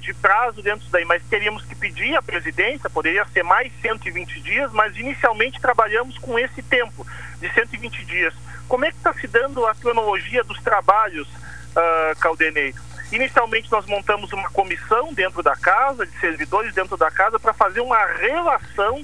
de 0.00 0.12
prazo 0.12 0.60
dentro 0.60 0.88
daí, 0.90 1.04
mas 1.04 1.22
teríamos 1.30 1.64
que 1.64 1.72
pedir 1.72 2.16
à 2.16 2.20
presidência, 2.20 2.90
poderia 2.90 3.24
ser 3.26 3.44
mais 3.44 3.72
120 3.80 4.40
dias, 4.40 4.72
mas 4.72 4.96
inicialmente 4.96 5.60
trabalhamos 5.60 6.18
com 6.18 6.36
esse 6.36 6.60
tempo 6.62 7.06
de 7.40 7.48
120 7.52 8.04
dias. 8.04 8.34
Como 8.68 8.84
é 8.84 8.90
que 8.90 8.96
está 8.96 9.12
se 9.14 9.26
dando 9.26 9.64
a 9.66 9.74
cronologia 9.74 10.42
dos 10.42 10.60
trabalhos, 10.60 11.28
uh, 11.28 12.18
Caldenei? 12.20 12.74
Inicialmente 13.10 13.72
nós 13.72 13.86
montamos 13.86 14.32
uma 14.32 14.50
comissão 14.50 15.14
dentro 15.14 15.42
da 15.42 15.56
casa, 15.56 16.04
de 16.04 16.12
servidores 16.20 16.74
dentro 16.74 16.96
da 16.96 17.10
casa, 17.10 17.38
para 17.38 17.54
fazer 17.54 17.80
uma 17.80 18.04
relação 18.04 19.02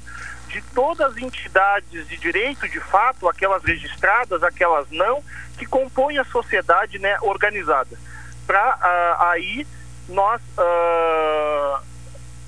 de 0.55 0.63
todas 0.73 1.11
as 1.11 1.17
entidades 1.17 2.07
de 2.07 2.17
direito, 2.17 2.69
de 2.69 2.79
fato, 2.79 3.29
aquelas 3.29 3.65
registradas, 3.65 4.41
aquelas 4.45 4.89
não, 4.89 5.21
que 5.59 5.67
compõem 5.67 6.17
a 6.19 6.25
sociedade 6.25 6.97
né, 7.01 7.17
organizada. 7.23 7.99
Para 8.47 8.77
uh, 8.77 9.23
aí 9.25 9.67
nós 10.09 10.41
uh, 10.57 11.85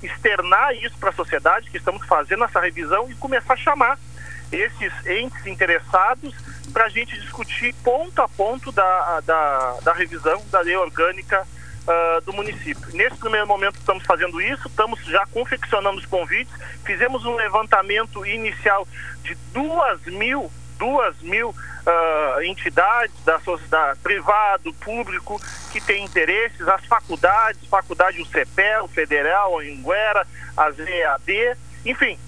externar 0.01 0.73
isso 0.75 0.97
para 0.97 1.09
a 1.09 1.13
sociedade, 1.13 1.69
que 1.69 1.75
estamos 1.75 2.05
fazendo 2.07 2.45
essa 2.45 2.61
revisão, 2.61 3.11
e 3.11 3.15
começar 3.15 3.55
a 3.55 3.57
chamar 3.57 3.99
esses 4.53 4.93
entes 5.05 5.45
interessados 5.45 6.33
para 6.71 6.85
a 6.85 6.89
gente 6.89 7.19
discutir 7.19 7.75
ponto 7.83 8.21
a 8.21 8.29
ponto 8.29 8.71
da, 8.71 9.19
da, 9.19 9.79
da 9.83 9.91
revisão 9.91 10.41
da 10.49 10.61
lei 10.61 10.77
orgânica 10.77 11.45
uh, 11.87 12.21
do 12.21 12.33
município. 12.33 12.93
Nesse 12.93 13.15
primeiro 13.17 13.47
momento 13.47 13.77
estamos 13.77 14.03
fazendo 14.05 14.41
isso, 14.41 14.67
estamos 14.67 15.03
já 15.05 15.25
confeccionando 15.27 15.97
os 15.97 16.05
convites, 16.05 16.53
fizemos 16.85 17.25
um 17.25 17.35
levantamento 17.35 18.25
inicial 18.25 18.87
de 19.23 19.35
duas 19.53 20.03
mil, 20.05 20.51
duas 20.77 21.19
mil 21.21 21.49
uh, 21.49 22.41
entidades 22.43 23.15
da 23.23 23.39
sociedade 23.39 23.99
privado, 23.99 24.73
público, 24.73 25.41
que 25.71 25.81
têm 25.81 26.03
interesses, 26.03 26.67
as 26.67 26.85
faculdades, 26.85 27.67
faculdade 27.67 28.21
UCPEL, 28.21 28.87
Federal, 28.89 29.59
Anguera, 29.59 30.27
as 30.55 30.77
EAD, 30.77 31.57
enfim, 31.85 32.19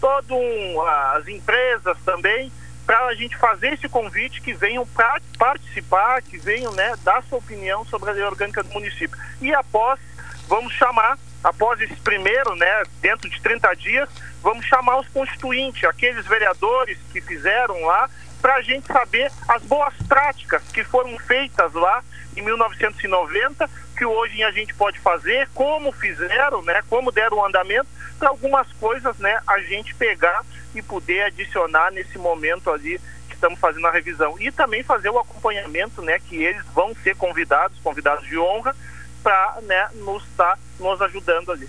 todo 0.00 0.34
um, 0.34 0.82
as 0.86 1.26
empresas 1.28 1.96
também, 2.04 2.50
para 2.90 3.06
a 3.06 3.14
gente 3.14 3.36
fazer 3.36 3.74
esse 3.74 3.88
convite 3.88 4.40
que 4.40 4.52
venham 4.52 4.84
para 4.84 5.20
participar, 5.38 6.20
que 6.22 6.36
venham 6.36 6.72
né, 6.72 6.92
dar 7.04 7.22
sua 7.22 7.38
opinião 7.38 7.84
sobre 7.84 8.10
a 8.10 8.12
lei 8.12 8.24
orgânica 8.24 8.64
do 8.64 8.68
município. 8.70 9.16
E 9.40 9.54
após, 9.54 10.00
vamos 10.48 10.72
chamar, 10.72 11.16
após 11.44 11.80
esse 11.80 11.94
primeiro, 11.94 12.56
né, 12.56 12.82
dentro 13.00 13.30
de 13.30 13.40
30 13.40 13.74
dias, 13.74 14.08
vamos 14.42 14.66
chamar 14.66 14.98
os 14.98 15.06
constituintes, 15.06 15.84
aqueles 15.84 16.26
vereadores 16.26 16.98
que 17.12 17.20
fizeram 17.20 17.80
lá, 17.84 18.10
para 18.42 18.56
a 18.56 18.62
gente 18.62 18.88
saber 18.88 19.30
as 19.46 19.62
boas 19.62 19.94
práticas 20.08 20.60
que 20.72 20.82
foram 20.82 21.16
feitas 21.20 21.72
lá 21.74 22.02
em 22.36 22.42
1990, 22.42 23.70
que 24.00 24.06
hoje 24.06 24.42
a 24.42 24.50
gente 24.50 24.72
pode 24.72 24.98
fazer, 24.98 25.46
como 25.52 25.92
fizeram, 25.92 26.62
né, 26.62 26.80
como 26.88 27.12
deram 27.12 27.36
o 27.36 27.44
andamento, 27.44 27.86
para 28.18 28.30
algumas 28.30 28.66
coisas 28.72 29.18
né, 29.18 29.38
a 29.46 29.58
gente 29.58 29.94
pegar 29.94 30.42
e 30.74 30.80
poder 30.80 31.24
adicionar 31.24 31.90
nesse 31.92 32.16
momento 32.16 32.70
ali 32.70 32.98
que 33.28 33.34
estamos 33.34 33.60
fazendo 33.60 33.86
a 33.86 33.90
revisão. 33.90 34.36
E 34.40 34.50
também 34.50 34.82
fazer 34.82 35.10
o 35.10 35.18
acompanhamento, 35.18 36.00
né, 36.00 36.18
que 36.18 36.42
eles 36.42 36.64
vão 36.74 36.94
ser 37.02 37.14
convidados, 37.14 37.78
convidados 37.80 38.26
de 38.26 38.38
honra, 38.38 38.74
para 39.22 39.58
né, 39.64 39.88
nos 39.96 40.22
estar 40.22 40.56
tá, 40.56 40.58
nos 40.78 41.02
ajudando 41.02 41.52
ali. 41.52 41.68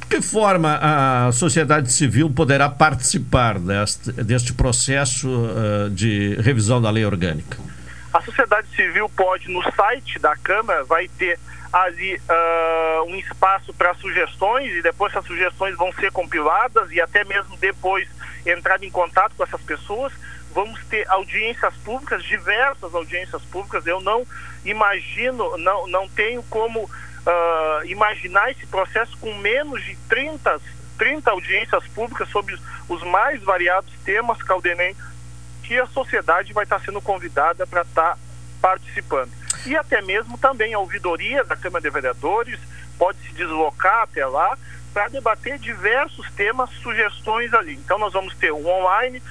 De 0.00 0.06
que 0.08 0.20
forma 0.20 0.80
a 0.82 1.30
sociedade 1.30 1.92
civil 1.92 2.28
poderá 2.28 2.68
participar 2.68 3.56
deste, 3.56 4.10
deste 4.14 4.52
processo 4.52 5.28
uh, 5.28 5.90
de 5.90 6.34
revisão 6.40 6.82
da 6.82 6.90
lei 6.90 7.04
orgânica? 7.04 7.56
A 8.12 8.20
sociedade 8.22 8.66
civil 8.74 9.08
pode, 9.10 9.48
no 9.48 9.62
site 9.74 10.18
da 10.18 10.34
Câmara, 10.34 10.82
vai 10.82 11.06
ter 11.06 11.38
ali 11.72 12.16
uh, 12.16 13.02
um 13.04 13.16
espaço 13.16 13.72
para 13.74 13.94
sugestões 13.94 14.72
e 14.72 14.82
depois 14.82 15.12
essas 15.12 15.26
sugestões 15.26 15.76
vão 15.76 15.92
ser 15.92 16.10
compiladas 16.12 16.90
e 16.90 17.00
até 17.00 17.24
mesmo 17.24 17.56
depois 17.58 18.08
entrar 18.46 18.82
em 18.82 18.90
contato 18.90 19.34
com 19.36 19.42
essas 19.42 19.60
pessoas. 19.62 20.12
Vamos 20.54 20.82
ter 20.86 21.08
audiências 21.10 21.74
públicas, 21.76 22.24
diversas 22.24 22.94
audiências 22.94 23.42
públicas. 23.42 23.86
Eu 23.86 24.00
não 24.00 24.26
imagino, 24.64 25.56
não, 25.58 25.86
não 25.86 26.08
tenho 26.08 26.42
como 26.44 26.84
uh, 26.84 27.84
imaginar 27.84 28.50
esse 28.50 28.66
processo 28.66 29.16
com 29.18 29.34
menos 29.34 29.84
de 29.84 29.94
30, 30.08 30.60
30 30.96 31.30
audiências 31.30 31.86
públicas 31.88 32.28
sobre 32.30 32.58
os 32.88 33.02
mais 33.04 33.42
variados 33.42 33.92
temas, 34.04 34.42
Caldenem, 34.42 34.96
que 35.62 35.78
a 35.78 35.86
sociedade 35.86 36.52
vai 36.54 36.64
estar 36.64 36.80
sendo 36.80 37.00
convidada 37.00 37.66
para 37.66 37.82
estar 37.82 38.18
participando. 38.60 39.30
E 39.66 39.76
até 39.76 40.00
mesmo 40.02 40.38
também 40.38 40.74
a 40.74 40.78
ouvidoria 40.78 41.44
da 41.44 41.56
Câmara 41.56 41.82
de 41.82 41.90
Vereadores 41.90 42.58
pode 42.98 43.18
se 43.18 43.32
deslocar 43.32 44.02
até 44.02 44.26
lá 44.26 44.56
para 44.92 45.08
debater 45.08 45.58
diversos 45.58 46.28
temas, 46.32 46.70
sugestões 46.82 47.52
ali. 47.54 47.74
Então 47.74 47.98
nós 47.98 48.12
vamos 48.12 48.34
ter 48.34 48.50
o 48.50 48.66
online, 48.66 49.22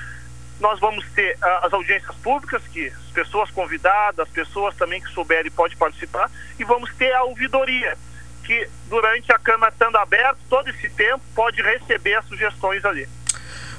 nós 0.59 0.79
vamos 0.79 1.05
ter 1.11 1.35
uh, 1.35 1.65
as 1.65 1.73
audiências 1.73 2.15
públicas, 2.17 2.61
que 2.71 2.87
as 2.87 3.11
pessoas 3.13 3.51
convidadas, 3.51 4.19
as 4.19 4.29
pessoas 4.29 4.75
também 4.75 5.01
que 5.01 5.11
souberem 5.11 5.51
podem 5.51 5.77
participar, 5.77 6.31
e 6.57 6.63
vamos 6.63 6.93
ter 6.95 7.11
a 7.13 7.23
ouvidoria, 7.23 7.97
que 8.43 8.67
durante 8.87 9.31
a 9.31 9.39
Câmara 9.39 9.71
estando 9.71 9.97
aberta, 9.97 10.37
todo 10.49 10.69
esse 10.69 10.89
tempo, 10.89 11.21
pode 11.35 11.61
receber 11.61 12.15
as 12.15 12.25
sugestões 12.25 12.85
ali. 12.85 13.07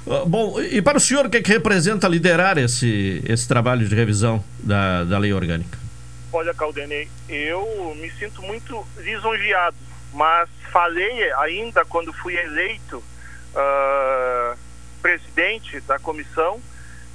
Uh, 0.06 0.26
bom, 0.26 0.60
e 0.60 0.80
para 0.82 0.98
o 0.98 1.00
senhor, 1.00 1.26
o 1.26 1.30
que, 1.30 1.38
é 1.38 1.42
que 1.42 1.52
representa 1.52 2.06
liderar 2.06 2.58
esse, 2.58 3.22
esse 3.26 3.46
trabalho 3.48 3.86
de 3.86 3.94
revisão 3.94 4.42
da, 4.58 5.04
da 5.04 5.18
lei 5.18 5.32
orgânica? 5.32 5.87
Olha, 6.32 6.52
Caldenei, 6.52 7.08
eu 7.28 7.94
me 7.96 8.10
sinto 8.10 8.42
muito 8.42 8.86
lisonjeado, 8.98 9.76
mas 10.12 10.48
falei 10.70 11.32
ainda 11.32 11.84
quando 11.86 12.12
fui 12.12 12.36
eleito 12.36 12.98
uh, 12.98 14.58
presidente 15.00 15.80
da 15.80 15.98
comissão, 15.98 16.60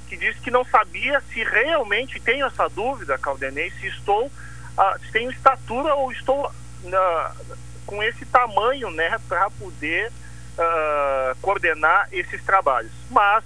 que 0.08 0.16
disse 0.16 0.40
que 0.40 0.50
não 0.50 0.64
sabia 0.64 1.20
se 1.32 1.44
realmente 1.44 2.18
tenho 2.18 2.46
essa 2.46 2.68
dúvida, 2.68 3.16
Caldenei, 3.16 3.70
se 3.70 3.86
estou, 3.86 4.26
uh, 4.26 4.98
se 5.04 5.12
tenho 5.12 5.30
estatura 5.30 5.94
ou 5.94 6.10
estou 6.10 6.46
uh, 6.48 7.56
com 7.86 8.02
esse 8.02 8.24
tamanho, 8.26 8.90
né, 8.90 9.16
para 9.28 9.48
poder 9.50 10.08
uh, 10.08 11.36
coordenar 11.40 12.08
esses 12.10 12.42
trabalhos. 12.42 12.92
Mas 13.10 13.44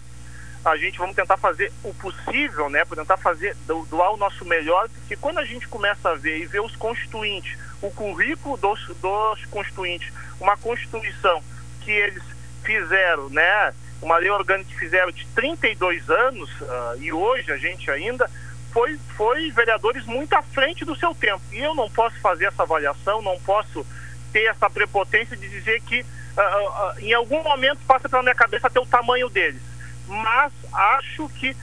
a 0.70 0.76
gente 0.76 0.98
vamos 0.98 1.16
tentar 1.16 1.36
fazer 1.36 1.72
o 1.82 1.92
possível, 1.94 2.68
né, 2.68 2.84
para 2.84 2.96
tentar 2.96 3.16
fazer 3.16 3.56
doar 3.66 4.12
o 4.12 4.16
nosso 4.16 4.44
melhor, 4.44 4.88
porque 4.88 5.16
quando 5.16 5.38
a 5.38 5.44
gente 5.44 5.68
começa 5.68 6.10
a 6.10 6.14
ver 6.14 6.38
e 6.38 6.46
ver 6.46 6.60
os 6.60 6.74
constituintes, 6.76 7.58
o 7.80 7.90
currículo 7.90 8.56
dos, 8.56 8.86
dos 9.00 9.44
constituintes, 9.46 10.12
uma 10.40 10.56
constituição 10.56 11.42
que 11.82 11.90
eles 11.90 12.22
fizeram, 12.62 13.28
né, 13.30 13.72
uma 14.02 14.16
lei 14.18 14.30
orgânica 14.30 14.70
que 14.70 14.78
fizeram 14.78 15.10
de 15.10 15.26
32 15.28 16.08
anos 16.10 16.50
uh, 16.60 17.00
e 17.00 17.12
hoje 17.12 17.50
a 17.50 17.56
gente 17.56 17.90
ainda 17.90 18.30
foi 18.72 18.98
foi 19.16 19.50
vereadores 19.50 20.04
muito 20.04 20.32
à 20.34 20.42
frente 20.42 20.84
do 20.84 20.94
seu 20.94 21.14
tempo. 21.14 21.40
E 21.50 21.58
eu 21.58 21.74
não 21.74 21.90
posso 21.90 22.16
fazer 22.20 22.44
essa 22.44 22.62
avaliação, 22.62 23.20
não 23.22 23.38
posso 23.40 23.84
ter 24.32 24.44
essa 24.44 24.70
prepotência 24.70 25.36
de 25.36 25.48
dizer 25.48 25.80
que 25.82 26.00
uh, 26.00 26.04
uh, 26.04 27.00
em 27.00 27.12
algum 27.12 27.42
momento 27.42 27.80
passa 27.86 28.08
pela 28.08 28.22
minha 28.22 28.34
cabeça 28.34 28.68
até 28.68 28.78
o 28.78 28.86
tamanho 28.86 29.28
deles 29.28 29.62
mas 30.08 30.52
acho 30.72 31.28
que 31.30 31.56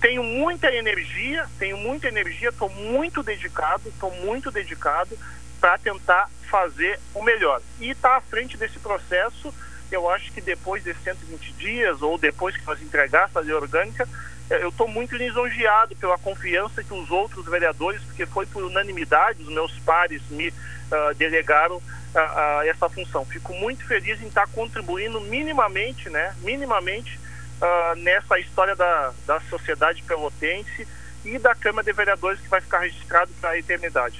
tenho 0.00 0.22
muita 0.22 0.72
energia, 0.74 1.46
tenho 1.58 1.76
muita 1.76 2.08
energia, 2.08 2.48
estou 2.48 2.68
muito 2.68 3.22
dedicado, 3.22 3.88
estou 3.88 4.10
muito 4.10 4.50
dedicado 4.50 5.16
para 5.60 5.78
tentar 5.78 6.28
fazer 6.50 6.98
o 7.14 7.22
melhor. 7.22 7.62
E 7.78 7.90
estar 7.90 8.08
tá 8.08 8.16
à 8.16 8.20
frente 8.20 8.56
desse 8.56 8.80
processo, 8.80 9.54
eu 9.92 10.10
acho 10.10 10.32
que 10.32 10.40
depois 10.40 10.82
desses 10.82 11.02
120 11.04 11.52
dias, 11.52 12.02
ou 12.02 12.18
depois 12.18 12.56
que 12.56 12.66
nós 12.66 12.82
entregar 12.82 13.28
essa 13.28 13.38
lei 13.38 13.54
orgânica, 13.54 14.08
eh, 14.50 14.64
eu 14.64 14.70
estou 14.70 14.88
muito 14.88 15.16
lisonjeado 15.16 15.94
pela 15.94 16.18
confiança 16.18 16.82
que 16.82 16.92
os 16.92 17.10
outros 17.10 17.46
vereadores, 17.46 18.02
porque 18.02 18.26
foi 18.26 18.44
por 18.44 18.64
unanimidade, 18.64 19.42
os 19.42 19.48
meus 19.48 19.78
pares 19.80 20.20
me 20.30 20.48
uh, 20.48 21.14
delegaram 21.16 21.76
uh, 21.76 21.80
uh, 21.80 22.62
essa 22.64 22.88
função. 22.88 23.24
Fico 23.24 23.54
muito 23.54 23.86
feliz 23.86 24.20
em 24.20 24.26
estar 24.26 24.46
tá 24.46 24.52
contribuindo 24.52 25.20
minimamente, 25.20 26.10
né, 26.10 26.34
minimamente 26.42 27.20
uh, 27.62 27.96
nessa 27.96 28.38
história 28.38 28.74
da, 28.74 29.12
da 29.26 29.40
sociedade 29.42 30.02
pelotense 30.02 30.86
e 31.24 31.38
da 31.38 31.54
Câmara 31.54 31.84
de 31.84 31.92
Vereadores 31.92 32.40
que 32.40 32.48
vai 32.48 32.60
ficar 32.60 32.80
registrado 32.80 33.30
para 33.40 33.50
a 33.50 33.58
eternidade. 33.58 34.18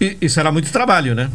E, 0.00 0.18
e, 0.20 0.28
será 0.28 0.50
muito 0.50 0.72
trabalho, 0.72 1.14
né? 1.14 1.30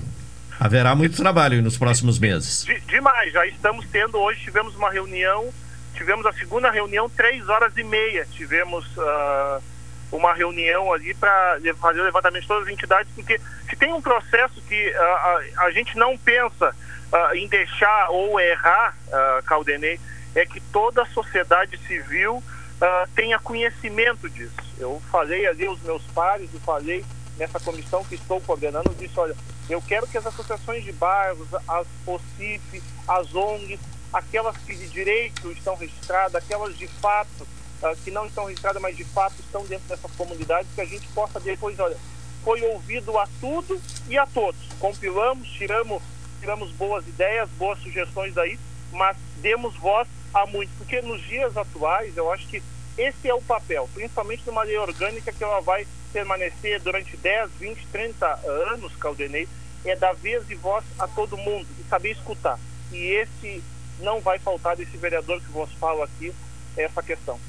Haverá 0.59 0.93
muito 0.93 1.15
trabalho 1.15 1.61
nos 1.61 1.77
próximos 1.77 2.19
meses. 2.19 2.65
De, 2.65 2.79
demais, 2.81 3.31
já 3.31 3.45
estamos 3.47 3.87
tendo, 3.87 4.17
hoje 4.17 4.41
tivemos 4.41 4.75
uma 4.75 4.91
reunião, 4.91 5.49
tivemos 5.95 6.25
a 6.25 6.33
segunda 6.33 6.69
reunião, 6.69 7.09
três 7.09 7.47
horas 7.47 7.75
e 7.77 7.83
meia, 7.83 8.27
tivemos 8.29 8.85
uh, 8.97 9.63
uma 10.11 10.33
reunião 10.33 10.91
ali 10.91 11.13
para 11.13 11.57
fazer 11.79 12.01
o 12.01 12.03
levantamento 12.03 12.41
de 12.41 12.47
todas 12.47 12.67
as 12.67 12.73
entidades, 12.73 13.09
porque 13.15 13.39
se 13.69 13.75
tem 13.77 13.93
um 13.93 14.01
processo 14.01 14.61
que 14.67 14.89
uh, 14.89 15.01
a, 15.01 15.41
a, 15.59 15.71
gente 15.71 15.97
não 15.97 16.17
pensa 16.17 16.75
uh, 17.13 17.35
em 17.35 17.47
deixar 17.47 18.09
ou 18.09 18.37
errar, 18.39 18.95
uh, 19.07 19.43
Caldenei, 19.43 19.97
é 20.35 20.45
que 20.45 20.59
toda 20.59 21.03
a 21.03 21.05
sociedade 21.07 21.77
civil 21.87 22.37
uh, 22.37 23.09
tenha 23.15 23.39
conhecimento 23.39 24.29
disso. 24.29 24.55
Eu 24.77 25.01
falei 25.11 25.45
ali 25.47 25.65
aos 25.65 25.81
meus 25.81 26.03
pares, 26.13 26.49
eu 26.53 26.59
falei 26.61 27.03
nessa 27.37 27.59
comissão 27.59 28.03
que 28.03 28.15
estou 28.15 28.39
coordenando, 28.41 28.93
disse, 28.95 29.17
olha, 29.19 29.35
eu 29.69 29.81
quero 29.81 30.07
que 30.07 30.17
as 30.17 30.25
associações 30.25 30.83
de 30.83 30.91
bairros, 30.91 31.47
as 31.67 31.87
POCIF, 32.05 32.83
as 33.07 33.33
ONGs, 33.33 33.79
aquelas 34.11 34.57
que 34.57 34.75
de 34.75 34.87
direito 34.89 35.51
estão 35.51 35.75
registradas, 35.75 36.35
aquelas 36.35 36.77
de 36.77 36.87
fato 36.87 37.43
uh, 37.81 37.95
que 38.03 38.11
não 38.11 38.25
estão 38.25 38.45
registradas, 38.45 38.81
mas 38.81 38.95
de 38.95 39.03
fato 39.03 39.35
estão 39.39 39.65
dentro 39.65 39.87
dessas 39.87 40.11
comunidades, 40.11 40.67
que 40.73 40.81
a 40.81 40.85
gente 40.85 41.07
possa 41.09 41.39
depois, 41.39 41.79
olha, 41.79 41.97
foi 42.43 42.61
ouvido 42.61 43.17
a 43.17 43.27
tudo 43.39 43.79
e 44.07 44.17
a 44.17 44.25
todos. 44.25 44.59
Compilamos, 44.79 45.47
tiramos, 45.49 46.01
tiramos 46.39 46.71
boas 46.71 47.07
ideias, 47.07 47.49
boas 47.51 47.79
sugestões 47.79 48.33
daí, 48.33 48.59
mas 48.91 49.15
demos 49.41 49.75
voz 49.75 50.07
há 50.33 50.45
muito, 50.45 50.69
porque 50.77 51.01
nos 51.01 51.21
dias 51.21 51.55
atuais 51.55 52.15
eu 52.15 52.31
acho 52.31 52.47
que 52.47 52.61
esse 52.97 53.29
é 53.29 53.33
o 53.33 53.41
papel, 53.41 53.89
principalmente 53.93 54.43
numa 54.45 54.63
lei 54.63 54.77
orgânica 54.77 55.31
que 55.31 55.43
ela 55.43 55.61
vai 55.61 55.87
permanecer 56.11 56.81
durante 56.81 57.15
10, 57.15 57.51
20, 57.59 57.87
30 57.91 58.39
anos, 58.45 58.95
Caldenei, 58.97 59.47
é 59.85 59.95
dar 59.95 60.13
vez 60.13 60.49
e 60.49 60.55
voz 60.55 60.83
a 60.97 61.07
todo 61.07 61.37
mundo 61.37 61.67
e 61.79 61.83
saber 61.89 62.11
escutar. 62.11 62.59
E 62.91 62.97
esse 62.97 63.63
não 64.01 64.19
vai 64.19 64.39
faltar 64.39 64.75
desse 64.75 64.97
vereador 64.97 65.39
que 65.39 65.51
vos 65.51 65.71
falo 65.79 66.03
aqui, 66.03 66.33
essa 66.75 67.01
questão. 67.01 67.39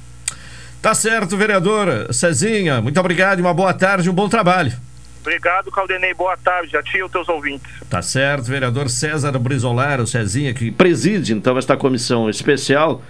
Tá 0.81 0.95
certo, 0.95 1.37
vereadora 1.37 2.13
Cezinha. 2.13 2.81
Muito 2.81 2.99
obrigado 2.99 3.41
uma 3.41 3.53
boa 3.53 3.75
tarde, 3.75 4.09
um 4.09 4.15
bom 4.15 4.29
trabalho. 4.29 4.73
Obrigado, 5.21 5.71
Caldenei. 5.71 6.15
Boa 6.15 6.37
tarde 6.37 6.77
a 6.77 6.83
ti 6.83 6.99
e 6.99 7.01
aos 7.01 7.13
teus 7.13 7.29
ouvintes. 7.29 7.71
Tá 7.89 8.01
certo, 8.01 8.45
vereador 8.45 8.89
César 8.89 9.39
Brizolaro, 9.39 10.07
Cezinha, 10.07 10.55
que 10.55 10.71
preside 10.71 11.35
então 11.35 11.59
esta 11.59 11.77
comissão 11.77 12.29
especial 12.29 13.03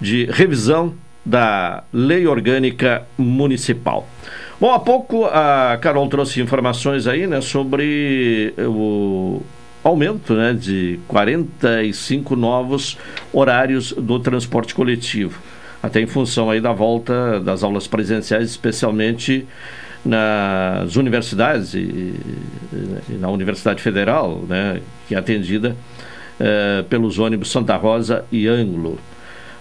de 0.00 0.26
revisão 0.26 0.94
da 1.24 1.84
Lei 1.92 2.26
Orgânica 2.26 3.06
Municipal. 3.16 4.08
Bom, 4.60 4.72
há 4.72 4.78
pouco 4.78 5.24
a 5.26 5.78
Carol 5.80 6.08
trouxe 6.08 6.40
informações 6.40 7.06
aí, 7.06 7.26
né, 7.26 7.40
sobre 7.40 8.54
o 8.58 9.40
aumento, 9.84 10.34
né, 10.34 10.52
de 10.52 10.98
45 11.08 12.36
novos 12.36 12.98
horários 13.32 13.92
do 13.92 14.18
transporte 14.18 14.74
coletivo, 14.74 15.40
até 15.82 16.00
em 16.00 16.06
função 16.06 16.50
aí 16.50 16.60
da 16.60 16.72
volta 16.72 17.40
das 17.40 17.62
aulas 17.62 17.86
presenciais, 17.86 18.50
especialmente 18.50 19.46
nas 20.04 20.96
universidades 20.96 21.74
e, 21.74 21.78
e 23.08 23.14
na 23.20 23.28
Universidade 23.28 23.80
Federal, 23.82 24.44
né, 24.48 24.80
que 25.06 25.14
é 25.14 25.18
atendida 25.18 25.76
uh, 26.40 26.84
pelos 26.84 27.18
ônibus 27.18 27.50
Santa 27.50 27.76
Rosa 27.76 28.24
e 28.30 28.48
Ângulo. 28.48 28.98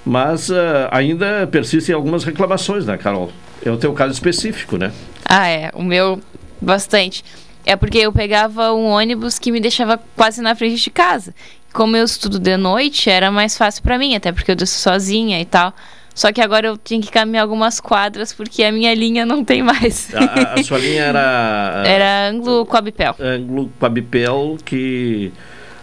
Mas 0.05 0.49
uh, 0.49 0.89
ainda 0.89 1.47
persistem 1.47 1.93
algumas 1.93 2.23
reclamações, 2.23 2.85
né, 2.85 2.97
Carol? 2.97 3.31
É 3.63 3.69
o 3.69 3.77
teu 3.77 3.93
caso 3.93 4.13
específico, 4.13 4.77
né? 4.77 4.91
Ah, 5.25 5.47
é. 5.47 5.69
O 5.75 5.83
meu, 5.83 6.19
bastante. 6.59 7.23
É 7.63 7.75
porque 7.75 7.99
eu 7.99 8.11
pegava 8.11 8.73
um 8.73 8.85
ônibus 8.85 9.37
que 9.37 9.51
me 9.51 9.59
deixava 9.59 9.99
quase 10.15 10.41
na 10.41 10.55
frente 10.55 10.81
de 10.81 10.89
casa. 10.89 11.35
Como 11.71 11.95
eu 11.95 12.03
estudo 12.03 12.39
de 12.39 12.57
noite, 12.57 13.09
era 13.09 13.29
mais 13.29 13.55
fácil 13.55 13.83
para 13.83 13.99
mim, 13.99 14.15
até 14.15 14.31
porque 14.31 14.49
eu 14.49 14.55
desço 14.55 14.79
sozinha 14.79 15.39
e 15.39 15.45
tal. 15.45 15.73
Só 16.13 16.31
que 16.31 16.41
agora 16.41 16.67
eu 16.67 16.77
tinha 16.77 17.01
que 17.01 17.11
caminhar 17.11 17.43
algumas 17.43 17.79
quadras 17.79 18.33
porque 18.33 18.63
a 18.63 18.71
minha 18.71 18.93
linha 18.93 19.25
não 19.25 19.43
tem 19.43 19.63
mais. 19.63 20.13
A, 20.13 20.53
a 20.53 20.63
sua 20.63 20.77
linha 20.77 21.03
era. 21.05 21.83
era 21.85 22.29
Anglo 22.29 22.65
Coabipel. 22.65 23.15
Anglo 23.19 23.71
Coabipel, 23.79 24.57
que 24.63 25.31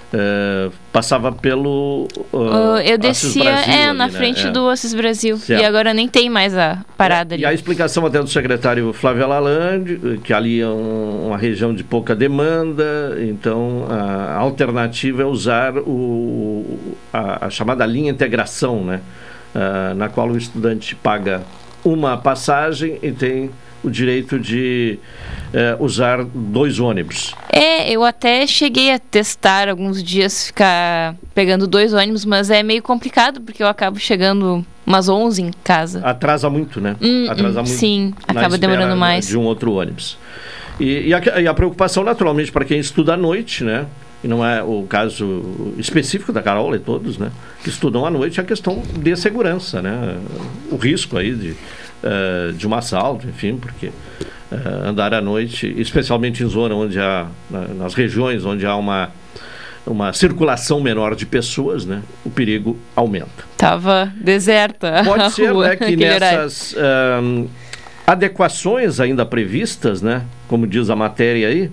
Uh, 0.08 0.72
passava 0.90 1.30
pelo. 1.30 2.08
Uh, 2.32 2.78
eu 2.82 2.96
descia 2.96 3.44
Brasil, 3.44 3.74
é, 3.74 3.88
ali, 3.88 3.98
na 3.98 4.06
né? 4.06 4.08
frente 4.08 4.46
é. 4.46 4.50
do 4.50 4.66
Assis 4.66 4.94
Brasil. 4.94 5.36
Certo. 5.36 5.60
E 5.60 5.64
agora 5.66 5.92
nem 5.92 6.08
tem 6.08 6.30
mais 6.30 6.56
a 6.56 6.82
parada 6.96 7.34
é, 7.34 7.36
ali. 7.36 7.42
E 7.42 7.46
a 7.46 7.52
explicação 7.52 8.06
até 8.06 8.18
do 8.18 8.26
secretário 8.26 8.90
Flávio 8.94 9.24
Alalande, 9.24 10.18
que 10.24 10.32
ali 10.32 10.62
é 10.62 10.66
um, 10.66 11.26
uma 11.26 11.36
região 11.36 11.74
de 11.74 11.84
pouca 11.84 12.16
demanda, 12.16 13.18
então 13.20 13.84
a 13.86 14.36
alternativa 14.36 15.20
é 15.20 15.26
usar 15.26 15.76
o, 15.76 16.64
a, 17.12 17.44
a 17.44 17.50
chamada 17.50 17.84
linha 17.84 18.10
integração, 18.10 18.82
né? 18.82 19.02
Uh, 19.58 19.94
na 19.94 20.08
qual 20.08 20.28
o 20.28 20.36
estudante 20.36 20.94
paga 20.94 21.42
uma 21.84 22.16
passagem 22.16 22.96
e 23.02 23.10
tem 23.10 23.50
o 23.82 23.90
direito 23.90 24.38
de 24.38 24.98
uh, 25.52 25.82
usar 25.82 26.24
dois 26.24 26.78
ônibus. 26.78 27.34
É, 27.50 27.90
eu 27.90 28.04
até 28.04 28.46
cheguei 28.46 28.92
a 28.92 28.98
testar 28.98 29.68
alguns 29.68 30.00
dias 30.02 30.46
ficar 30.46 31.16
pegando 31.34 31.66
dois 31.66 31.92
ônibus, 31.92 32.24
mas 32.24 32.50
é 32.50 32.62
meio 32.62 32.82
complicado 32.82 33.40
porque 33.40 33.62
eu 33.62 33.66
acabo 33.66 33.98
chegando 33.98 34.64
umas 34.86 35.08
11 35.08 35.42
em 35.42 35.50
casa. 35.64 36.00
Atrasa 36.04 36.48
muito, 36.48 36.80
né? 36.80 36.96
Hum, 37.00 37.26
Atrasa 37.28 37.60
hum, 37.60 37.64
muito. 37.64 37.78
Sim, 37.78 38.14
acaba 38.28 38.56
demorando 38.58 38.96
mais. 38.96 39.26
De 39.26 39.36
um 39.36 39.44
outro 39.44 39.72
ônibus. 39.72 40.18
E, 40.78 41.08
e, 41.08 41.14
a, 41.14 41.40
e 41.40 41.48
a 41.48 41.54
preocupação, 41.54 42.04
naturalmente, 42.04 42.52
para 42.52 42.64
quem 42.64 42.78
estuda 42.78 43.14
à 43.14 43.16
noite, 43.16 43.64
né? 43.64 43.86
E 44.22 44.28
não 44.28 44.44
é 44.44 44.62
o 44.62 44.84
caso 44.88 45.74
específico 45.78 46.32
da 46.32 46.42
Carol 46.42 46.74
e 46.74 46.78
todos, 46.78 47.18
né, 47.18 47.30
que 47.62 47.68
estudam 47.68 48.04
à 48.04 48.10
noite, 48.10 48.40
é 48.40 48.42
a 48.42 48.46
questão 48.46 48.82
de 48.96 49.16
segurança, 49.16 49.80
né, 49.80 50.18
o 50.70 50.76
risco 50.76 51.16
aí 51.16 51.34
de 51.34 51.56
uh, 52.02 52.52
de 52.52 52.66
um 52.66 52.74
assalto, 52.74 53.26
enfim, 53.26 53.56
porque 53.56 53.86
uh, 53.86 54.86
andar 54.86 55.14
à 55.14 55.20
noite, 55.20 55.72
especialmente 55.78 56.42
em 56.42 56.48
zona 56.48 56.74
onde 56.74 56.98
há, 56.98 57.26
nas 57.76 57.94
regiões 57.94 58.44
onde 58.44 58.66
há 58.66 58.76
uma, 58.76 59.10
uma 59.86 60.12
circulação 60.12 60.80
menor 60.80 61.14
de 61.14 61.26
pessoas, 61.26 61.84
né, 61.84 62.02
o 62.24 62.30
perigo 62.30 62.76
aumenta. 62.94 63.44
Tava 63.56 64.12
deserta. 64.20 65.02
Pode 65.04 65.32
ser 65.32 65.54
né, 65.54 65.76
que 65.76 65.96
nessas 65.96 66.72
uh, 66.72 67.48
adequações 68.06 69.00
ainda 69.00 69.24
previstas, 69.26 70.02
né, 70.02 70.24
como 70.48 70.66
diz 70.66 70.90
a 70.90 70.96
matéria 70.96 71.48
aí, 71.48 71.70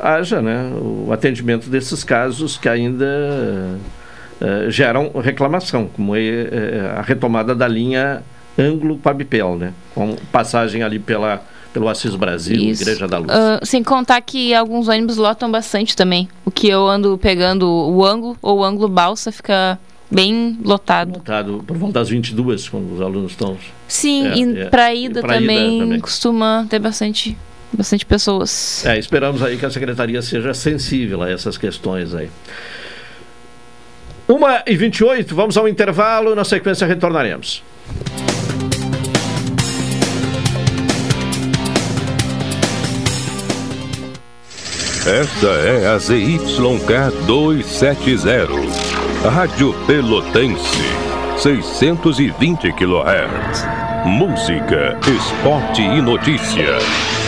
haja 0.00 0.42
né, 0.42 0.72
o 0.80 1.12
atendimento 1.12 1.70
desses 1.70 2.02
casos 2.02 2.56
que 2.56 2.68
ainda 2.68 3.06
eh, 4.42 4.70
geram 4.70 5.12
reclamação, 5.22 5.88
como 5.94 6.16
é, 6.16 6.20
é, 6.20 6.94
a 6.96 7.00
retomada 7.02 7.54
da 7.54 7.68
linha 7.68 8.24
Ângulo-Pabipel, 8.58 9.56
né? 9.56 9.72
com 9.94 10.16
passagem 10.32 10.82
ali 10.82 10.98
pela, 10.98 11.40
pelo 11.72 11.88
Assis 11.88 12.16
Brasil, 12.16 12.56
Isso. 12.56 12.82
Igreja 12.82 13.06
da 13.06 13.18
Luz. 13.18 13.30
Uh, 13.30 13.64
sem 13.64 13.84
contar 13.84 14.20
que 14.20 14.52
alguns 14.52 14.88
ônibus 14.88 15.16
lotam 15.16 15.48
bastante 15.48 15.94
também. 15.94 16.28
O 16.44 16.50
que 16.50 16.68
eu 16.68 16.88
ando 16.88 17.16
pegando 17.18 17.68
o 17.68 18.04
ângulo 18.04 18.36
ou 18.42 18.58
o 18.58 18.64
ângulo 18.64 18.88
balsa 18.88 19.30
fica 19.30 19.78
bem 20.10 20.58
lotado. 20.64 21.18
Lotado 21.18 21.64
por 21.64 21.76
volta 21.76 22.00
das 22.00 22.08
22, 22.08 22.68
quando 22.68 22.94
os 22.94 23.00
alunos 23.00 23.30
estão. 23.30 23.56
Sim, 23.86 24.26
é, 24.26 24.36
e 24.36 24.60
é. 24.62 24.64
para 24.64 24.92
ida, 24.92 25.20
ida 25.20 25.28
também 25.28 26.00
costuma 26.00 26.66
ter 26.68 26.80
bastante, 26.80 27.38
bastante 27.76 28.04
pessoas. 28.04 28.84
É, 28.84 28.98
esperamos 28.98 29.42
aí 29.42 29.56
que 29.56 29.66
a 29.66 29.70
secretaria 29.70 30.20
seja 30.22 30.54
sensível 30.54 31.22
a 31.22 31.30
essas 31.30 31.56
questões 31.56 32.14
aí. 32.14 32.30
1 34.28 34.38
e 34.66 34.76
28 34.76 35.34
vamos 35.34 35.56
ao 35.56 35.68
intervalo, 35.68 36.34
na 36.34 36.44
sequência 36.44 36.86
retornaremos. 36.86 37.62
Esta 45.04 45.48
é 45.48 45.88
a 45.88 45.98
ZYK 45.98 47.10
270, 47.26 49.28
Rádio 49.28 49.74
Pelotense, 49.84 50.78
620 51.38 52.72
kHz. 52.72 53.66
Música, 54.06 54.96
esporte 55.08 55.82
e 55.82 56.00
notícia. 56.00 56.78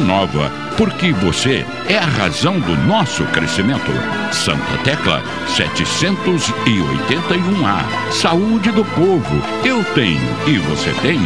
nova, 0.00 0.50
porque 0.76 1.12
você 1.12 1.64
é 1.88 1.96
a 1.96 2.04
razão 2.04 2.58
do 2.58 2.76
nosso 2.86 3.24
crescimento. 3.26 3.92
Santa 4.32 4.76
Tecla 4.82 5.22
781A. 5.46 8.12
Saúde 8.12 8.72
do 8.72 8.84
povo. 8.84 9.40
Eu 9.64 9.84
tenho 9.94 10.20
e 10.46 10.58
você 10.58 10.92
tem. 11.02 11.20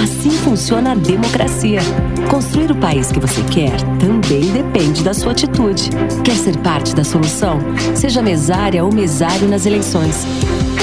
Assim 0.02 0.30
funciona 0.30 0.92
a 0.92 0.94
democracia. 0.94 1.80
Construir 2.30 2.70
o 2.70 2.76
país 2.76 3.10
que 3.12 3.20
você 3.20 3.42
quer 3.50 3.72
também 3.98 4.50
depende 4.52 5.02
da 5.02 5.12
sua 5.14 5.32
atitude. 5.32 5.90
Quer 6.24 6.36
ser 6.36 6.56
parte 6.58 6.94
da 6.94 7.04
solução? 7.04 7.58
Seja 7.94 8.22
mesária 8.22 8.84
ou 8.84 8.92
mesário 8.92 9.48
nas 9.48 9.66
eleições. 9.66 10.26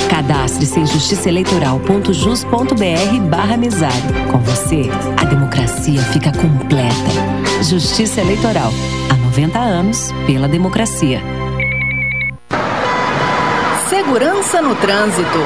Cadastre-se 0.10 0.80
em 0.80 0.86
justiçaeleitoral.jus.br 0.86 3.20
barra 3.30 3.58
mesário. 3.58 4.02
Com 4.32 4.40
você, 4.40 4.90
a 5.18 5.26
democracia 5.26 6.02
fica 6.02 6.32
completa. 6.32 7.64
Justiça 7.64 8.22
Eleitoral. 8.22 8.72
Há 9.10 9.16
90 9.16 9.60
anos, 9.60 10.12
pela 10.26 10.48
democracia. 10.48 11.22
Segurança 13.88 14.62
no 14.62 14.76
trânsito. 14.76 15.40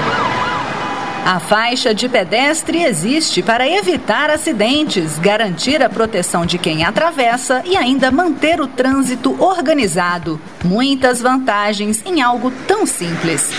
A 1.25 1.39
faixa 1.39 1.91
de 1.91 2.07
pedestre 2.07 2.83
existe 2.83 3.41
para 3.41 3.67
evitar 3.67 4.29
acidentes, 4.29 5.17
garantir 5.17 5.81
a 5.81 5.89
proteção 5.89 6.45
de 6.45 6.59
quem 6.59 6.83
atravessa 6.83 7.63
e 7.65 7.75
ainda 7.75 8.11
manter 8.11 8.61
o 8.61 8.67
trânsito 8.67 9.35
organizado. 9.43 10.39
Muitas 10.63 11.19
vantagens 11.19 11.99
em 12.05 12.21
algo 12.21 12.51
tão 12.67 12.85
simples. 12.85 13.49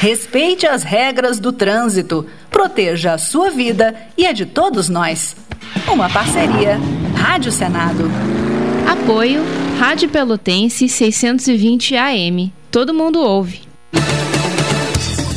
Respeite 0.00 0.66
as 0.66 0.82
regras 0.82 1.38
do 1.38 1.52
trânsito, 1.52 2.26
proteja 2.50 3.12
a 3.12 3.18
sua 3.18 3.50
vida 3.50 3.94
e 4.18 4.26
a 4.26 4.32
de 4.32 4.44
todos 4.44 4.88
nós. 4.88 5.36
Uma 5.86 6.10
parceria. 6.10 6.80
Rádio 7.16 7.52
Senado. 7.52 8.10
Apoio 8.90 9.40
Rádio 9.78 10.08
Pelotense 10.08 10.88
620 10.88 11.94
AM. 11.94 12.52
Todo 12.72 12.92
mundo 12.92 13.20
ouve. 13.20 13.63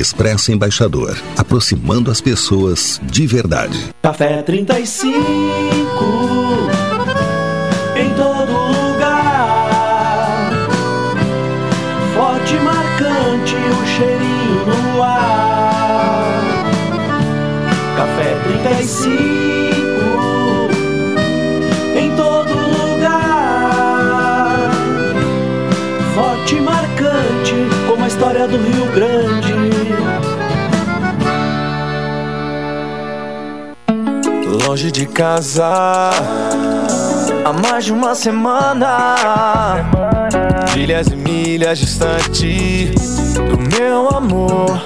Expresso 0.00 0.50
Embaixador, 0.50 1.14
aproximando 1.36 2.10
as 2.10 2.22
pessoas 2.22 2.98
de 3.04 3.26
verdade. 3.26 3.90
Café 4.00 4.40
35 4.40 5.12
em 7.96 8.08
todo 8.14 8.50
lugar. 8.50 10.50
Forte 12.14 12.54
e 12.54 12.60
marcante 12.60 13.56
o 13.56 13.86
cheirinho 13.86 14.64
no 14.94 15.02
ar. 15.02 16.32
Café 17.98 18.34
35 18.44 19.10
em 21.94 22.16
todo 22.16 22.54
lugar. 22.54 23.10
Forte 26.14 26.54
e 26.56 26.60
marcante 26.62 27.54
como 27.86 28.02
a 28.02 28.08
história 28.08 28.48
do 28.48 28.56
Rio 28.56 28.79
Longe 34.70 34.92
de 34.92 35.04
casa 35.04 35.66
há 37.44 37.52
mais 37.52 37.86
de 37.86 37.92
uma 37.92 38.14
semana. 38.14 39.16
Milhas 40.76 41.08
e 41.08 41.16
milhas 41.16 41.76
distante 41.76 42.92
do 43.34 43.76
meu 43.76 44.08
amor. 44.10 44.80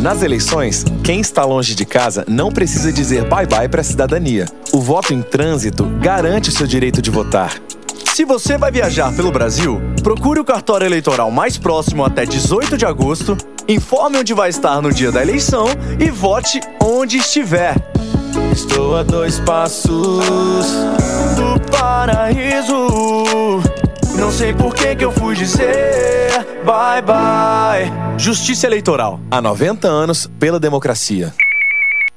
Nas 0.00 0.24
eleições, 0.24 0.84
quem 1.04 1.20
está 1.20 1.44
longe 1.44 1.76
de 1.76 1.84
casa 1.84 2.24
não 2.26 2.50
precisa 2.50 2.92
dizer 2.92 3.28
bye-bye 3.28 3.68
para 3.68 3.80
a 3.80 3.84
cidadania. 3.84 4.46
O 4.72 4.80
voto 4.80 5.14
em 5.14 5.22
trânsito 5.22 5.84
garante 6.00 6.48
o 6.48 6.52
seu 6.52 6.66
direito 6.66 7.00
de 7.00 7.12
votar. 7.12 7.52
Se 8.12 8.24
você 8.24 8.58
vai 8.58 8.72
viajar 8.72 9.14
pelo 9.14 9.30
Brasil, 9.30 9.80
procure 10.02 10.40
o 10.40 10.44
cartório 10.44 10.84
eleitoral 10.84 11.30
mais 11.30 11.56
próximo 11.56 12.04
até 12.04 12.26
18 12.26 12.76
de 12.76 12.84
agosto, 12.84 13.38
informe 13.68 14.18
onde 14.18 14.34
vai 14.34 14.50
estar 14.50 14.82
no 14.82 14.92
dia 14.92 15.12
da 15.12 15.22
eleição 15.22 15.66
e 16.00 16.10
vote 16.10 16.60
onde 16.82 17.18
estiver. 17.18 17.92
Estou 18.52 18.96
a 18.96 19.02
dois 19.02 19.40
passos 19.40 20.66
do 21.36 21.70
paraíso. 21.70 22.86
Não 24.16 24.30
sei 24.30 24.52
por 24.52 24.74
que 24.74 24.94
que 24.94 25.04
eu 25.04 25.10
fui 25.10 25.34
dizer 25.34 26.12
bye 26.64 27.02
bye. 27.02 28.18
Justiça 28.18 28.66
Eleitoral. 28.66 29.20
Há 29.30 29.40
90 29.40 29.88
anos 29.88 30.30
pela 30.38 30.60
democracia. 30.60 31.34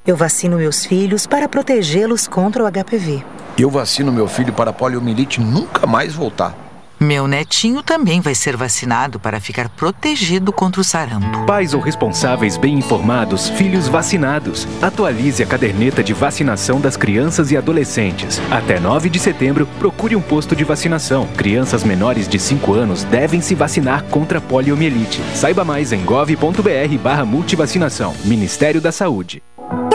Eu 0.06 0.16
vacino 0.16 0.58
meus 0.58 0.86
filhos 0.86 1.26
para 1.26 1.50
protegê-los 1.50 2.28
contra 2.28 2.64
o 2.64 2.72
HPV. 2.72 3.24
Eu 3.58 3.70
vacino 3.70 4.12
meu 4.12 4.28
filho 4.28 4.54
para 4.54 4.70
a 4.70 4.74
poliomielite 4.74 5.42
nunca 5.42 5.88
mais 5.88 6.14
voltar. 6.14 6.65
Meu 7.00 7.28
netinho 7.28 7.84
também 7.84 8.22
vai 8.22 8.34
ser 8.34 8.56
vacinado 8.56 9.20
para 9.20 9.40
ficar 9.40 9.70
protegido 9.70 10.54
contra 10.54 10.80
o 10.80 10.84
sarampo. 10.84 11.46
Pais 11.46 11.74
ou 11.74 11.82
responsáveis 11.82 12.58
bem 12.58 12.76
informados, 12.76 13.50
filhos 13.50 13.88
vacinados. 13.88 14.68
Atualize 14.82 15.44
a 15.44 15.46
caderneta 15.46 16.04
de 16.04 16.14
vacinação 16.14 16.80
das 16.80 16.96
crianças 16.96 17.52
e 17.52 17.58
adolescentes. 17.58 18.42
Até 18.50 18.80
9 18.80 19.10
de 19.10 19.20
setembro, 19.20 19.68
procure 19.78 20.16
um 20.16 20.22
posto 20.22 20.56
de 20.56 20.64
vacinação. 20.64 21.28
Crianças 21.36 21.84
menores 21.84 22.28
de 22.28 22.40
5 22.40 22.74
anos 22.74 23.04
devem 23.04 23.42
se 23.42 23.56
vacinar 23.56 24.04
contra 24.06 24.40
poliomielite. 24.40 25.22
Saiba 25.34 25.66
mais 25.66 25.92
em 25.92 26.04
gov.br 26.04 26.98
barra 27.04 27.26
multivacinação. 27.26 28.16
Ministério 28.24 28.80
da 28.80 28.92
Saúde. 28.92 29.44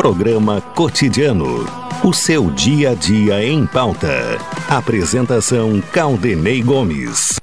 Programa 0.00 0.62
Cotidiano. 0.62 1.66
O 2.02 2.14
seu 2.14 2.50
dia 2.52 2.92
a 2.92 2.94
dia 2.94 3.44
em 3.44 3.66
pauta. 3.66 4.08
Apresentação 4.66 5.78
Caldenei 5.92 6.62
Gomes. 6.62 7.38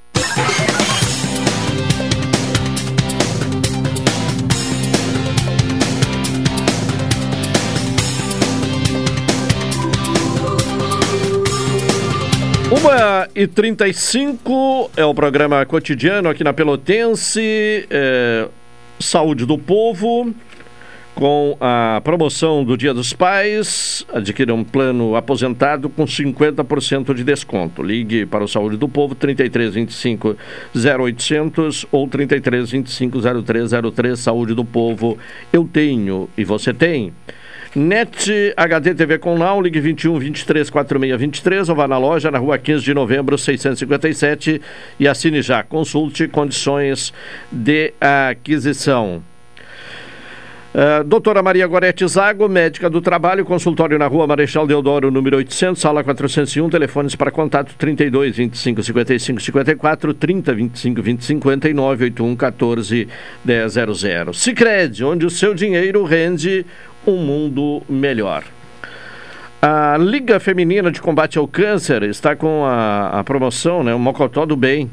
Uma 12.72 13.30
e 13.36 13.46
35 13.46 14.90
é 14.98 15.06
o 15.06 15.14
programa 15.14 15.64
cotidiano 15.64 16.28
aqui 16.28 16.44
na 16.44 16.54
Pelotense. 16.54 17.86
É, 17.88 18.48
Saúde 19.00 19.46
do 19.46 19.60
Povo 19.60 20.34
com 21.18 21.58
a 21.60 22.00
promoção 22.04 22.64
do 22.64 22.78
Dia 22.78 22.94
dos 22.94 23.12
Pais, 23.12 24.06
adquira 24.14 24.54
um 24.54 24.64
plano 24.64 25.16
aposentado 25.16 25.90
com 25.90 26.06
50% 26.06 27.12
de 27.12 27.24
desconto. 27.24 27.82
Ligue 27.82 28.24
para 28.28 28.44
o 28.44 28.48
Saúde 28.48 28.78
do 28.78 28.88
Povo 28.88 29.16
3325 29.16 30.38
0800 30.76 31.88
ou 31.92 32.08
3325 32.08 33.20
0303 33.44 34.20
Saúde 34.20 34.54
do 34.54 34.64
Povo. 34.64 35.18
Eu 35.52 35.68
tenho 35.68 36.30
e 36.38 36.44
você 36.44 36.72
tem. 36.72 37.12
NET 37.76 38.54
HD 38.56 38.94
TV 38.94 39.18
com 39.18 39.40
Now, 39.40 39.60
ligue 39.60 39.80
21 39.80 40.20
23 40.20 40.70
46 40.70 41.20
23 41.20 41.70
ou 41.70 41.76
vá 41.76 41.88
na 41.88 41.98
loja 41.98 42.30
na 42.30 42.38
rua 42.38 42.60
15 42.60 42.84
de 42.84 42.94
novembro 42.94 43.40
657 43.40 44.62
e 45.00 45.08
assine 45.08 45.42
já. 45.42 45.64
Consulte 45.64 46.28
condições 46.28 47.12
de 47.52 47.92
aquisição. 48.00 49.24
Uh, 50.78 51.04
doutora 51.04 51.42
Maria 51.42 51.66
Gorete 51.66 52.08
Zago, 52.08 52.48
médica 52.48 52.88
do 52.88 53.02
trabalho, 53.02 53.44
consultório 53.44 53.98
na 53.98 54.06
rua 54.06 54.28
Marechal 54.28 54.68
Deodoro, 54.68 55.10
número 55.10 55.38
800, 55.38 55.82
sala 55.82 56.04
401, 56.04 56.70
telefones 56.70 57.16
para 57.16 57.32
contato 57.32 57.74
32 57.76 58.36
25 58.38 58.84
55 58.84 59.42
54, 59.42 60.14
30 60.14 60.54
25 60.54 61.02
20 61.02 61.26
59, 61.26 62.04
81 62.04 62.36
14 62.36 63.08
100. 63.44 64.34
Sicredi, 64.34 65.04
onde 65.04 65.26
o 65.26 65.32
seu 65.32 65.56
dinheiro 65.56 66.04
rende 66.04 66.64
um 67.08 67.18
mundo 67.18 67.82
melhor. 67.90 68.44
A 69.60 69.98
Liga 69.98 70.40
Feminina 70.40 70.92
de 70.92 71.02
Combate 71.02 71.40
ao 71.40 71.48
Câncer 71.48 72.04
está 72.04 72.36
com 72.36 72.64
a, 72.64 73.20
a 73.20 73.24
promoção, 73.24 73.84
né, 73.84 73.96
o 73.96 74.00
Mocotó 74.00 74.46
do 74.46 74.56
Bem. 74.56 74.92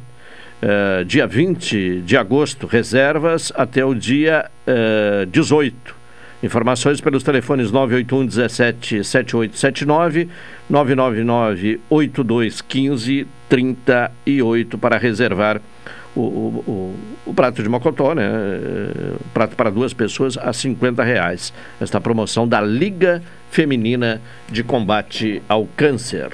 Uh, 0.64 1.04
dia 1.04 1.26
20 1.26 2.00
de 2.00 2.16
agosto, 2.16 2.66
reservas 2.66 3.52
até 3.54 3.84
o 3.84 3.92
dia 3.94 4.50
uh, 4.66 5.26
18. 5.26 5.94
Informações 6.42 7.02
pelos 7.02 7.22
telefones 7.22 7.70
981 7.70 8.24
17 8.24 9.04
7879, 9.04 10.26
999 10.70 11.80
8215 11.90 13.26
38 13.46 14.78
para 14.78 14.96
reservar 14.96 15.60
o, 16.16 16.20
o, 16.20 16.64
o, 16.66 16.94
o, 17.26 17.34
prato 17.34 17.62
de 17.62 17.68
mocotó, 17.68 18.14
né? 18.14 18.26
Prato 19.34 19.56
para 19.56 19.68
duas 19.68 19.92
pessoas 19.92 20.38
a 20.38 20.50
50 20.50 21.04
reais. 21.04 21.52
Esta 21.78 22.00
promoção 22.00 22.48
da 22.48 22.62
Liga 22.62 23.22
Feminina 23.50 24.22
de 24.50 24.62
Combate 24.62 25.42
ao 25.46 25.66
Câncer. 25.76 26.30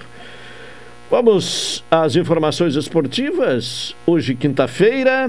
Vamos 1.10 1.82
às 1.90 2.14
informações 2.14 2.76
esportivas. 2.76 3.96
Hoje, 4.06 4.32
quinta-feira, 4.36 5.28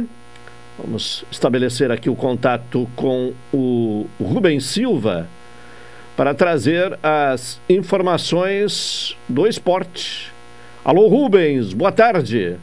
vamos 0.78 1.26
estabelecer 1.32 1.90
aqui 1.90 2.08
o 2.08 2.16
contato 2.16 2.88
com 2.96 3.34
o 3.52 4.06
Rubens 4.20 4.64
Silva 4.64 5.28
para 6.16 6.36
trazer 6.36 7.00
as 7.02 7.60
informações 7.68 9.18
do 9.28 9.48
esporte. 9.48 10.32
Alô, 10.86 11.08
Rubens, 11.08 11.74
boa 11.74 11.92
tarde. 11.92 12.58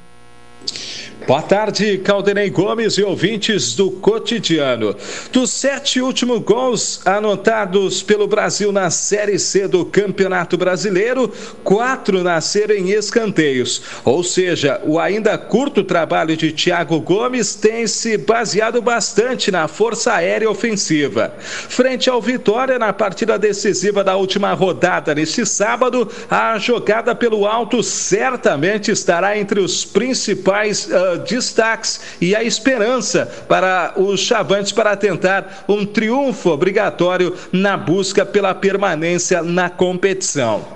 Boa 1.27 1.43
tarde, 1.43 1.99
Caldenei 1.99 2.49
Gomes 2.49 2.97
e 2.97 3.03
ouvintes 3.03 3.75
do 3.75 3.91
cotidiano. 3.91 4.97
Dos 5.31 5.51
sete 5.51 6.01
últimos 6.01 6.39
gols 6.41 7.07
anotados 7.07 8.03
pelo 8.03 8.27
Brasil 8.27 8.73
na 8.73 8.89
Série 8.89 9.39
C 9.39 9.69
do 9.69 9.85
Campeonato 9.85 10.57
Brasileiro, 10.57 11.31
quatro 11.63 12.23
nasceram 12.23 12.75
em 12.75 12.93
escanteios. 12.93 13.83
Ou 14.07 14.25
seja, 14.25 14.81
o 14.85 14.99
ainda 14.99 15.37
curto 15.37 15.85
trabalho 15.85 16.35
de 16.35 16.51
Thiago 16.51 16.99
Gomes 17.01 17.55
tem 17.55 17.87
se 17.87 18.17
baseado 18.17 18.81
bastante 18.81 19.51
na 19.51 19.69
força 19.69 20.15
aérea 20.15 20.51
ofensiva. 20.51 21.35
Frente 21.39 22.09
ao 22.09 22.23
Vitória, 22.23 22.79
na 22.79 22.93
partida 22.93 23.39
decisiva 23.39 24.03
da 24.03 24.17
última 24.17 24.55
rodada 24.55 25.15
neste 25.15 25.45
sábado, 25.45 26.09
a 26.31 26.59
jogada 26.59 27.15
pelo 27.15 27.45
alto 27.45 27.83
certamente 27.83 28.91
estará 28.91 29.37
entre 29.37 29.61
os 29.61 29.85
principais. 29.85 30.87
Uh, 30.87 31.08
destaques 31.17 32.01
e 32.21 32.35
a 32.35 32.43
esperança 32.43 33.27
para 33.49 33.95
os 33.97 34.21
chavantes 34.21 34.73
para 34.73 34.97
tentar 34.97 35.65
um 35.69 35.85
triunfo 35.85 36.51
obrigatório 36.51 37.35
na 37.53 37.77
busca 37.77 38.25
pela 38.27 38.55
permanência 38.55 39.43
na 39.43 39.71
competição. 39.71 40.67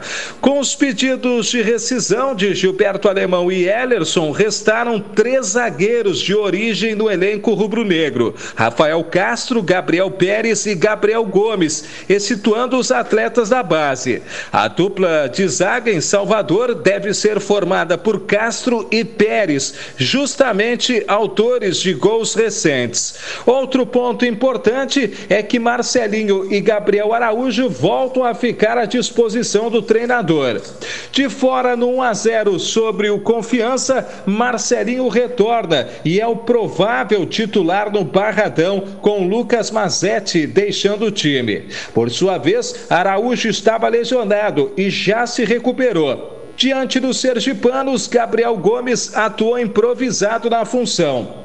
Com 0.41 0.59
os 0.59 0.74
pedidos 0.74 1.47
de 1.47 1.62
rescisão 1.62 2.35
de 2.35 2.55
Gilberto 2.55 3.09
Alemão 3.09 3.51
e 3.51 3.68
Ellerson, 3.68 4.30
restaram 4.30 5.01
três 5.01 5.49
zagueiros 5.49 6.20
de 6.20 6.35
origem 6.35 6.95
no 6.95 7.11
elenco 7.11 7.55
rubro-negro: 7.55 8.35
Rafael 8.55 9.03
Castro, 9.05 9.62
Gabriel 9.62 10.11
Pérez 10.11 10.66
e 10.66 10.74
Gabriel 10.74 11.24
Gomes, 11.24 11.85
excetuando 12.09 12.78
os 12.78 12.91
atletas 12.91 13.49
da 13.49 13.62
base. 13.62 14.22
A 14.53 14.68
dupla 14.68 15.28
de 15.28 15.47
zaga 15.49 15.91
em 15.91 16.01
Salvador 16.01 16.74
deve 16.74 17.12
ser 17.14 17.41
formada 17.41 17.99
por 17.99 18.20
Castro 18.20 18.89
e 18.91 19.05
Pérez, 19.05 19.74
justamente 19.97 20.22
autores 21.07 21.79
de 21.79 21.95
gols 21.95 22.35
recentes. 22.35 23.14
Outro 23.47 23.87
ponto 23.87 24.25
importante 24.25 25.12
é 25.29 25.43
que 25.43 25.59
Marcelinho 25.59 26.53
e 26.53 26.61
Gabriel 26.61 27.12
Araújo 27.12 27.68
voltam 27.68 28.25
a 28.25 28.35
ficar 28.35 28.79
à 28.79 28.85
disposição 28.85 29.70
do 29.70 29.83
treinador. 29.83 30.61
De 31.11 31.29
fora 31.29 31.77
no 31.77 31.97
1 31.97 32.03
a 32.03 32.14
0 32.14 32.59
sobre 32.59 33.11
o 33.11 33.20
Confiança, 33.20 34.23
Marcelinho 34.27 35.09
retorna 35.09 35.89
e 36.05 36.20
é 36.20 36.27
o 36.27 36.37
provável 36.37 37.27
titular 37.27 37.93
no 37.93 38.05
Barradão 38.05 38.81
com 39.01 39.27
Lucas 39.27 39.70
Mazetti 39.70 40.47
deixando 40.47 41.07
o 41.07 41.11
time. 41.11 41.68
Por 41.95 42.11
sua 42.11 42.39
vez, 42.39 42.87
Araújo 42.91 43.49
estava 43.49 43.89
lesionado 43.89 44.73
e 44.77 44.91
já 44.91 45.27
se 45.27 45.45
recuperou. 45.45 46.41
Diante 46.63 47.01
dos 47.01 47.17
sergipanos, 47.21 48.07
Gabriel 48.07 48.57
Gomes 48.57 49.17
atuou 49.17 49.59
improvisado 49.59 50.49
na 50.49 50.65
função. 50.65 51.45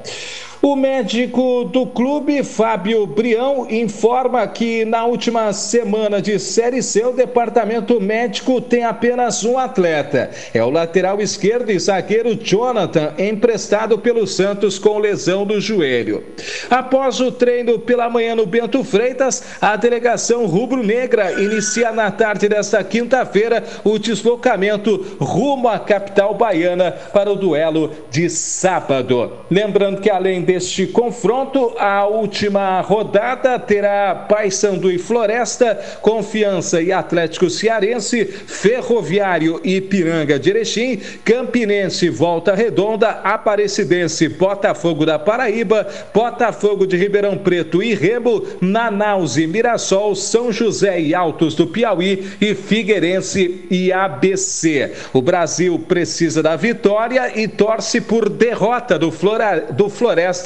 O 0.59 0.75
médico 0.75 1.65
do 1.65 1.85
clube, 1.85 2.43
Fábio 2.43 3.05
Brião, 3.05 3.67
informa 3.69 4.47
que 4.47 4.83
na 4.85 5.05
última 5.05 5.53
semana 5.53 6.19
de 6.19 6.39
Série 6.39 6.81
C, 6.81 7.05
o 7.05 7.13
departamento 7.13 8.01
médico 8.01 8.59
tem 8.59 8.83
apenas 8.83 9.45
um 9.45 9.57
atleta. 9.57 10.31
É 10.53 10.63
o 10.63 10.71
lateral 10.71 11.21
esquerdo 11.21 11.69
e 11.69 11.77
zagueiro 11.77 12.35
Jonathan, 12.35 13.13
emprestado 13.19 13.99
pelo 13.99 14.25
Santos 14.25 14.79
com 14.79 14.97
lesão 14.97 15.45
do 15.45 15.61
joelho. 15.61 16.23
Após 16.69 17.19
o 17.19 17.31
treino 17.31 17.77
pela 17.77 18.09
manhã 18.09 18.35
no 18.35 18.45
Bento 18.47 18.83
Freitas, 18.83 19.43
a 19.61 19.75
delegação 19.75 20.47
rubro-negra 20.47 21.33
inicia 21.33 21.91
na 21.91 22.09
tarde 22.09 22.49
desta 22.49 22.83
quinta-feira 22.83 23.63
o 23.83 23.99
deslocamento 23.99 25.17
rumo 25.19 25.67
à 25.67 25.77
capital 25.77 26.33
baiana 26.33 26.91
para 26.91 27.31
o 27.31 27.35
duelo 27.35 27.91
de 28.09 28.27
sábado. 28.27 29.31
Lembrando 29.51 30.01
que 30.01 30.09
além 30.09 30.46
deste 30.47 30.87
confronto. 30.87 31.73
A 31.77 32.07
última 32.07 32.79
rodada 32.79 33.59
terá 33.59 34.15
Paysandu 34.15 34.89
e 34.89 34.97
Floresta, 34.97 35.77
Confiança 36.01 36.81
e 36.81 36.91
Atlético 36.91 37.49
Cearense, 37.49 38.25
Ferroviário 38.25 39.59
e 39.61 39.81
Piranga 39.81 40.39
de 40.39 40.49
Erechim, 40.49 41.01
Campinense 41.25 42.09
Volta 42.09 42.55
Redonda, 42.55 43.09
Aparecidense 43.09 44.29
Botafogo 44.29 45.05
da 45.05 45.19
Paraíba, 45.19 45.85
Botafogo 46.13 46.87
de 46.87 46.95
Ribeirão 46.95 47.37
Preto 47.37 47.83
e 47.83 47.93
Remo, 47.93 48.41
Manaus 48.61 49.35
e 49.35 49.45
Mirassol, 49.45 50.15
São 50.15 50.49
José 50.49 51.01
e 51.01 51.13
Altos 51.13 51.55
do 51.55 51.67
Piauí 51.67 52.25
e 52.39 52.55
Figueirense 52.55 53.65
e 53.69 53.91
ABC. 53.91 54.93
O 55.11 55.21
Brasil 55.21 55.77
precisa 55.77 56.41
da 56.41 56.55
vitória 56.55 57.37
e 57.37 57.49
torce 57.49 57.99
por 57.99 58.29
derrota 58.29 58.97
do, 58.97 59.11
Flora, 59.11 59.59
do 59.71 59.89
Floresta 59.89 60.36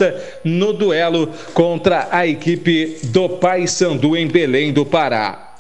no 0.44 0.74
duelo 0.74 1.30
contra 1.54 2.08
a 2.12 2.26
equipe 2.26 3.00
do 3.06 3.30
Paysandu 3.30 4.16
em 4.16 4.28
Belém 4.28 4.72
do 4.72 4.86
Pará. 4.86 5.56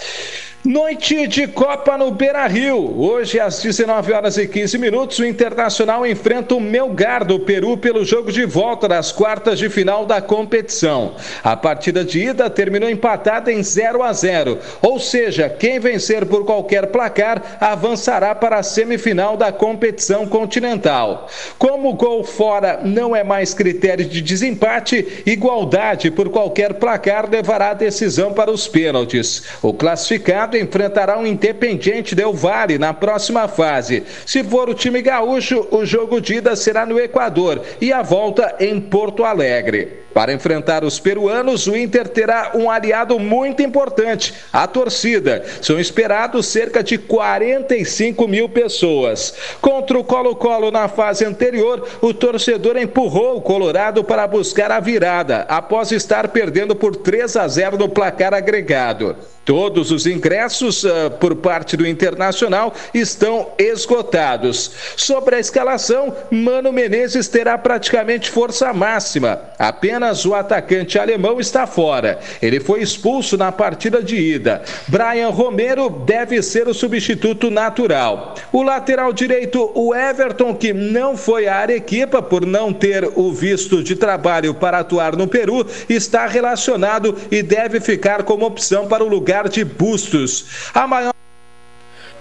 Noite 0.63 1.25
de 1.25 1.47
Copa 1.47 1.97
no 1.97 2.11
Beira 2.11 2.45
Rio. 2.45 3.01
Hoje, 3.01 3.39
às 3.39 3.63
19 3.63 4.13
horas 4.13 4.37
e 4.37 4.47
15 4.47 4.77
minutos, 4.77 5.17
o 5.17 5.25
Internacional 5.25 6.05
enfrenta 6.05 6.53
o 6.53 6.61
Melgar 6.61 7.25
do 7.25 7.39
Peru 7.39 7.77
pelo 7.77 8.05
jogo 8.05 8.31
de 8.31 8.45
volta 8.45 8.87
das 8.87 9.11
quartas 9.11 9.57
de 9.57 9.71
final 9.71 10.05
da 10.05 10.21
competição. 10.21 11.15
A 11.43 11.57
partida 11.57 12.05
de 12.05 12.19
ida 12.27 12.47
terminou 12.47 12.87
empatada 12.87 13.51
em 13.51 13.63
0 13.63 14.03
a 14.03 14.13
0. 14.13 14.59
Ou 14.83 14.99
seja, 14.99 15.49
quem 15.49 15.79
vencer 15.79 16.27
por 16.27 16.45
qualquer 16.45 16.85
placar 16.87 17.57
avançará 17.59 18.35
para 18.35 18.59
a 18.59 18.63
semifinal 18.63 19.35
da 19.35 19.51
competição 19.51 20.27
continental. 20.27 21.27
Como 21.57 21.89
o 21.89 21.95
gol 21.95 22.23
fora 22.23 22.81
não 22.83 23.15
é 23.15 23.23
mais 23.23 23.51
critério 23.55 24.05
de 24.05 24.21
desempate, 24.21 25.23
igualdade 25.25 26.11
por 26.11 26.29
qualquer 26.29 26.75
placar 26.75 27.27
levará 27.27 27.71
a 27.71 27.73
decisão 27.73 28.31
para 28.31 28.51
os 28.51 28.67
pênaltis. 28.67 29.41
O 29.63 29.73
classificado 29.73 30.50
enfrentará 30.57 31.17
um 31.17 31.25
Independiente 31.25 32.15
Del 32.15 32.33
Vale 32.33 32.77
na 32.77 32.93
próxima 32.93 33.47
fase. 33.47 34.03
Se 34.25 34.43
for 34.43 34.69
o 34.69 34.73
time 34.73 35.01
gaúcho, 35.01 35.67
o 35.71 35.85
jogo 35.85 36.21
de 36.21 36.35
ida 36.35 36.55
será 36.55 36.85
no 36.85 36.99
Equador 36.99 37.61
e 37.79 37.91
a 37.91 38.01
volta 38.01 38.55
em 38.59 38.79
Porto 38.79 39.23
Alegre. 39.23 40.01
Para 40.13 40.33
enfrentar 40.33 40.83
os 40.83 40.99
peruanos, 40.99 41.67
o 41.67 41.75
Inter 41.75 42.07
terá 42.07 42.51
um 42.55 42.69
aliado 42.69 43.17
muito 43.17 43.61
importante, 43.61 44.33
a 44.51 44.67
torcida. 44.67 45.43
São 45.61 45.79
esperados 45.79 46.47
cerca 46.47 46.83
de 46.83 46.97
45 46.97 48.27
mil 48.27 48.49
pessoas. 48.49 49.33
Contra 49.61 49.97
o 49.97 50.03
Colo-Colo 50.03 50.71
na 50.71 50.87
fase 50.87 51.23
anterior, 51.23 51.87
o 52.01 52.13
torcedor 52.13 52.77
empurrou 52.77 53.37
o 53.37 53.41
Colorado 53.41 54.03
para 54.03 54.27
buscar 54.27 54.71
a 54.71 54.79
virada, 54.79 55.45
após 55.47 55.91
estar 55.91 56.27
perdendo 56.29 56.75
por 56.75 56.95
3 56.95 57.37
a 57.37 57.47
0 57.47 57.77
no 57.77 57.89
placar 57.89 58.33
agregado. 58.33 59.15
Todos 59.43 59.91
os 59.91 60.05
ingressos 60.05 60.83
uh, 60.83 61.09
por 61.19 61.35
parte 61.35 61.75
do 61.75 61.87
Internacional 61.87 62.73
estão 62.93 63.49
esgotados. 63.57 64.71
Sobre 64.95 65.35
a 65.35 65.39
escalação, 65.39 66.15
Mano 66.29 66.71
Menezes 66.71 67.27
terá 67.27 67.57
praticamente 67.57 68.29
força 68.29 68.71
máxima. 68.71 69.41
Apenas 69.57 70.00
o 70.25 70.33
atacante 70.33 70.97
alemão 70.97 71.39
está 71.39 71.67
fora. 71.67 72.19
Ele 72.41 72.59
foi 72.59 72.81
expulso 72.81 73.37
na 73.37 73.51
partida 73.51 74.01
de 74.01 74.15
ida. 74.15 74.63
Brian 74.87 75.29
Romero 75.29 75.89
deve 75.89 76.41
ser 76.41 76.67
o 76.67 76.73
substituto 76.73 77.49
natural. 77.49 78.35
O 78.51 78.63
lateral 78.63 79.13
direito, 79.13 79.71
o 79.75 79.93
Everton, 79.93 80.55
que 80.55 80.73
não 80.73 81.15
foi 81.15 81.47
à 81.47 81.57
Arequipa 81.57 82.21
por 82.21 82.45
não 82.45 82.73
ter 82.73 83.09
o 83.15 83.31
visto 83.31 83.83
de 83.83 83.95
trabalho 83.95 84.53
para 84.53 84.79
atuar 84.79 85.15
no 85.15 85.27
Peru, 85.27 85.65
está 85.87 86.25
relacionado 86.25 87.15
e 87.29 87.43
deve 87.43 87.79
ficar 87.79 88.23
como 88.23 88.45
opção 88.45 88.87
para 88.87 89.03
o 89.03 89.07
lugar 89.07 89.47
de 89.47 89.63
Bustos. 89.63 90.45
A 90.73 90.87
maior 90.87 91.11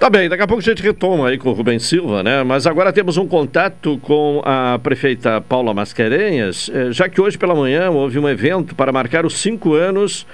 Tá 0.00 0.08
bem, 0.08 0.30
daqui 0.30 0.42
a 0.42 0.46
pouco 0.46 0.62
a 0.62 0.64
gente 0.64 0.82
retoma 0.82 1.28
aí 1.28 1.36
com 1.36 1.50
o 1.50 1.52
Rubens 1.52 1.84
Silva, 1.84 2.22
né? 2.22 2.42
Mas 2.42 2.66
agora 2.66 2.90
temos 2.90 3.18
um 3.18 3.28
contato 3.28 3.98
com 3.98 4.40
a 4.46 4.78
prefeita 4.82 5.42
Paula 5.42 5.74
Mascarenhas, 5.74 6.70
eh, 6.72 6.90
já 6.90 7.06
que 7.06 7.20
hoje 7.20 7.36
pela 7.36 7.54
manhã 7.54 7.90
houve 7.90 8.18
um 8.18 8.26
evento 8.26 8.74
para 8.74 8.90
marcar 8.92 9.26
os 9.26 9.38
cinco 9.38 9.74
anos 9.74 10.26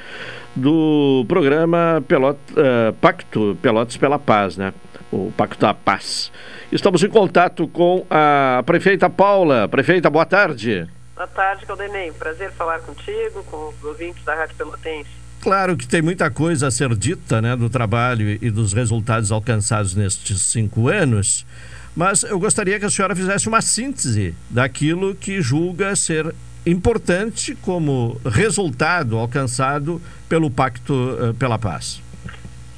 do 0.55 1.25
programa 1.27 2.01
Pelot, 2.07 2.39
uh, 2.53 2.93
Pacto 3.01 3.59
Pelotas 3.61 3.97
pela 3.97 4.21
Paz, 4.21 4.57
né? 4.57 4.73
O 5.11 5.33
Pacto 5.37 5.61
da 5.61 5.75
Paz. 5.75 6.31
Estamos 6.71 7.03
em 7.03 7.09
contato 7.09 7.67
com 7.67 8.07
a 8.09 8.63
prefeita 8.65 9.11
Paula. 9.11 9.67
Prefeita, 9.67 10.09
boa 10.09 10.25
tarde. 10.25 10.87
Boa 11.17 11.27
tarde, 11.27 11.67
Caldenei. 11.67 12.13
Prazer 12.13 12.53
falar 12.53 12.79
contigo, 12.83 13.43
com 13.51 13.71
os 13.71 13.83
ouvintes 13.83 14.25
da 14.25 14.37
Rádio 14.37 14.55
Pelotense. 14.55 15.26
Claro 15.47 15.77
que 15.77 15.87
tem 15.87 16.03
muita 16.03 16.29
coisa 16.29 16.67
a 16.67 16.71
ser 16.73 16.93
dita 16.97 17.41
né, 17.41 17.55
do 17.55 17.71
trabalho 17.71 18.37
e 18.43 18.51
dos 18.51 18.73
resultados 18.73 19.31
alcançados 19.31 19.95
nestes 19.95 20.41
cinco 20.41 20.89
anos, 20.89 21.47
mas 21.95 22.25
eu 22.25 22.37
gostaria 22.37 22.81
que 22.81 22.85
a 22.85 22.91
senhora 22.91 23.15
fizesse 23.15 23.47
uma 23.47 23.63
síntese 23.63 24.35
daquilo 24.51 25.15
que 25.15 25.41
julga 25.41 25.95
ser 25.95 26.35
importante 26.67 27.55
como 27.63 28.21
resultado 28.25 29.17
alcançado 29.17 30.03
pelo 30.29 30.51
Pacto 30.51 30.93
uh, 30.93 31.33
pela 31.35 31.61
Paz. 31.61 32.03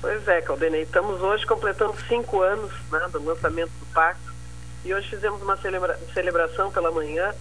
Pois 0.03 0.28
é, 0.28 0.43
Caldenei, 0.43 0.82
estamos 0.82 1.23
hoje 1.23 1.47
completando 1.47 1.95
cinco 2.07 2.43
anos 2.43 2.70
né, 2.93 3.01
do 3.11 3.24
lançamento 3.24 3.70
do 3.81 3.86
Pacto 3.95 4.31
E 4.85 4.93
hoje 4.93 5.09
fizemos 5.09 5.40
uma 5.40 5.57
celebra 5.57 5.99
celebração 6.12 6.70
pela 6.70 6.93
manhã, 6.93 7.32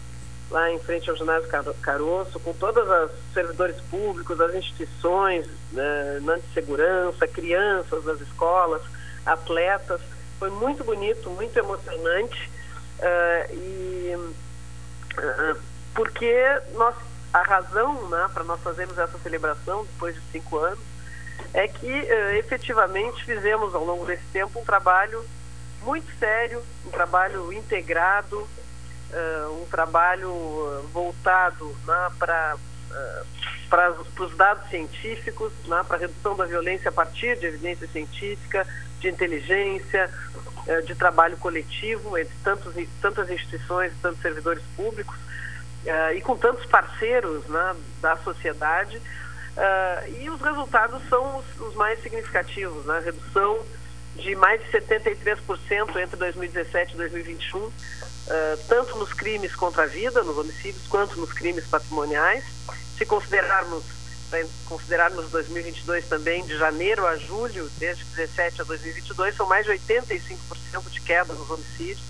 lá 0.49 0.71
em 0.71 0.79
frente 0.79 1.09
ao 1.09 1.15
ginásio 1.15 1.49
Caroço, 1.81 2.39
com 2.39 2.53
todos 2.53 2.87
os 2.87 3.11
servidores 3.33 3.79
públicos, 3.89 4.39
as 4.39 4.55
instituições 4.55 5.47
né, 5.71 6.19
de 6.19 6.53
segurança, 6.53 7.27
crianças 7.27 8.03
das 8.03 8.21
escolas, 8.21 8.81
atletas. 9.25 10.01
Foi 10.39 10.49
muito 10.49 10.83
bonito, 10.83 11.29
muito 11.31 11.57
emocionante. 11.57 12.49
Uh, 12.99 13.53
e 13.53 14.15
uh, 14.15 15.59
porque 15.93 16.33
nós, 16.73 16.95
a 17.33 17.41
razão 17.41 18.09
né, 18.09 18.29
para 18.33 18.43
nós 18.43 18.61
fazermos 18.61 18.97
essa 18.97 19.17
celebração 19.19 19.83
depois 19.83 20.15
de 20.15 20.21
cinco 20.31 20.57
anos 20.57 20.79
é 21.53 21.67
que 21.67 21.87
uh, 21.87 22.35
efetivamente 22.37 23.23
fizemos 23.25 23.75
ao 23.75 23.83
longo 23.83 24.05
desse 24.05 24.25
tempo 24.31 24.59
um 24.59 24.65
trabalho 24.65 25.23
muito 25.81 26.07
sério, 26.17 26.63
um 26.85 26.89
trabalho 26.89 27.51
integrado, 27.53 28.47
uh, 29.11 29.61
um 29.61 29.65
trabalho 29.65 30.87
voltado 30.91 31.75
né, 31.85 32.09
para 32.17 32.55
para 33.69 33.93
os 34.21 34.35
dados 34.37 34.67
científicos, 34.69 35.51
né, 35.65 35.83
para 35.85 35.97
a 35.97 35.99
redução 35.99 36.35
da 36.37 36.45
violência 36.45 36.87
a 36.87 36.91
partir 36.91 37.37
de 37.37 37.45
evidência 37.45 37.85
científica, 37.89 38.65
de 38.99 39.09
inteligência, 39.09 40.09
de 40.85 40.95
trabalho 40.95 41.35
coletivo 41.37 42.17
entre 42.17 42.33
tantos, 42.43 42.73
tantas 43.01 43.29
instituições, 43.29 43.91
tantos 44.01 44.21
servidores 44.21 44.63
públicos 44.75 45.15
e 46.15 46.21
com 46.21 46.37
tantos 46.37 46.65
parceiros 46.65 47.45
né, 47.47 47.75
da 48.01 48.15
sociedade. 48.17 48.99
e 50.17 50.29
os 50.29 50.41
resultados 50.41 51.01
são 51.09 51.37
os, 51.37 51.59
os 51.59 51.75
mais 51.75 52.01
significativos, 52.01 52.85
né, 52.85 53.01
redução 53.03 53.63
de 54.17 54.35
mais 54.35 54.61
de 54.63 54.71
73% 54.71 55.95
entre 56.01 56.17
2017 56.17 56.93
e 56.93 56.97
2021, 56.97 57.71
tanto 58.67 58.97
nos 58.97 59.13
crimes 59.13 59.55
contra 59.55 59.83
a 59.83 59.87
vida, 59.87 60.23
nos 60.23 60.37
homicídios, 60.37 60.87
quanto 60.87 61.19
nos 61.19 61.31
crimes 61.31 61.65
patrimoniais. 61.65 62.43
Se 62.97 63.05
considerarmos, 63.05 63.83
considerarmos 64.65 65.29
2022 65.29 66.05
também, 66.05 66.43
de 66.45 66.57
janeiro 66.57 67.05
a 67.05 67.15
julho, 67.15 67.69
desde 67.77 68.03
2017 68.03 68.61
a 68.61 68.63
2022, 68.65 69.35
são 69.35 69.47
mais 69.47 69.65
de 69.65 69.71
85% 69.71 70.89
de 70.89 71.01
queda 71.01 71.33
nos 71.33 71.49
homicídios. 71.49 72.05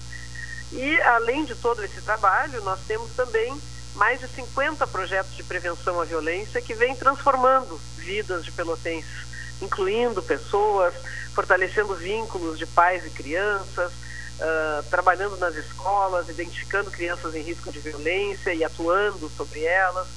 E, 0.71 1.01
além 1.01 1.45
de 1.45 1.55
todo 1.55 1.83
esse 1.83 2.01
trabalho, 2.01 2.61
nós 2.63 2.79
temos 2.87 3.11
também 3.11 3.55
mais 3.95 4.19
de 4.19 4.27
50 4.27 4.85
projetos 4.87 5.35
de 5.35 5.43
prevenção 5.43 5.99
à 5.99 6.05
violência 6.05 6.61
que 6.61 6.73
vêm 6.73 6.95
transformando 6.95 7.79
vidas 7.97 8.45
de 8.45 8.51
pelotenses, 8.51 9.27
incluindo 9.61 10.21
pessoas, 10.21 10.93
fortalecendo 11.33 11.95
vínculos 11.95 12.57
de 12.57 12.65
pais 12.65 13.05
e 13.05 13.09
crianças, 13.09 13.91
uh, 14.39 14.83
trabalhando 14.89 15.37
nas 15.37 15.55
escolas, 15.55 16.29
identificando 16.29 16.91
crianças 16.91 17.35
em 17.35 17.41
risco 17.41 17.71
de 17.71 17.79
violência 17.79 18.53
e 18.53 18.63
atuando 18.63 19.29
sobre 19.29 19.63
elas, 19.63 20.07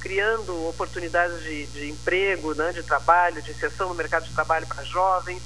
criando 0.00 0.68
oportunidades 0.68 1.42
de, 1.42 1.66
de 1.66 1.90
emprego, 1.90 2.54
né, 2.54 2.72
de 2.72 2.82
trabalho, 2.82 3.42
de 3.42 3.50
inserção 3.50 3.88
no 3.88 3.94
mercado 3.94 4.24
de 4.24 4.34
trabalho 4.34 4.66
para 4.66 4.84
jovens, 4.84 5.42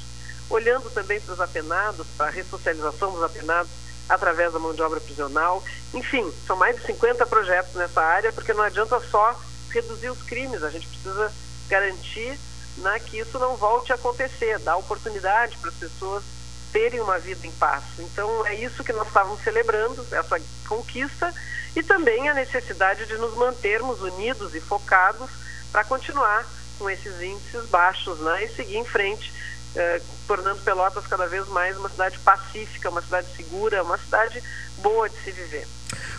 olhando 0.51 0.91
também 0.91 1.21
para 1.21 1.35
os 1.35 1.41
apenados, 1.41 2.07
para 2.17 2.27
a 2.27 2.31
ressocialização 2.31 3.13
dos 3.13 3.23
apenados 3.23 3.71
através 4.09 4.53
da 4.53 4.59
mão 4.59 4.75
de 4.75 4.83
obra 4.83 5.01
prisional. 5.01 5.63
Enfim, 5.93 6.33
são 6.47 6.57
mais 6.57 6.77
de 6.77 6.87
50 6.87 7.27
projetos 7.27 7.75
nessa 7.75 8.01
área, 8.01 8.33
porque 8.33 8.55
não 8.55 8.63
adianta 8.63 8.99
só 9.01 9.39
reduzir 9.71 10.09
os 10.09 10.23
crimes, 10.23 10.63
a 10.63 10.71
gente 10.71 10.89
precisa 10.89 11.31
garantir 11.69 12.39
né, 12.79 12.99
que 13.01 13.19
isso 13.19 13.39
não 13.39 13.57
volte 13.57 13.93
a 13.93 13.97
acontecer, 13.97 14.59
dar 14.61 14.77
oportunidade 14.77 15.59
para 15.59 15.69
as 15.69 15.77
pessoas 15.77 16.25
terem 16.73 17.01
uma 17.01 17.19
vida 17.19 17.47
em 17.47 17.51
paz. 17.53 17.83
Então 17.99 18.47
é 18.47 18.55
isso 18.55 18.85
que 18.85 18.93
nós 18.93 19.07
estávamos 19.07 19.41
celebrando, 19.43 20.07
essa 20.13 20.41
conquista, 20.67 21.35
e 21.75 21.83
também 21.83 22.29
a 22.29 22.35
necessidade 22.35 23.07
de 23.07 23.17
nos 23.17 23.37
mantermos 23.37 24.01
unidos 24.01 24.55
e 24.55 24.61
focados 24.61 25.31
para 25.71 25.85
continuar 25.85 26.47
com 26.79 26.89
esses 26.89 27.21
índices 27.21 27.69
baixos 27.69 28.19
né, 28.21 28.45
e 28.45 28.49
seguir 28.49 28.77
em 28.77 28.85
frente, 28.85 29.33
eh, 29.75 30.01
tornando 30.27 30.61
Pelotas 30.63 31.07
cada 31.07 31.27
vez 31.27 31.47
mais 31.49 31.77
uma 31.77 31.89
cidade 31.89 32.19
pacífica, 32.21 32.89
uma 32.89 33.03
cidade 33.03 33.27
segura, 33.37 33.83
uma 33.83 33.99
cidade 33.99 34.43
boa 34.79 35.09
de 35.09 35.17
se 35.17 35.33
viver. 35.33 35.67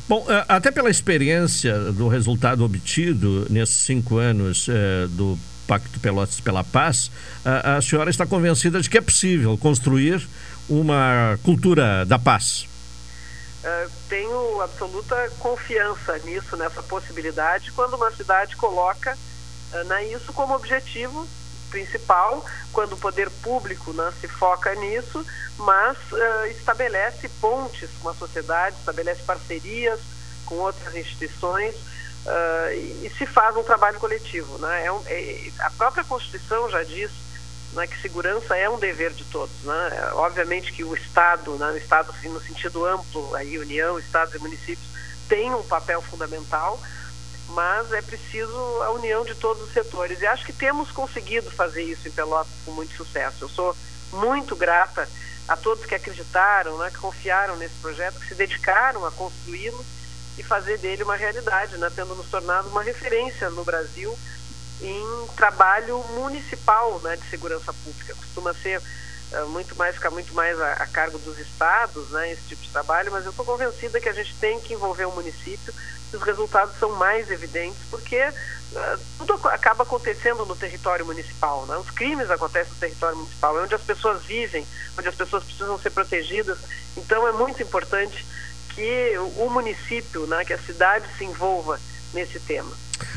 Bom, 0.08 0.26
eh, 0.28 0.46
até 0.48 0.72
pela 0.72 0.90
experiência 0.90 1.78
do 1.92 2.08
resultado 2.08 2.64
obtido 2.64 3.48
nesses 3.50 3.78
cinco 3.78 4.18
anos 4.18 4.68
eh, 4.70 5.08
do 5.10 5.38
Pacto 5.70 6.00
Pelotas 6.00 6.40
pela 6.40 6.64
Paz, 6.64 7.12
a, 7.46 7.78
a 7.78 7.82
senhora 7.84 8.10
está 8.10 8.26
convencida 8.26 8.82
de 8.82 8.90
que 8.90 8.98
é 8.98 9.02
possível 9.02 9.56
construir 9.56 10.28
uma 10.68 11.38
cultura 11.44 12.04
da 12.08 12.18
paz? 12.18 12.68
Uh, 13.64 13.92
tenho 14.10 14.62
absoluta 14.62 15.16
confiança 15.38 16.18
nisso, 16.26 16.58
nessa 16.58 16.82
possibilidade, 16.82 17.72
quando 17.74 17.94
uma 17.94 18.10
cidade 18.10 18.56
coloca 18.56 19.16
uh, 19.16 20.16
isso 20.16 20.34
como 20.34 20.56
objetivo 20.56 21.28
principal, 21.70 22.44
quando 22.74 22.94
o 22.94 22.98
poder 22.98 23.30
público 23.30 23.94
né, 23.94 24.12
se 24.20 24.28
foca 24.28 24.74
nisso, 24.74 25.24
mas 25.56 25.96
uh, 26.12 26.46
estabelece 26.50 27.30
pontes 27.40 27.92
com 28.02 28.10
a 28.10 28.16
sociedade, 28.16 28.76
estabelece 28.80 29.22
parcerias 29.22 30.00
com 30.48 30.56
outras 30.56 30.96
instituições 30.96 31.76
uh, 32.30 32.74
e, 33.04 33.12
se 33.18 33.26
faz 33.26 33.56
um 33.56 33.64
trabalho 33.64 34.00
coletivo. 34.00 34.58
Né? 34.60 34.86
É 34.86 34.92
um, 34.92 35.02
é, 35.08 35.52
a 35.60 35.70
própria 35.72 36.04
Constituição 36.04 36.70
já 36.70 36.84
diz 36.84 37.12
né, 37.74 37.88
que 37.88 38.00
segurança 38.02 38.56
é 38.56 38.70
um 38.70 38.80
dever 38.80 39.12
de 39.12 39.26
todos. 39.26 39.56
Né? 39.64 39.90
É, 39.94 40.14
obviamente 40.14 40.72
que 40.72 40.84
o 40.84 40.96
Estado, 40.96 41.56
né, 41.56 41.72
o 41.72 41.78
Estado 41.78 42.12
assim, 42.12 42.30
no 42.30 42.42
sentido 42.42 42.86
amplo, 42.86 43.36
aí 43.36 43.58
União, 43.58 44.00
Estados 44.00 44.34
e 44.34 44.40
municípios, 44.40 44.88
tem 45.28 45.54
um 45.54 45.64
papel 45.64 46.02
fundamental, 46.02 46.80
mas 47.50 47.92
é 47.94 48.02
preciso 48.02 48.56
a 48.84 48.92
união 48.92 49.24
de 49.24 49.36
todos 49.36 49.64
os 49.64 49.74
setores. 49.74 50.22
E 50.22 50.28
acho 50.28 50.46
que 50.46 50.54
temos 50.54 50.92
conseguido 50.92 51.52
fazer 51.52 51.84
isso 51.84 52.08
em 52.08 52.12
Pelotas 52.12 52.52
com 52.66 52.72
muito 52.72 52.96
sucesso. 52.96 53.46
Eu 53.46 53.50
sou 53.50 53.76
muito 54.12 54.56
grata 54.56 55.08
a 55.48 55.56
todos 55.56 55.86
que 55.86 55.96
acreditaram, 55.96 56.78
né, 56.78 56.90
que 56.92 56.98
confiaram 56.98 57.56
nesse 57.58 57.76
projeto, 57.76 58.20
que 58.20 58.28
se 58.28 58.36
dedicaram 58.36 59.06
a 59.06 59.12
construí-lo 59.12 59.84
e 60.38 60.44
fazer 60.44 60.78
dele 60.78 61.04
uma 61.04 61.16
realidade, 61.16 61.78
né, 61.78 61.92
tendo 61.94 62.16
nos 62.16 62.28
tornado 62.28 62.70
uma 62.70 62.82
referência 62.82 63.50
no 63.50 63.64
Brasil 63.64 64.18
em 64.82 65.28
trabalho 65.36 65.98
municipal 66.16 67.00
né, 67.04 67.16
de 67.16 67.30
segurança 67.30 67.74
pública. 67.74 68.16
Costuma 68.16 68.54
ser 68.54 68.80
uh, 68.80 69.48
muito 69.50 69.76
mais, 69.76 69.96
ficar 69.96 70.12
muito 70.12 70.34
mais 70.34 70.60
a, 70.60 70.74
a, 70.74 70.88
cargo 70.88 71.18
dos 71.20 71.38
estados, 71.38 72.10
né, 72.12 72.32
esse 72.32 72.44
tipo 72.44 72.62
de 72.62 72.70
trabalho, 72.70 73.12
mas 73.12 73.26
eu 73.26 73.32
estou 73.32 73.46
convencida 73.46 74.00
que 74.00 74.10
a 74.10 74.14
gente 74.14 74.36
tem 74.36 74.60
que 74.62 74.74
envolver 74.74 75.06
o 75.06 75.12
município 75.12 75.74
e 76.12 76.16
os 76.16 76.24
resultados 76.24 76.78
são 76.80 76.92
mais 76.94 77.30
evidentes, 77.30 77.80
porque 77.90 78.20
uh, 78.20 79.00
tudo 79.18 79.48
acaba 79.50 79.84
acontecendo 79.84 80.46
no 80.46 80.56
território 80.56 81.06
municipal. 81.06 81.66
Né? 81.66 81.78
Os 81.78 81.92
crimes 81.92 82.32
acontecem 82.32 82.74
no 82.74 82.80
território 82.80 83.18
municipal, 83.18 83.60
é 83.60 83.64
onde 83.64 83.76
as 83.76 83.82
pessoas 83.82 84.24
vivem, 84.24 84.66
onde 84.98 85.08
as 85.08 85.16
pessoas 85.16 85.44
precisam 85.44 85.78
ser 85.78 85.90
protegidas. 85.90 86.58
Então 86.98 87.28
é 87.28 87.32
muito 87.34 87.62
importante 87.62 88.26
que 88.80 89.18
o 89.36 89.50
município, 89.50 90.26
né, 90.26 90.46
que 90.46 90.54
a 90.54 90.58
cidade 90.58 91.06
se 91.18 91.26
envolva 91.26 91.78
nesse 92.14 92.40
tema. 92.40 92.72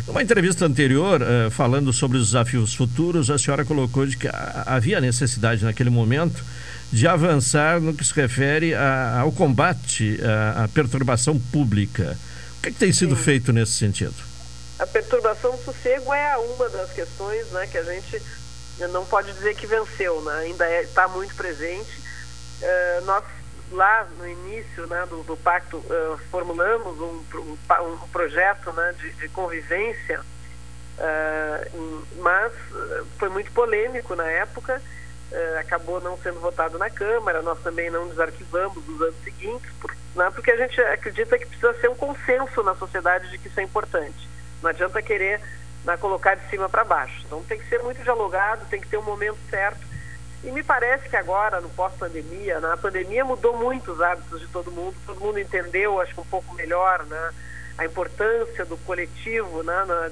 Numa 0.08 0.20
entrevista 0.20 0.66
anterior, 0.66 1.22
uh, 1.22 1.50
falando 1.52 1.92
sobre 1.92 2.18
os 2.18 2.26
desafios 2.26 2.74
futuros, 2.74 3.30
a 3.30 3.38
senhora 3.38 3.64
colocou 3.64 4.04
de 4.04 4.16
que 4.16 4.28
havia 4.66 5.00
necessidade 5.00 5.64
naquele 5.64 5.88
momento 5.90 6.44
de 6.90 7.06
avançar 7.06 7.80
no 7.80 7.94
que 7.94 8.04
se 8.04 8.12
refere 8.12 8.74
ao 8.74 9.30
combate 9.30 10.18
à, 10.22 10.64
à, 10.64 10.68
perturbação 10.68 11.38
pública. 11.38 12.18
O 12.58 12.62
que, 12.62 12.68
é 12.68 12.72
que 12.72 12.78
tem 12.78 12.92
sido 12.92 13.16
Sim. 13.16 13.22
feito 13.22 13.52
nesse 13.52 13.72
sentido? 13.72 14.14
A 14.80 14.86
perturbação 14.86 15.52
do 15.52 15.64
sossego 15.64 16.12
é 16.12 16.36
uma 16.36 16.68
das 16.68 16.90
questões 16.90 17.46
né, 17.52 17.66
que 17.68 17.78
a 17.78 17.82
gente 17.84 18.20
não 18.90 19.06
pode 19.06 19.32
dizer 19.32 19.54
que 19.54 19.66
venceu, 19.66 20.20
né? 20.22 20.32
ainda 20.44 20.82
está 20.82 21.04
é, 21.04 21.06
muito 21.06 21.34
presente. 21.34 22.02
Uh, 22.60 23.04
nós 23.06 23.24
lá 23.72 24.06
no 24.18 24.28
início 24.28 24.86
né, 24.86 25.06
do, 25.06 25.22
do 25.22 25.36
pacto 25.36 25.78
uh, 25.78 26.18
formulamos 26.30 26.98
um, 27.00 27.24
um, 27.34 27.58
um, 27.92 28.08
projeto 28.08 28.72
né, 28.72 28.94
de, 28.98 29.12
de 29.12 29.28
convivência, 29.30 30.20
uh, 30.20 32.06
mas 32.18 32.52
foi 33.18 33.28
muito 33.28 33.50
polêmico 33.52 34.14
na 34.14 34.26
época, 34.26 34.80
uh, 35.32 35.58
acabou 35.58 36.00
não 36.00 36.16
sendo 36.18 36.40
votado 36.40 36.78
na 36.78 36.90
Câmara, 36.90 37.42
nós 37.42 37.58
também 37.60 37.90
não 37.90 38.08
desarquivamos 38.08 38.86
nos 38.86 39.00
anos 39.00 39.16
seguintes, 39.24 39.70
por, 39.80 39.94
né, 40.14 40.30
porque 40.34 40.50
a 40.50 40.56
gente 40.56 40.80
acredita 40.80 41.38
que 41.38 41.46
precisa 41.46 41.74
ser 41.80 41.88
um 41.88 41.96
consenso 41.96 42.62
na 42.62 42.74
sociedade 42.74 43.30
de 43.30 43.38
que 43.38 43.48
isso 43.48 43.60
é 43.60 43.62
importante. 43.62 44.28
Não 44.62 44.70
adianta 44.70 45.02
querer 45.02 45.40
né, 45.84 45.96
colocar 45.96 46.36
de 46.36 46.48
cima 46.48 46.68
para 46.68 46.84
baixo. 46.84 47.22
Então 47.26 47.42
tem 47.42 47.58
que 47.58 47.68
ser 47.68 47.82
muito 47.82 48.02
dialogado, 48.02 48.66
tem 48.66 48.80
que 48.80 48.88
ter 48.88 48.98
um 48.98 49.02
momento 49.02 49.38
certo 49.50 49.91
e 50.44 50.50
me 50.50 50.62
parece 50.62 51.08
que 51.08 51.16
agora, 51.16 51.60
no 51.60 51.68
pós-pandemia, 51.70 52.60
né, 52.60 52.72
a 52.72 52.76
pandemia 52.76 53.24
mudou 53.24 53.56
muito 53.56 53.92
os 53.92 54.00
hábitos 54.00 54.40
de 54.40 54.48
todo 54.48 54.72
mundo, 54.72 54.96
todo 55.06 55.20
mundo 55.20 55.38
entendeu, 55.38 56.00
acho 56.00 56.14
que 56.14 56.20
um 56.20 56.24
pouco 56.24 56.54
melhor, 56.54 57.04
né, 57.06 57.30
a 57.78 57.84
importância 57.84 58.64
do 58.64 58.76
coletivo, 58.78 59.62
né, 59.62 59.84
na, 59.86 60.10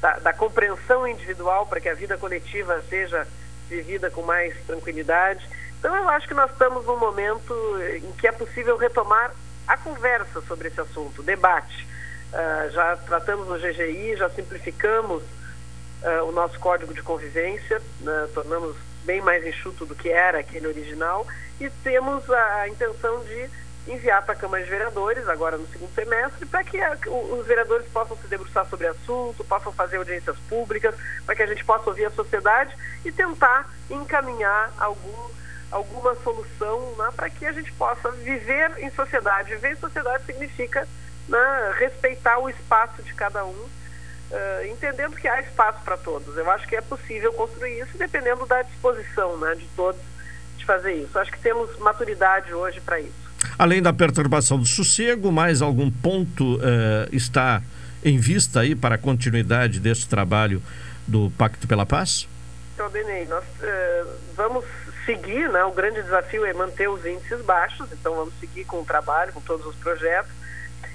da, 0.00 0.18
da, 0.18 0.32
compreensão 0.32 1.06
individual 1.06 1.66
para 1.66 1.80
que 1.80 1.88
a 1.88 1.94
vida 1.94 2.18
coletiva 2.18 2.82
seja 2.88 3.26
vivida 3.68 4.10
com 4.10 4.22
mais 4.22 4.54
tranquilidade. 4.66 5.48
Então, 5.78 5.86
Então 5.86 5.96
eu 5.96 6.08
acho 6.08 6.26
que 6.26 6.34
nós 6.34 6.50
estamos 6.50 6.84
num 6.84 6.98
momento 6.98 7.54
em 7.96 8.10
que 8.12 8.26
é 8.26 8.32
possível 8.32 8.76
retomar 8.76 9.32
a 9.68 9.76
conversa 9.76 10.40
sobre 10.42 10.68
esse 10.68 10.80
assunto, 10.80 11.20
o 11.20 11.24
debate. 11.24 11.86
Uh, 12.32 12.70
já 12.70 12.96
tratamos 12.96 13.46
no 13.46 13.56
GGI, 13.56 14.16
já 14.16 14.28
simplificamos 14.30 15.22
uh, 15.22 16.24
o 16.28 16.32
nosso 16.32 16.58
código 16.58 16.92
de 16.92 17.02
convivência, 17.02 17.80
né, 18.00 18.28
tornamos 18.34 18.76
bem 19.06 19.22
mais 19.22 19.46
enxuto 19.46 19.86
do 19.86 19.94
que 19.94 20.10
era 20.10 20.40
aquele 20.40 20.66
original 20.66 21.26
e 21.60 21.70
temos 21.82 22.28
a, 22.28 22.68
intenção 22.68 23.24
de 23.24 23.48
enviar 23.88 24.20
para 24.22 24.34
a 24.34 24.36
Câmara 24.36 24.64
de 24.64 24.68
Vereadores, 24.68 25.28
agora 25.28 25.56
no 25.56 25.66
segundo 25.68 25.94
semestre, 25.94 26.44
para 26.44 26.64
que 26.64 26.78
a, 26.80 26.98
os 27.08 27.46
vereadores 27.46 27.86
possam 27.88 28.16
se 28.16 28.26
debruçar 28.26 28.66
sobre 28.66 28.88
o 28.88 28.90
assunto, 28.90 29.44
possam 29.44 29.72
fazer 29.72 29.96
audiências 29.96 30.36
públicas, 30.48 30.92
para 31.24 31.36
que 31.36 31.42
a 31.42 31.46
gente 31.46 31.64
possa 31.64 31.88
ouvir 31.88 32.04
a 32.04 32.10
sociedade 32.10 32.76
e 33.04 33.12
tentar 33.12 33.72
encaminhar 33.88 34.72
algum, 34.76 35.30
alguma 35.70 36.16
solução 36.16 36.96
né, 36.98 37.10
para 37.14 37.30
que 37.30 37.46
a 37.46 37.52
gente 37.52 37.72
possa 37.74 38.10
viver 38.10 38.72
em 38.78 38.90
sociedade. 38.90 39.54
Viver 39.54 39.74
em 39.74 39.76
sociedade 39.76 40.24
significa 40.24 40.86
né, 41.28 41.74
respeitar 41.78 42.38
o 42.38 42.50
espaço 42.50 43.00
de 43.04 43.14
cada 43.14 43.44
um 43.44 43.68
uh, 44.30 44.66
entendendo 44.66 45.16
que 45.16 45.28
há 45.28 45.40
espaço 45.40 45.80
para 45.84 45.96
todos. 45.96 46.36
Eu 46.36 46.50
acho 46.50 46.66
que 46.66 46.76
é 46.76 46.80
possível 46.80 47.32
construir 47.32 47.80
isso, 47.80 47.96
dependendo 47.96 48.46
da 48.46 48.62
disposição 48.62 49.36
né, 49.38 49.54
de 49.54 49.66
todos 49.76 50.00
de 50.56 50.64
fazer 50.64 50.94
isso. 50.94 51.18
Acho 51.18 51.30
que 51.30 51.38
temos 51.38 51.78
maturidade 51.78 52.52
hoje 52.52 52.80
para 52.80 53.00
isso. 53.00 53.26
Além 53.58 53.82
da 53.82 53.92
perturbação 53.92 54.58
do 54.58 54.66
sossego, 54.66 55.30
mais 55.30 55.62
algum 55.62 55.90
ponto 55.90 56.56
uh, 56.56 56.60
está 57.12 57.62
em 58.04 58.18
vista 58.18 58.60
aí 58.60 58.74
para 58.74 58.94
a 58.94 58.98
continuidade 58.98 59.80
desse 59.80 60.08
trabalho 60.08 60.62
do 61.06 61.30
Pacto 61.36 61.66
pela 61.66 61.86
Paz? 61.86 62.28
Então, 62.74 62.90
Denei, 62.90 63.26
nós 63.26 63.44
uh, 63.44 64.08
vamos 64.34 64.64
seguir, 65.04 65.48
né? 65.50 65.64
O 65.64 65.72
grande 65.72 66.02
desafio 66.02 66.44
é 66.44 66.52
manter 66.52 66.88
os 66.88 67.04
índices 67.06 67.40
baixos, 67.42 67.90
então 67.92 68.14
vamos 68.14 68.34
seguir 68.40 68.64
com 68.64 68.80
o 68.80 68.84
trabalho, 68.84 69.32
com 69.32 69.40
todos 69.40 69.64
os 69.66 69.76
projetos 69.76 70.32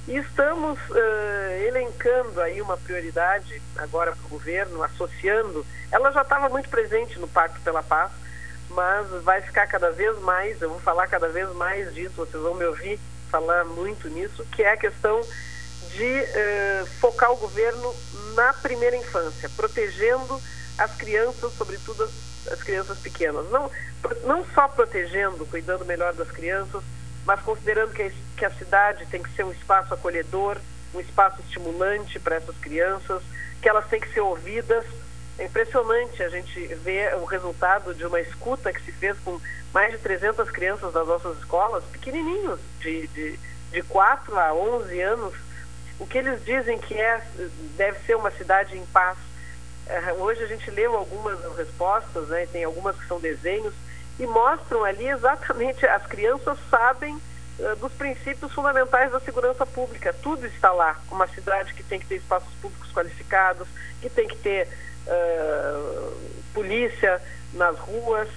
e 0.08 0.18
estamos 0.18 0.80
uh, 0.90 1.66
elencando 1.68 2.42
aí 2.42 2.62
uma 2.62 2.78
prioridade 2.78 3.62
agora 3.78 4.14
para 4.14 4.26
o 4.26 4.30
governo, 4.30 4.84
associando. 4.84 5.66
Ela 5.92 6.12
já 6.12 6.22
estava 6.22 6.50
muito 6.50 6.70
presente 6.70 7.20
no 7.20 7.28
Pacto 7.28 7.62
pela 7.62 7.84
Paz, 7.84 8.12
mas 8.70 9.08
vai 9.24 9.42
ficar 9.42 9.68
cada 9.68 9.92
vez 9.92 10.18
mais, 10.20 10.62
eu 10.62 10.70
vou 10.70 10.80
falar 10.80 11.08
cada 11.08 11.30
vez 11.30 11.54
mais 11.54 11.94
disso, 11.94 12.16
vocês 12.16 12.42
vão 12.42 12.56
me 12.56 12.66
ouvir 12.66 13.00
falar 13.30 13.64
muito 13.64 14.10
nisso, 14.10 14.46
que 14.52 14.62
é 14.62 14.74
a 14.74 14.78
questão 14.78 15.22
de 15.96 16.04
uh, 16.04 16.86
focar 17.00 17.32
o 17.32 17.38
governo 17.38 17.96
na 18.36 18.54
primeira 18.54 18.96
infância, 18.96 19.50
protegendo 19.56 20.42
as 20.78 20.96
crianças, 20.96 21.54
sobretudo 21.54 22.04
as, 22.04 22.52
as 22.52 22.64
crianças 22.64 22.98
pequenas. 23.00 23.50
Não, 23.50 23.72
não 24.24 24.46
só 24.54 24.68
protegendo, 24.68 25.46
cuidando 25.46 25.86
melhor 25.86 26.14
das 26.14 26.30
crianças, 26.30 26.84
mas 27.26 27.42
considerando 27.42 27.94
que 27.94 28.02
a, 28.02 28.12
que 28.38 28.46
a 28.46 28.52
cidade 28.52 29.06
tem 29.08 29.22
que 29.22 29.34
ser 29.36 29.44
um 29.44 29.52
espaço 29.52 29.94
acolhedor, 29.94 30.58
um 30.94 31.00
espaço 31.00 31.42
estimulante 31.42 32.20
para 32.20 32.36
essas 32.36 32.58
crianças, 32.58 33.22
que 33.62 33.70
elas 33.70 33.88
têm 33.88 34.00
que 34.00 34.12
ser 34.14 34.22
ouvidas. 34.22 34.86
É 35.38 35.46
impressionante 35.46 36.22
a 36.22 36.30
gente 36.30 36.60
ver 36.76 37.16
o 37.16 37.26
resultado 37.26 37.94
de 37.94 38.06
uma 38.06 38.20
escuta 38.20 38.74
que 38.74 38.82
se 38.82 38.92
fez 38.92 39.18
com 39.20 39.40
mais 39.74 39.92
de 39.92 39.98
300 40.00 40.50
crianças 40.52 40.94
das 40.94 41.08
nossas 41.08 41.38
escolas, 41.38 41.84
pequenininhos, 41.86 42.60
de, 42.80 43.08
de, 43.08 43.40
de 43.72 43.82
4 43.84 44.38
a 44.38 44.54
11 44.54 45.02
anos, 45.02 45.34
o 46.00 46.06
que 46.06 46.18
eles 46.18 46.44
dizem 46.44 46.78
que 46.78 46.96
é, 46.96 47.22
deve 47.78 48.00
ser 48.06 48.16
uma 48.16 48.32
cidade 48.32 48.78
em 48.78 48.86
paz. 48.88 49.18
É, 49.88 50.14
hoje 50.14 50.44
a 50.44 50.48
gente 50.48 50.70
leu 50.72 50.96
algumas 50.96 51.40
respostas, 51.56 52.28
né, 52.28 52.48
tem 52.52 52.64
algumas 52.64 52.98
que 52.98 53.08
são 53.08 53.20
desenhos, 53.20 53.74
e 54.22 54.28
mostram 54.28 54.84
ali 54.84 55.08
exatamente, 55.08 55.86
as 55.86 56.06
crianças 56.06 56.58
sabem 56.70 57.20
dos 57.80 57.92
princípios 57.94 58.52
fundamentais 58.54 59.12
da 59.12 59.20
segurança 59.20 59.66
pública. 59.66 60.14
Tudo 60.22 60.46
está 60.48 60.72
lá. 60.72 61.00
Uma 61.12 61.28
cidade 61.28 61.74
que 61.74 61.84
tem 61.84 62.00
que 62.00 62.06
ter 62.08 62.16
espaços 62.16 62.52
públicos 62.62 62.92
qualificados, 62.92 63.68
que 64.02 64.10
tem 64.10 64.28
que 64.28 64.38
ter 64.38 64.68
uh, 65.08 66.18
polícia 66.54 67.22
nas 67.54 67.78
ruas, 67.78 68.28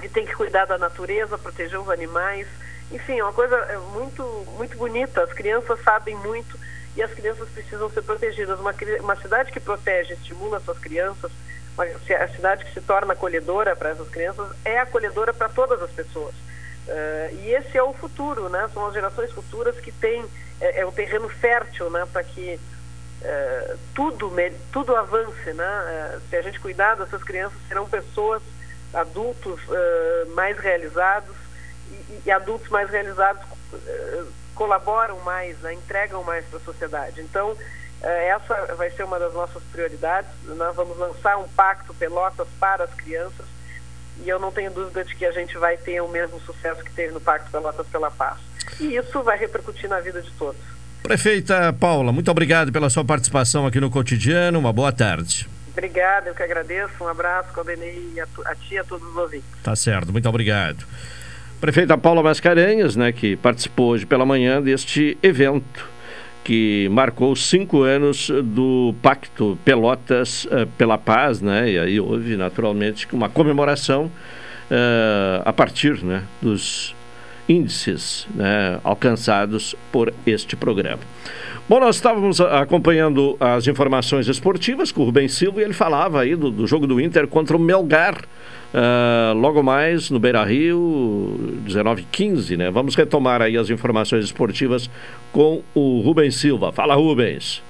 que 0.00 0.08
tem 0.08 0.24
que 0.24 0.34
cuidar 0.34 0.64
da 0.64 0.78
natureza, 0.78 1.38
proteger 1.38 1.78
os 1.78 1.88
animais. 1.88 2.46
Enfim, 2.90 3.18
é 3.18 3.24
uma 3.24 3.32
coisa 3.32 3.54
é, 3.56 3.76
muito, 3.76 4.22
muito 4.56 4.76
bonita. 4.76 5.22
As 5.22 5.32
crianças 5.32 5.80
sabem 5.84 6.16
muito 6.16 6.58
e 6.96 7.02
as 7.02 7.12
crianças 7.12 7.48
precisam 7.50 7.88
ser 7.90 8.02
protegidas. 8.02 8.58
Uma, 8.58 8.74
uma 9.00 9.16
cidade 9.16 9.52
que 9.52 9.60
protege, 9.60 10.14
estimula 10.14 10.58
suas 10.60 10.78
crianças, 10.78 11.30
a 11.78 12.28
cidade 12.28 12.64
que 12.64 12.74
se 12.74 12.80
torna 12.80 13.12
acolhedora 13.12 13.74
para 13.74 13.90
essas 13.90 14.08
crianças 14.08 14.50
é 14.64 14.78
acolhedora 14.78 15.32
para 15.32 15.48
todas 15.48 15.82
as 15.82 15.90
pessoas. 15.90 16.34
Uh, 16.86 17.34
e 17.42 17.54
esse 17.54 17.76
é 17.76 17.82
o 17.82 17.92
futuro, 17.92 18.48
né? 18.48 18.68
São 18.74 18.86
as 18.86 18.94
gerações 18.94 19.30
futuras 19.32 19.78
que 19.78 19.92
têm 19.92 20.24
é, 20.60 20.80
é 20.80 20.86
terreno 20.90 21.28
fértil, 21.28 21.88
né? 21.90 22.06
Para 22.12 22.24
que 22.24 22.58
uh, 23.22 23.78
tudo 23.94 24.32
tudo 24.72 24.96
avance, 24.96 25.52
né? 25.52 26.16
Uh, 26.16 26.20
se 26.28 26.36
a 26.36 26.42
gente 26.42 26.58
cuidar 26.58 26.96
dessas 26.96 27.22
crianças, 27.22 27.58
serão 27.68 27.88
pessoas, 27.88 28.42
adultos 28.92 29.60
mais 30.34 30.58
realizados 30.58 31.36
e, 31.88 32.22
e, 32.26 32.30
adultos 32.32 32.68
mais 32.70 32.90
realizados 32.90 33.40
colaboram 34.60 35.20
mais, 35.20 35.56
né? 35.60 35.74
entregam 35.74 36.24
mais 36.24 36.44
para 36.46 36.58
a 36.58 36.62
sociedade. 36.62 37.20
Então 37.20 37.56
essa 38.02 38.74
vai 38.76 38.90
ser 38.90 39.04
uma 39.04 39.18
das 39.18 39.32
nossas 39.34 39.62
prioridades. 39.64 40.30
Nós 40.44 40.74
vamos 40.74 40.96
lançar 40.98 41.36
um 41.36 41.48
pacto 41.48 41.92
Pelotas 41.94 42.48
para 42.58 42.84
as 42.84 42.94
crianças 42.94 43.46
e 44.24 44.28
eu 44.28 44.38
não 44.38 44.50
tenho 44.50 44.70
dúvida 44.70 45.04
de 45.04 45.14
que 45.14 45.24
a 45.24 45.32
gente 45.32 45.56
vai 45.56 45.76
ter 45.76 46.00
o 46.00 46.08
mesmo 46.08 46.38
sucesso 46.40 46.84
que 46.84 46.92
teve 46.92 47.12
no 47.12 47.20
Pacto 47.20 47.50
Pelotas 47.50 47.86
pela 47.86 48.10
Paz. 48.10 48.38
E 48.78 48.96
isso 48.96 49.22
vai 49.22 49.38
repercutir 49.38 49.88
na 49.88 50.00
vida 50.00 50.20
de 50.20 50.30
todos. 50.32 50.60
Prefeita 51.02 51.72
Paula, 51.72 52.12
muito 52.12 52.30
obrigado 52.30 52.70
pela 52.70 52.90
sua 52.90 53.04
participação 53.04 53.66
aqui 53.66 53.80
no 53.80 53.90
Cotidiano. 53.90 54.58
Uma 54.58 54.72
boa 54.72 54.92
tarde. 54.92 55.48
Obrigada, 55.72 56.28
eu 56.28 56.34
que 56.34 56.42
agradeço. 56.42 56.92
Um 57.02 57.08
abraço, 57.08 57.52
Caldenei, 57.52 58.12
a, 58.20 58.50
a 58.50 58.54
ti 58.54 58.74
e 58.74 58.78
a 58.78 58.84
todos 58.84 59.08
os 59.08 59.16
ouvintes. 59.16 59.48
Tá 59.62 59.74
certo, 59.74 60.12
muito 60.12 60.28
obrigado. 60.28 60.84
Prefeita 61.60 61.96
Paula 61.96 62.22
Mascarenhas, 62.22 62.96
né, 62.96 63.12
que 63.12 63.36
participou 63.36 63.90
hoje 63.90 64.04
pela 64.04 64.26
manhã 64.26 64.60
deste 64.60 65.16
evento 65.22 65.89
que 66.44 66.88
marcou 66.90 67.36
cinco 67.36 67.82
anos 67.82 68.30
do 68.42 68.94
Pacto 69.02 69.58
Pelotas 69.64 70.44
uh, 70.46 70.66
pela 70.78 70.96
Paz, 70.96 71.40
né? 71.40 71.70
E 71.70 71.78
aí 71.78 72.00
houve 72.00 72.36
naturalmente 72.36 73.06
uma 73.12 73.28
comemoração 73.28 74.06
uh, 74.06 75.42
a 75.44 75.52
partir, 75.52 76.02
né, 76.02 76.22
dos 76.40 76.94
índices 77.48 78.28
né, 78.34 78.78
alcançados 78.84 79.74
por 79.90 80.12
este 80.24 80.54
programa. 80.54 81.00
Bom, 81.68 81.80
nós 81.80 81.96
estávamos 81.96 82.40
acompanhando 82.40 83.36
as 83.38 83.66
informações 83.66 84.28
esportivas 84.28 84.90
com 84.90 85.02
o 85.02 85.04
Rubem 85.04 85.28
Silva 85.28 85.60
e 85.60 85.64
ele 85.64 85.72
falava 85.72 86.20
aí 86.20 86.34
do, 86.34 86.50
do 86.50 86.66
jogo 86.66 86.86
do 86.86 87.00
Inter 87.00 87.26
contra 87.26 87.56
o 87.56 87.60
Melgar. 87.60 88.24
Uh, 88.72 89.34
logo 89.34 89.62
mais 89.62 90.10
no 90.10 90.20
Beira 90.20 90.44
Rio, 90.44 91.36
19h15, 91.66 92.56
né? 92.56 92.70
Vamos 92.70 92.94
retomar 92.94 93.42
aí 93.42 93.56
as 93.56 93.68
informações 93.68 94.24
esportivas 94.24 94.88
com 95.32 95.62
o 95.74 96.00
Rubens 96.00 96.36
Silva. 96.36 96.70
Fala, 96.70 96.94
Rubens. 96.94 97.62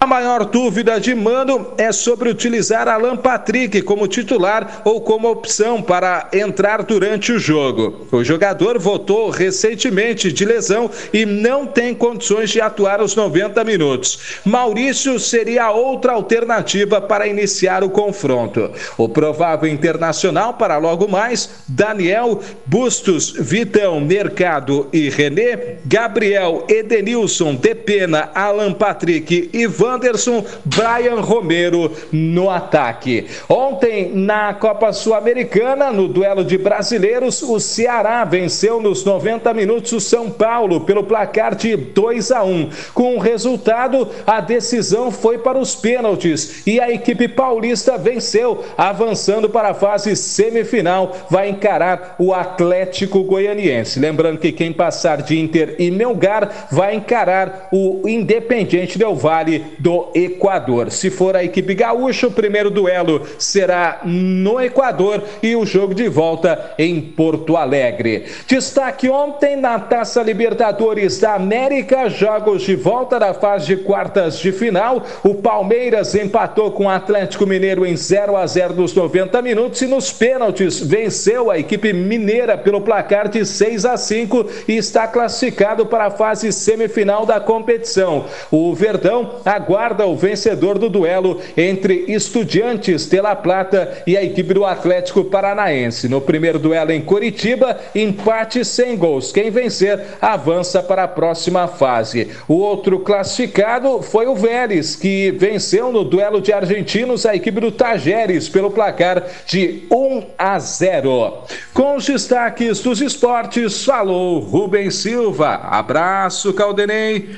A 0.00 0.06
maior 0.06 0.44
dúvida 0.44 1.00
de 1.00 1.12
Mano 1.12 1.72
é 1.76 1.90
sobre 1.90 2.30
utilizar 2.30 2.86
Alan 2.86 3.16
Patrick 3.16 3.82
como 3.82 4.06
titular 4.06 4.80
ou 4.84 5.00
como 5.00 5.28
opção 5.28 5.82
para 5.82 6.28
entrar 6.32 6.84
durante 6.84 7.32
o 7.32 7.38
jogo. 7.38 8.06
O 8.12 8.22
jogador 8.22 8.78
voltou 8.78 9.28
recentemente 9.28 10.32
de 10.32 10.44
lesão 10.44 10.88
e 11.12 11.26
não 11.26 11.66
tem 11.66 11.96
condições 11.96 12.50
de 12.50 12.60
atuar 12.60 13.00
os 13.00 13.16
90 13.16 13.64
minutos. 13.64 14.38
Maurício 14.44 15.18
seria 15.18 15.72
outra 15.72 16.12
alternativa 16.12 17.00
para 17.00 17.26
iniciar 17.26 17.82
o 17.82 17.90
confronto. 17.90 18.70
O 18.96 19.08
provável 19.08 19.68
internacional 19.68 20.54
para 20.54 20.78
logo 20.78 21.08
mais: 21.08 21.50
Daniel, 21.66 22.40
Bustos, 22.64 23.32
Vitão, 23.32 24.00
Mercado 24.00 24.86
e 24.92 25.10
René, 25.10 25.78
Gabriel, 25.84 26.64
Edenilson, 26.68 27.56
Depena, 27.56 28.30
Alan 28.32 28.72
Patrick 28.72 29.50
e 29.52 29.66
Wanderson, 29.88 30.44
Brian 30.64 31.20
Romero 31.20 31.90
no 32.12 32.50
ataque. 32.50 33.26
Ontem, 33.48 34.12
na 34.14 34.52
Copa 34.54 34.92
Sul-Americana, 34.92 35.90
no 35.90 36.06
duelo 36.06 36.44
de 36.44 36.58
brasileiros, 36.58 37.42
o 37.42 37.58
Ceará 37.58 38.24
venceu 38.24 38.80
nos 38.80 39.04
90 39.04 39.52
minutos 39.54 39.92
o 39.92 40.00
São 40.00 40.30
Paulo 40.30 40.82
pelo 40.82 41.04
placar 41.04 41.54
de 41.54 41.76
2 41.76 42.30
a 42.32 42.44
1. 42.44 42.70
Com 42.92 43.16
o 43.16 43.18
resultado, 43.18 44.08
a 44.26 44.40
decisão 44.40 45.10
foi 45.10 45.38
para 45.38 45.58
os 45.58 45.74
pênaltis 45.74 46.66
e 46.66 46.78
a 46.78 46.90
equipe 46.90 47.26
paulista 47.28 47.96
venceu, 47.96 48.64
avançando 48.76 49.48
para 49.48 49.70
a 49.70 49.74
fase 49.74 50.14
semifinal, 50.14 51.16
vai 51.30 51.48
encarar 51.48 52.16
o 52.18 52.34
Atlético 52.34 53.22
Goianiense. 53.22 53.98
Lembrando 53.98 54.38
que 54.38 54.52
quem 54.52 54.72
passar 54.72 55.22
de 55.22 55.38
Inter 55.38 55.76
e 55.78 55.90
Melgar 55.90 56.68
vai 56.70 56.94
encarar 56.94 57.68
o 57.72 58.06
Independiente 58.06 58.98
Del 58.98 59.14
Vale 59.14 59.64
do 59.78 60.08
Equador. 60.14 60.90
Se 60.90 61.10
for 61.10 61.36
a 61.36 61.44
equipe 61.44 61.74
gaúcha, 61.74 62.26
o 62.26 62.30
primeiro 62.30 62.70
duelo 62.70 63.22
será 63.38 64.00
no 64.04 64.60
Equador 64.60 65.22
e 65.42 65.54
o 65.56 65.64
jogo 65.64 65.94
de 65.94 66.08
volta 66.08 66.74
em 66.78 67.00
Porto 67.00 67.56
Alegre. 67.56 68.26
Destaque 68.46 69.08
ontem 69.08 69.56
na 69.56 69.78
Taça 69.78 70.22
Libertadores 70.22 71.18
da 71.18 71.34
América, 71.34 72.08
jogos 72.08 72.62
de 72.62 72.74
volta 72.74 73.18
da 73.18 73.34
fase 73.34 73.66
de 73.66 73.76
quartas 73.76 74.38
de 74.38 74.52
final. 74.52 75.02
O 75.22 75.34
Palmeiras 75.34 76.14
empatou 76.14 76.72
com 76.72 76.84
o 76.84 76.90
Atlético 76.90 77.46
Mineiro 77.46 77.86
em 77.86 77.96
0 77.96 78.36
a 78.36 78.46
0 78.46 78.74
nos 78.74 78.94
90 78.94 79.40
minutos 79.42 79.82
e 79.82 79.86
nos 79.86 80.12
pênaltis 80.12 80.80
venceu 80.80 81.50
a 81.50 81.58
equipe 81.58 81.92
mineira 81.92 82.56
pelo 82.56 82.80
placar 82.80 83.28
de 83.28 83.44
6 83.44 83.84
a 83.84 83.96
5 83.96 84.46
e 84.66 84.76
está 84.76 85.06
classificado 85.06 85.86
para 85.86 86.06
a 86.06 86.10
fase 86.10 86.52
semifinal 86.52 87.24
da 87.24 87.40
competição. 87.40 88.26
O 88.50 88.74
Verdão 88.74 89.36
aguarda 89.68 90.06
o 90.06 90.16
vencedor 90.16 90.78
do 90.78 90.88
duelo 90.88 91.42
entre 91.54 92.06
Estudiantes 92.08 93.04
de 93.04 93.20
La 93.20 93.36
Plata 93.36 94.02
e 94.06 94.16
a 94.16 94.24
equipe 94.24 94.54
do 94.54 94.64
Atlético 94.64 95.24
Paranaense. 95.24 96.08
No 96.08 96.22
primeiro 96.22 96.58
duelo 96.58 96.90
em 96.90 97.02
Curitiba, 97.02 97.78
empate 97.94 98.64
sem 98.64 98.96
gols. 98.96 99.30
Quem 99.30 99.50
vencer 99.50 100.00
avança 100.22 100.82
para 100.82 101.04
a 101.04 101.08
próxima 101.08 101.68
fase. 101.68 102.30
O 102.48 102.54
outro 102.54 103.00
classificado 103.00 104.00
foi 104.00 104.26
o 104.26 104.34
Vélez, 104.34 104.96
que 104.96 105.32
venceu 105.32 105.92
no 105.92 106.02
duelo 106.02 106.40
de 106.40 106.50
argentinos 106.50 107.26
a 107.26 107.36
equipe 107.36 107.60
do 107.60 107.70
Tajeres 107.70 108.48
pelo 108.48 108.70
placar 108.70 109.22
de 109.46 109.82
1 109.92 110.22
a 110.38 110.58
0. 110.58 111.42
Com 111.74 111.96
os 111.96 112.06
destaques 112.06 112.80
dos 112.80 113.02
esportes, 113.02 113.84
falou 113.84 114.38
Rubens 114.38 114.94
Silva. 114.94 115.56
Abraço, 115.56 116.54
Caldenei. 116.54 117.36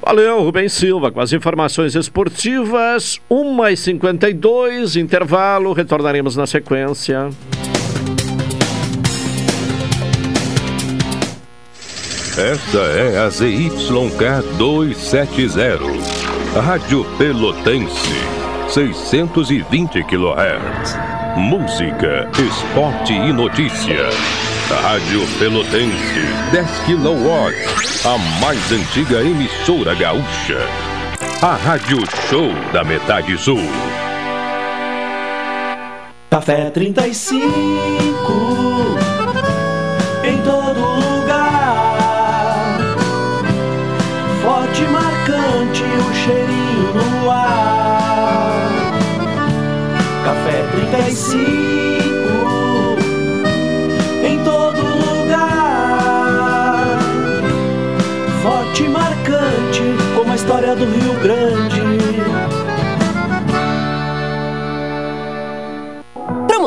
Valeu, 0.00 0.42
Rubens 0.42 0.72
Silva, 0.72 1.10
com 1.10 1.20
as 1.20 1.32
informações 1.32 1.94
esportivas. 1.94 3.20
1h52, 3.30 5.00
intervalo, 5.00 5.72
retornaremos 5.72 6.36
na 6.36 6.46
sequência. 6.46 7.30
Esta 12.36 12.78
é 12.78 13.18
a 13.18 13.30
ZYK 13.30 14.56
270, 14.58 16.60
Rádio 16.60 17.04
Pelotense, 17.16 18.12
620 18.68 20.02
kHz. 20.02 20.98
Música, 21.36 22.28
esporte 22.36 23.12
e 23.12 23.32
notícia. 23.32 24.08
Rádio 24.70 25.20
Pelotense, 25.38 26.20
10 26.50 26.68
kW, 26.86 27.54
a 28.08 28.18
mais 28.40 28.72
antiga 28.72 29.20
emissora 29.22 29.94
gaúcha. 29.94 30.58
A 31.42 31.54
Rádio 31.54 31.98
Show 32.30 32.50
da 32.72 32.82
Metade 32.82 33.36
Sul. 33.36 33.60
Café 36.30 36.70
35 36.70 37.46
em 40.24 40.38
todo 40.38 40.80
lugar. 40.80 41.98
Forte 44.42 44.82
marcante 44.84 45.82
o 45.84 46.14
cheirinho 46.14 46.94
no 46.94 47.30
ar. 47.30 48.62
Café 50.24 50.64
35 50.90 52.03
do 60.74 60.86
Rio 60.86 61.14
Grande. 61.20 61.73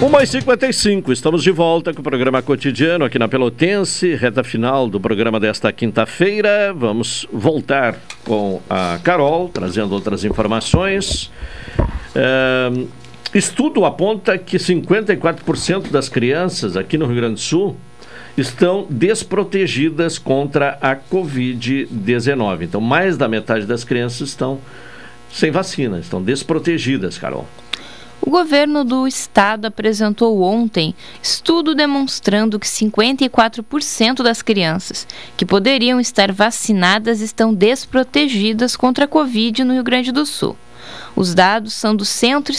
Uma 0.00 0.22
e 0.22 0.26
55 0.26 1.12
estamos 1.12 1.42
de 1.42 1.50
volta 1.50 1.92
com 1.92 2.00
o 2.00 2.02
programa 2.02 2.40
cotidiano 2.40 3.04
aqui 3.04 3.18
na 3.18 3.28
Pelotense, 3.28 4.14
reta 4.14 4.42
final 4.42 4.88
do 4.88 4.98
programa 4.98 5.38
desta 5.38 5.70
quinta-feira. 5.70 6.72
Vamos 6.74 7.26
voltar 7.30 7.98
com 8.24 8.62
a 8.70 8.98
Carol, 9.04 9.50
trazendo 9.50 9.92
outras 9.92 10.24
informações. 10.24 11.30
É, 12.14 12.70
estudo 13.34 13.84
aponta 13.84 14.38
que 14.38 14.56
54% 14.56 15.90
das 15.90 16.08
crianças 16.08 16.78
aqui 16.78 16.96
no 16.96 17.04
Rio 17.04 17.16
Grande 17.16 17.34
do 17.34 17.40
Sul 17.40 17.76
estão 18.38 18.86
desprotegidas 18.88 20.18
contra 20.18 20.78
a 20.80 20.96
Covid-19. 20.96 22.62
Então, 22.62 22.80
mais 22.80 23.18
da 23.18 23.28
metade 23.28 23.66
das 23.66 23.84
crianças 23.84 24.30
estão 24.30 24.60
sem 25.30 25.50
vacina, 25.50 25.98
estão 25.98 26.22
desprotegidas, 26.22 27.18
Carol. 27.18 27.46
O 28.22 28.28
governo 28.28 28.84
do 28.84 29.08
estado 29.08 29.64
apresentou 29.64 30.42
ontem 30.42 30.94
estudo 31.22 31.74
demonstrando 31.74 32.58
que 32.58 32.66
54% 32.66 34.22
das 34.22 34.42
crianças 34.42 35.06
que 35.36 35.46
poderiam 35.46 35.98
estar 35.98 36.30
vacinadas 36.30 37.22
estão 37.22 37.54
desprotegidas 37.54 38.76
contra 38.76 39.06
a 39.06 39.08
Covid 39.08 39.64
no 39.64 39.72
Rio 39.72 39.82
Grande 39.82 40.12
do 40.12 40.26
Sul. 40.26 40.56
Os 41.16 41.34
dados 41.34 41.72
são 41.72 41.94
do 41.94 42.04
Centro, 42.04 42.54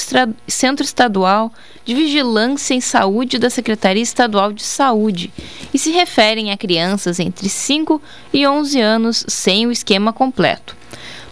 Centro 0.48 0.84
Estadual 0.84 1.54
de 1.86 1.94
Vigilância 1.94 2.74
em 2.74 2.82
Saúde 2.82 3.38
da 3.38 3.50
Secretaria 3.50 4.04
Estadual 4.04 4.52
de 4.52 4.64
Saúde 4.64 5.32
e 5.74 5.80
se 5.80 5.92
referem 5.92 6.52
a 6.52 6.58
crianças 6.58 7.20
entre 7.20 7.48
5 7.48 8.02
e 8.34 8.46
11 8.48 8.82
anos 8.82 9.26
sem 9.28 9.68
o 9.68 9.72
esquema 9.72 10.12
completo. 10.12 10.76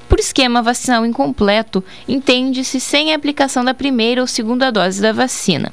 Por 0.10 0.20
esquema 0.20 0.62
vacinal 0.62 1.06
incompleto, 1.06 1.82
entende-se 2.08 2.80
sem 2.80 3.12
a 3.14 3.16
aplicação 3.16 3.64
da 3.64 3.76
primeira 3.76 4.20
ou 4.20 4.28
segunda 4.28 4.72
dose 4.72 5.00
da 5.00 5.14
vacina. 5.14 5.72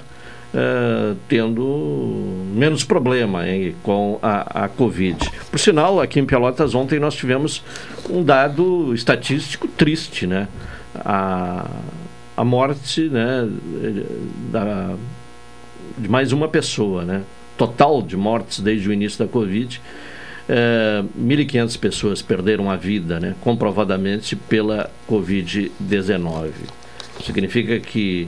Uh, 0.53 1.17
tendo 1.27 2.45
menos 2.53 2.83
problema 2.83 3.49
hein, 3.49 3.75
com 3.81 4.19
a, 4.21 4.65
a 4.65 4.67
Covid. 4.69 5.17
Por 5.49 5.59
sinal, 5.59 5.99
aqui 5.99 6.19
em 6.19 6.25
Pelotas 6.25 6.75
ontem 6.75 6.99
nós 6.99 7.15
tivemos 7.15 7.63
um 8.07 8.23
dado 8.23 8.93
estatístico 8.93 9.67
triste, 9.67 10.27
né? 10.27 10.47
A, 10.93 11.67
a 12.37 12.43
morte 12.43 13.09
né, 13.09 13.49
da, 14.51 14.95
de 15.97 16.07
mais 16.07 16.31
uma 16.31 16.47
pessoa, 16.47 17.03
né? 17.03 17.23
Total 17.57 17.99
de 18.03 18.15
mortes 18.15 18.59
desde 18.59 18.87
o 18.87 18.93
início 18.93 19.25
da 19.25 19.31
Covid. 19.31 19.81
É, 20.47 21.03
1.500 21.19 21.79
pessoas 21.79 22.21
perderam 22.21 22.69
a 22.69 22.75
vida, 22.75 23.19
né, 23.19 23.33
comprovadamente 23.41 24.35
pela 24.35 24.91
Covid-19. 25.09 26.51
Significa 27.23 27.79
que 27.79 28.27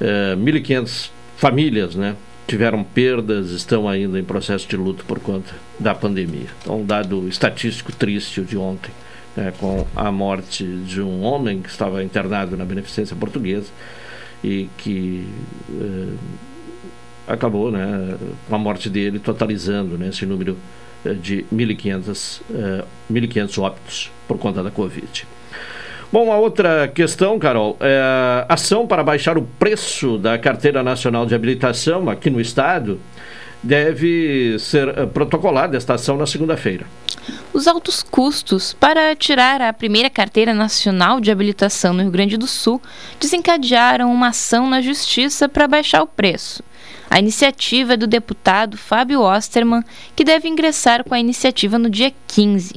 é, 0.00 0.36
1.500 0.36 1.10
famílias, 1.36 1.94
né, 1.94 2.16
tiveram 2.46 2.84
perdas, 2.84 3.50
estão 3.50 3.88
ainda 3.88 4.18
em 4.18 4.24
processo 4.24 4.68
de 4.68 4.76
luto 4.76 5.04
por 5.04 5.18
conta 5.18 5.54
da 5.78 5.94
pandemia. 5.94 6.48
Então, 6.62 6.80
um 6.80 6.86
dado 6.86 7.26
estatístico 7.28 7.92
triste 7.92 8.42
de 8.42 8.56
ontem, 8.56 8.90
né, 9.36 9.52
com 9.58 9.86
a 9.96 10.12
morte 10.12 10.64
de 10.64 11.00
um 11.00 11.22
homem 11.22 11.60
que 11.62 11.68
estava 11.68 12.04
internado 12.04 12.56
na 12.56 12.64
Beneficência 12.64 13.16
Portuguesa 13.16 13.68
e 14.42 14.68
que 14.76 15.26
eh, 15.80 16.14
acabou, 17.26 17.70
né, 17.70 18.16
com 18.48 18.54
a 18.54 18.58
morte 18.58 18.90
dele, 18.90 19.18
totalizando 19.18 19.96
né, 19.96 20.08
esse 20.08 20.26
número 20.26 20.56
eh, 21.04 21.14
de 21.14 21.46
1.500 21.52 22.42
eh, 22.52 22.84
1.500 23.10 23.62
óbitos 23.62 24.12
por 24.28 24.38
conta 24.38 24.62
da 24.62 24.70
Covid. 24.70 25.26
Bom, 26.12 26.32
a 26.32 26.36
outra 26.36 26.88
questão, 26.88 27.38
Carol, 27.38 27.76
é 27.80 28.46
ação 28.48 28.86
para 28.86 29.02
baixar 29.02 29.36
o 29.36 29.42
preço 29.42 30.18
da 30.18 30.38
Carteira 30.38 30.82
Nacional 30.82 31.26
de 31.26 31.34
Habilitação 31.34 32.08
aqui 32.08 32.30
no 32.30 32.40
Estado 32.40 33.00
deve 33.64 34.58
ser 34.58 34.88
eh, 34.88 35.06
protocolada 35.06 35.76
esta 35.76 35.94
ação 35.94 36.16
na 36.18 36.26
segunda-feira. 36.26 36.86
Os 37.52 37.66
altos 37.66 38.02
custos 38.02 38.74
para 38.74 39.16
tirar 39.16 39.62
a 39.62 39.72
primeira 39.72 40.10
carteira 40.10 40.52
nacional 40.52 41.18
de 41.18 41.30
habilitação 41.30 41.94
no 41.94 42.02
Rio 42.02 42.10
Grande 42.10 42.36
do 42.36 42.46
Sul 42.46 42.80
desencadearam 43.18 44.12
uma 44.12 44.28
ação 44.28 44.68
na 44.68 44.82
Justiça 44.82 45.48
para 45.48 45.66
baixar 45.66 46.02
o 46.02 46.06
preço. 46.06 46.62
A 47.14 47.18
iniciativa 47.20 47.94
é 47.94 47.96
do 47.96 48.08
deputado 48.08 48.76
Fábio 48.76 49.20
Osterman, 49.20 49.84
que 50.16 50.24
deve 50.24 50.48
ingressar 50.48 51.04
com 51.04 51.14
a 51.14 51.20
iniciativa 51.20 51.78
no 51.78 51.88
dia 51.88 52.12
15. 52.26 52.74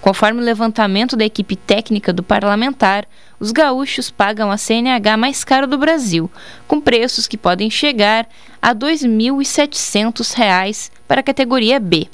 Conforme 0.00 0.40
o 0.40 0.44
levantamento 0.44 1.16
da 1.16 1.24
equipe 1.24 1.54
técnica 1.54 2.12
do 2.12 2.20
parlamentar, 2.20 3.06
os 3.38 3.52
gaúchos 3.52 4.10
pagam 4.10 4.50
a 4.50 4.56
CNH 4.56 5.16
mais 5.16 5.44
cara 5.44 5.68
do 5.68 5.78
Brasil, 5.78 6.28
com 6.66 6.80
preços 6.80 7.28
que 7.28 7.36
podem 7.36 7.70
chegar 7.70 8.28
a 8.60 8.70
R$ 8.70 8.74
2.700 8.74 10.90
para 11.06 11.20
a 11.20 11.22
categoria 11.22 11.78
B. 11.78 12.08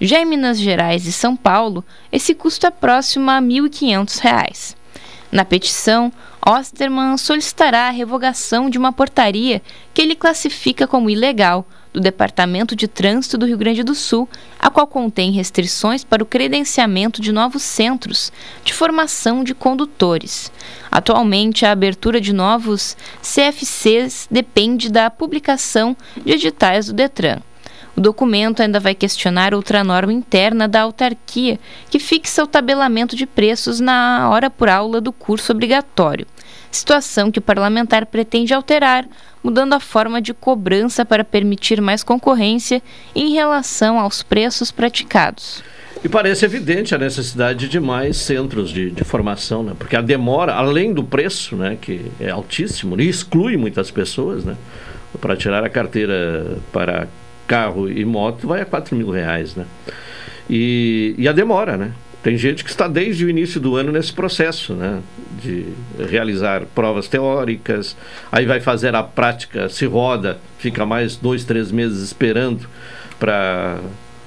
Já 0.00 0.20
em 0.20 0.24
Minas 0.24 0.58
Gerais 0.58 1.06
e 1.06 1.12
São 1.12 1.36
Paulo, 1.36 1.84
esse 2.10 2.34
custo 2.34 2.66
é 2.66 2.70
próximo 2.72 3.30
a 3.30 3.38
R$ 3.38 3.46
1.500. 3.46 4.81
Na 5.32 5.46
petição, 5.46 6.12
Osterman 6.46 7.16
solicitará 7.16 7.88
a 7.88 7.90
revogação 7.90 8.68
de 8.68 8.76
uma 8.76 8.92
portaria 8.92 9.62
que 9.94 10.02
ele 10.02 10.14
classifica 10.14 10.86
como 10.86 11.08
ilegal 11.08 11.66
do 11.90 12.00
Departamento 12.00 12.76
de 12.76 12.86
Trânsito 12.86 13.38
do 13.38 13.46
Rio 13.46 13.56
Grande 13.56 13.82
do 13.82 13.94
Sul, 13.94 14.28
a 14.58 14.68
qual 14.68 14.86
contém 14.86 15.30
restrições 15.30 16.04
para 16.04 16.22
o 16.22 16.26
credenciamento 16.26 17.22
de 17.22 17.32
novos 17.32 17.62
centros 17.62 18.30
de 18.62 18.74
formação 18.74 19.42
de 19.42 19.54
condutores. 19.54 20.52
Atualmente, 20.90 21.64
a 21.64 21.72
abertura 21.72 22.20
de 22.20 22.34
novos 22.34 22.94
CFCs 23.22 24.28
depende 24.30 24.90
da 24.90 25.10
publicação 25.10 25.96
de 26.22 26.32
editais 26.32 26.88
do 26.88 26.92
Detran. 26.92 27.40
Documento 28.02 28.60
ainda 28.60 28.80
vai 28.80 28.96
questionar 28.96 29.54
outra 29.54 29.84
norma 29.84 30.12
interna 30.12 30.66
da 30.66 30.80
autarquia, 30.80 31.56
que 31.88 32.00
fixa 32.00 32.42
o 32.42 32.48
tabelamento 32.48 33.14
de 33.14 33.26
preços 33.26 33.78
na 33.78 34.28
hora 34.28 34.50
por 34.50 34.68
aula 34.68 35.00
do 35.00 35.12
curso 35.12 35.52
obrigatório, 35.52 36.26
situação 36.68 37.30
que 37.30 37.38
o 37.38 37.42
parlamentar 37.42 38.06
pretende 38.06 38.52
alterar, 38.52 39.06
mudando 39.40 39.74
a 39.74 39.78
forma 39.78 40.20
de 40.20 40.34
cobrança 40.34 41.04
para 41.04 41.22
permitir 41.22 41.80
mais 41.80 42.02
concorrência 42.02 42.82
em 43.14 43.34
relação 43.34 44.00
aos 44.00 44.20
preços 44.20 44.72
praticados. 44.72 45.62
E 46.02 46.08
parece 46.08 46.44
evidente 46.44 46.96
a 46.96 46.98
necessidade 46.98 47.68
de 47.68 47.78
mais 47.78 48.16
centros 48.16 48.70
de, 48.70 48.90
de, 48.90 49.04
formação, 49.04 49.62
né? 49.62 49.74
porque 49.78 49.94
a 49.94 50.02
demora, 50.02 50.54
além 50.54 50.92
do 50.92 51.04
preço, 51.04 51.54
né, 51.54 51.78
que 51.80 52.10
é 52.18 52.30
altíssimo, 52.30 53.00
e 53.00 53.08
exclui 53.08 53.56
muitas 53.56 53.92
pessoas, 53.92 54.44
né? 54.44 54.56
para 55.20 55.36
tirar 55.36 55.62
a 55.62 55.68
carteira 55.68 56.58
para 56.72 57.06
carro 57.52 57.86
e 57.86 58.02
moto 58.02 58.48
vai 58.48 58.62
a 58.62 58.64
4 58.64 58.96
mil 58.96 59.10
reais, 59.10 59.54
né? 59.54 59.66
E, 60.48 61.14
e 61.18 61.28
a 61.28 61.32
demora, 61.32 61.76
né? 61.76 61.92
Tem 62.22 62.34
gente 62.38 62.64
que 62.64 62.70
está 62.70 62.88
desde 62.88 63.26
o 63.26 63.28
início 63.28 63.60
do 63.60 63.76
ano 63.76 63.92
nesse 63.92 64.10
processo, 64.10 64.72
né? 64.72 65.00
De 65.38 65.66
realizar 66.08 66.62
provas 66.74 67.08
teóricas, 67.08 67.94
aí 68.30 68.46
vai 68.46 68.58
fazer 68.58 68.94
a 68.94 69.02
prática, 69.02 69.68
se 69.68 69.84
roda, 69.84 70.38
fica 70.58 70.86
mais 70.86 71.16
dois, 71.16 71.44
três 71.44 71.70
meses 71.70 72.00
esperando 72.00 72.66
para 73.18 73.78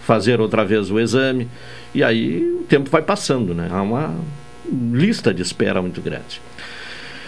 fazer 0.03 0.39
outra 0.39 0.63
vez 0.63 0.91
o 0.91 0.99
exame, 0.99 1.47
e 1.95 2.03
aí 2.03 2.43
o 2.59 2.63
tempo 2.69 2.91
vai 2.91 3.01
passando, 3.01 3.55
né? 3.55 3.69
Há 3.71 3.81
uma 3.81 4.13
lista 4.91 5.33
de 5.33 5.41
espera 5.41 5.81
muito 5.81 5.99
grande. 5.99 6.39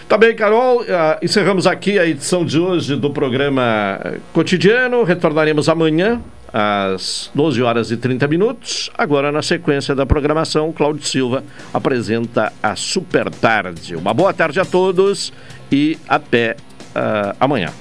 Tá 0.07 0.17
bem, 0.17 0.33
Carol. 0.33 0.83
Uh, 0.83 0.85
encerramos 1.21 1.67
aqui 1.67 1.99
a 1.99 2.05
edição 2.05 2.45
de 2.45 2.57
hoje 2.57 2.95
do 2.95 3.09
programa 3.09 3.99
Cotidiano. 4.31 5.03
Retornaremos 5.03 5.67
amanhã 5.67 6.21
às 6.53 7.29
12 7.35 7.61
horas 7.61 7.91
e 7.91 7.97
30 7.97 8.25
minutos. 8.25 8.89
Agora, 8.97 9.33
na 9.33 9.41
sequência 9.41 9.93
da 9.93 10.05
programação, 10.05 10.71
Cláudio 10.71 11.05
Silva 11.05 11.43
apresenta 11.73 12.53
a 12.63 12.73
Super 12.73 13.29
Tarde. 13.29 13.97
Uma 13.97 14.13
boa 14.13 14.33
tarde 14.33 14.61
a 14.61 14.65
todos 14.65 15.33
e 15.69 15.97
até 16.07 16.55
uh, 16.95 17.35
amanhã. 17.37 17.73